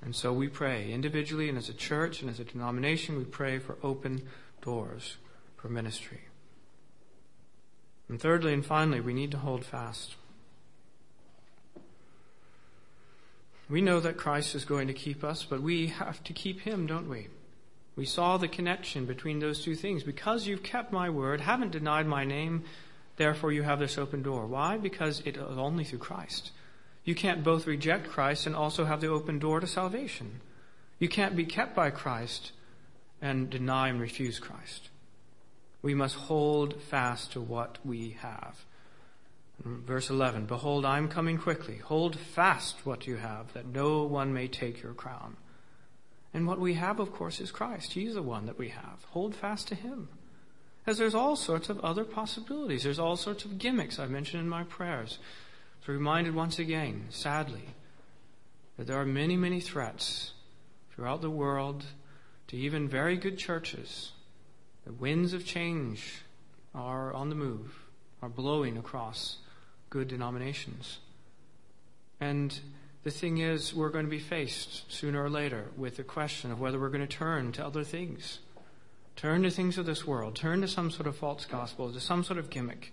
And 0.00 0.14
so 0.14 0.32
we 0.32 0.48
pray 0.48 0.92
individually 0.92 1.48
and 1.48 1.58
as 1.58 1.68
a 1.68 1.74
church 1.74 2.20
and 2.20 2.30
as 2.30 2.38
a 2.38 2.44
denomination, 2.44 3.18
we 3.18 3.24
pray 3.24 3.58
for 3.58 3.76
open 3.82 4.22
doors 4.60 5.16
for 5.56 5.68
ministry. 5.68 6.20
And 8.08 8.20
thirdly 8.20 8.52
and 8.52 8.64
finally, 8.64 9.00
we 9.00 9.14
need 9.14 9.30
to 9.30 9.38
hold 9.38 9.64
fast. 9.64 10.16
We 13.68 13.80
know 13.80 13.98
that 14.00 14.18
Christ 14.18 14.54
is 14.54 14.66
going 14.66 14.88
to 14.88 14.92
keep 14.92 15.24
us, 15.24 15.42
but 15.42 15.62
we 15.62 15.86
have 15.86 16.22
to 16.24 16.34
keep 16.34 16.60
him, 16.60 16.86
don't 16.86 17.08
we? 17.08 17.28
We 17.96 18.06
saw 18.06 18.36
the 18.36 18.48
connection 18.48 19.06
between 19.06 19.38
those 19.38 19.62
two 19.62 19.76
things. 19.76 20.02
Because 20.02 20.46
you've 20.46 20.62
kept 20.62 20.92
my 20.92 21.10
word, 21.10 21.40
haven't 21.40 21.72
denied 21.72 22.06
my 22.06 22.24
name, 22.24 22.64
therefore 23.16 23.52
you 23.52 23.62
have 23.62 23.78
this 23.78 23.98
open 23.98 24.22
door. 24.22 24.46
Why? 24.46 24.76
Because 24.76 25.20
it 25.24 25.36
is 25.36 25.58
only 25.58 25.84
through 25.84 26.00
Christ. 26.00 26.50
You 27.04 27.14
can't 27.14 27.44
both 27.44 27.66
reject 27.66 28.08
Christ 28.08 28.46
and 28.46 28.56
also 28.56 28.84
have 28.84 29.00
the 29.00 29.08
open 29.08 29.38
door 29.38 29.60
to 29.60 29.66
salvation. 29.66 30.40
You 30.98 31.08
can't 31.08 31.36
be 31.36 31.44
kept 31.44 31.74
by 31.76 31.90
Christ 31.90 32.52
and 33.20 33.50
deny 33.50 33.88
and 33.88 34.00
refuse 34.00 34.38
Christ. 34.38 34.88
We 35.82 35.94
must 35.94 36.16
hold 36.16 36.80
fast 36.82 37.32
to 37.32 37.40
what 37.40 37.78
we 37.84 38.16
have. 38.20 38.64
Verse 39.62 40.10
11 40.10 40.46
Behold, 40.46 40.84
I 40.84 40.98
am 40.98 41.08
coming 41.08 41.38
quickly. 41.38 41.76
Hold 41.76 42.18
fast 42.18 42.84
what 42.84 43.06
you 43.06 43.16
have, 43.16 43.52
that 43.52 43.66
no 43.66 44.02
one 44.02 44.32
may 44.32 44.48
take 44.48 44.82
your 44.82 44.94
crown. 44.94 45.36
And 46.34 46.46
what 46.46 46.60
we 46.60 46.74
have, 46.74 47.00
of 47.00 47.12
course, 47.12 47.40
is 47.40 47.52
Christ. 47.52 47.92
He's 47.92 48.14
the 48.14 48.22
one 48.22 48.46
that 48.46 48.58
we 48.58 48.70
have. 48.70 49.04
Hold 49.10 49.34
fast 49.34 49.68
to 49.68 49.74
Him. 49.74 50.08
As 50.86 50.98
there's 50.98 51.14
all 51.14 51.36
sorts 51.36 51.70
of 51.70 51.80
other 51.80 52.04
possibilities. 52.04 52.82
There's 52.82 52.98
all 52.98 53.16
sorts 53.16 53.44
of 53.44 53.58
gimmicks 53.58 53.98
I 53.98 54.06
mentioned 54.06 54.42
in 54.42 54.48
my 54.48 54.64
prayers. 54.64 55.18
So 55.86 55.92
reminded 55.92 56.34
once 56.34 56.58
again, 56.58 57.06
sadly, 57.08 57.68
that 58.76 58.88
there 58.88 59.00
are 59.00 59.06
many, 59.06 59.36
many 59.36 59.60
threats 59.60 60.32
throughout 60.94 61.22
the 61.22 61.30
world 61.30 61.84
to 62.48 62.56
even 62.56 62.88
very 62.88 63.16
good 63.16 63.38
churches 63.38 64.12
the 64.84 64.92
winds 64.92 65.32
of 65.32 65.46
change 65.46 66.22
are 66.74 67.12
on 67.12 67.30
the 67.30 67.34
move, 67.34 67.86
are 68.20 68.28
blowing 68.28 68.76
across 68.76 69.38
good 69.88 70.08
denominations. 70.08 70.98
And 72.20 72.58
the 73.04 73.10
thing 73.10 73.38
is, 73.38 73.74
we're 73.74 73.90
going 73.90 74.06
to 74.06 74.10
be 74.10 74.18
faced 74.18 74.90
sooner 74.90 75.22
or 75.22 75.28
later 75.28 75.66
with 75.76 75.96
the 75.96 76.02
question 76.02 76.50
of 76.50 76.58
whether 76.58 76.80
we're 76.80 76.88
going 76.88 77.06
to 77.06 77.16
turn 77.16 77.52
to 77.52 77.64
other 77.64 77.84
things. 77.84 78.38
Turn 79.14 79.42
to 79.42 79.50
things 79.50 79.76
of 79.76 79.84
this 79.84 80.06
world. 80.06 80.34
Turn 80.34 80.62
to 80.62 80.68
some 80.68 80.90
sort 80.90 81.06
of 81.06 81.14
false 81.14 81.44
gospel, 81.44 81.92
to 81.92 82.00
some 82.00 82.24
sort 82.24 82.38
of 82.38 82.48
gimmick. 82.48 82.92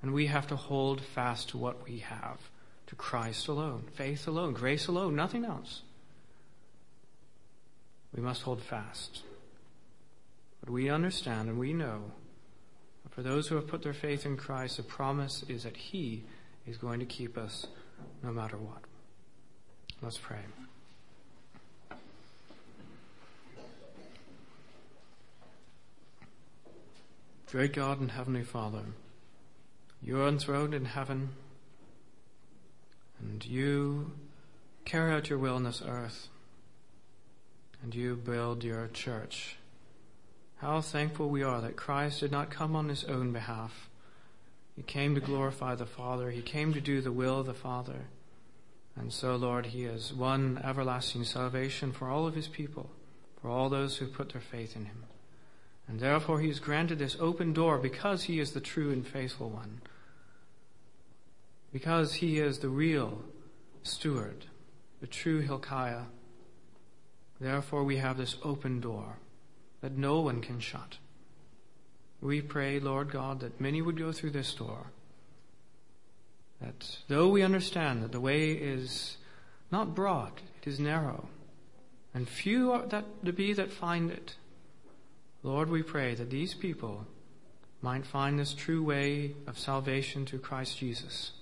And 0.00 0.14
we 0.14 0.26
have 0.26 0.46
to 0.46 0.56
hold 0.56 1.00
fast 1.00 1.48
to 1.50 1.58
what 1.58 1.84
we 1.84 1.98
have, 1.98 2.38
to 2.86 2.94
Christ 2.94 3.48
alone, 3.48 3.88
faith 3.94 4.28
alone, 4.28 4.54
grace 4.54 4.86
alone, 4.86 5.16
nothing 5.16 5.44
else. 5.44 5.82
We 8.14 8.22
must 8.22 8.42
hold 8.42 8.62
fast. 8.62 9.24
But 10.60 10.70
we 10.70 10.88
understand 10.88 11.48
and 11.48 11.58
we 11.58 11.72
know 11.72 12.12
that 13.02 13.12
for 13.12 13.22
those 13.22 13.48
who 13.48 13.56
have 13.56 13.66
put 13.66 13.82
their 13.82 13.92
faith 13.92 14.24
in 14.24 14.36
Christ, 14.36 14.76
the 14.76 14.84
promise 14.84 15.44
is 15.48 15.64
that 15.64 15.76
He 15.76 16.22
is 16.64 16.76
going 16.76 17.00
to 17.00 17.06
keep 17.06 17.36
us 17.36 17.66
no 18.22 18.32
matter 18.32 18.56
what. 18.56 18.84
Let's 20.02 20.18
pray. 20.18 20.38
Great 27.50 27.72
God 27.72 28.00
and 28.00 28.12
Heavenly 28.12 28.44
Father, 28.44 28.84
you 30.02 30.20
are 30.20 30.28
enthroned 30.28 30.72
in 30.72 30.84
heaven, 30.84 31.30
and 33.18 33.44
you 33.44 34.12
carry 34.84 35.12
out 35.12 35.28
your 35.28 35.38
will 35.38 35.56
on 35.56 35.64
this 35.64 35.82
earth, 35.86 36.28
and 37.82 37.94
you 37.94 38.16
build 38.16 38.64
your 38.64 38.88
church 38.88 39.56
how 40.60 40.80
thankful 40.82 41.28
we 41.28 41.42
are 41.42 41.62
that 41.62 41.76
Christ 41.76 42.20
did 42.20 42.30
not 42.30 42.50
come 42.50 42.76
on 42.76 42.90
his 42.90 43.04
own 43.04 43.32
behalf. 43.32 43.88
He 44.76 44.82
came 44.82 45.14
to 45.14 45.20
glorify 45.20 45.74
the 45.74 45.86
Father. 45.86 46.30
He 46.30 46.42
came 46.42 46.74
to 46.74 46.80
do 46.82 47.00
the 47.00 47.12
will 47.12 47.40
of 47.40 47.46
the 47.46 47.54
Father. 47.54 48.06
And 48.96 49.12
so, 49.12 49.36
Lord, 49.36 49.66
He 49.66 49.84
has 49.84 50.12
won 50.12 50.60
everlasting 50.62 51.24
salvation 51.24 51.92
for 51.92 52.08
all 52.08 52.26
of 52.26 52.34
His 52.34 52.48
people, 52.48 52.90
for 53.40 53.48
all 53.48 53.68
those 53.68 53.96
who 53.96 54.06
put 54.06 54.32
their 54.32 54.40
faith 54.40 54.76
in 54.76 54.86
Him. 54.86 55.04
And 55.88 56.00
therefore 56.00 56.40
He 56.40 56.48
has 56.48 56.60
granted 56.60 56.98
this 56.98 57.16
open 57.20 57.52
door 57.52 57.78
because 57.78 58.24
He 58.24 58.40
is 58.40 58.52
the 58.52 58.60
true 58.60 58.92
and 58.92 59.06
faithful 59.06 59.48
one. 59.48 59.80
Because 61.72 62.14
He 62.14 62.38
is 62.38 62.58
the 62.58 62.68
real 62.68 63.22
steward, 63.82 64.46
the 65.00 65.06
true 65.06 65.40
Hilkiah. 65.40 66.04
Therefore 67.40 67.84
we 67.84 67.96
have 67.96 68.18
this 68.18 68.36
open 68.42 68.80
door 68.80 69.18
that 69.80 69.96
no 69.96 70.20
one 70.20 70.40
can 70.40 70.60
shut. 70.60 70.98
We 72.20 72.42
pray, 72.42 72.78
Lord 72.80 73.10
God, 73.10 73.40
that 73.40 73.60
many 73.60 73.80
would 73.80 73.98
go 73.98 74.12
through 74.12 74.30
this 74.30 74.52
door 74.52 74.88
that 76.60 76.98
though 77.08 77.28
we 77.28 77.42
understand 77.42 78.02
that 78.02 78.12
the 78.12 78.20
way 78.20 78.52
is 78.52 79.16
not 79.70 79.94
broad, 79.94 80.32
it 80.60 80.68
is 80.68 80.78
narrow, 80.78 81.28
and 82.12 82.28
few 82.28 82.72
are 82.72 82.86
that 82.86 83.24
to 83.24 83.32
be 83.32 83.52
that 83.52 83.72
find 83.72 84.10
it, 84.10 84.34
Lord, 85.42 85.70
we 85.70 85.82
pray 85.82 86.14
that 86.14 86.30
these 86.30 86.54
people 86.54 87.06
might 87.82 88.04
find 88.04 88.38
this 88.38 88.52
true 88.52 88.82
way 88.82 89.34
of 89.46 89.58
salvation 89.58 90.26
through 90.26 90.40
Christ 90.40 90.78
Jesus. 90.78 91.32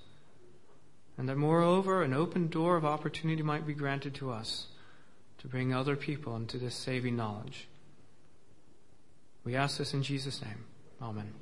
And 1.17 1.29
that 1.29 1.37
moreover, 1.37 2.03
an 2.03 2.15
open 2.15 2.47
door 2.47 2.77
of 2.77 2.85
opportunity 2.85 3.43
might 3.43 3.67
be 3.67 3.75
granted 3.75 4.15
to 4.17 4.31
us 4.31 4.69
to 5.39 5.49
bring 5.49 5.75
other 5.75 5.97
people 5.97 6.37
into 6.37 6.59
this 6.59 6.77
saving 6.77 7.17
knowledge. 7.17 7.67
We 9.45 9.57
ask 9.57 9.79
this 9.79 9.95
in 9.95 10.03
Jesus' 10.05 10.43
name. 10.43 10.65
Amen. 11.03 11.33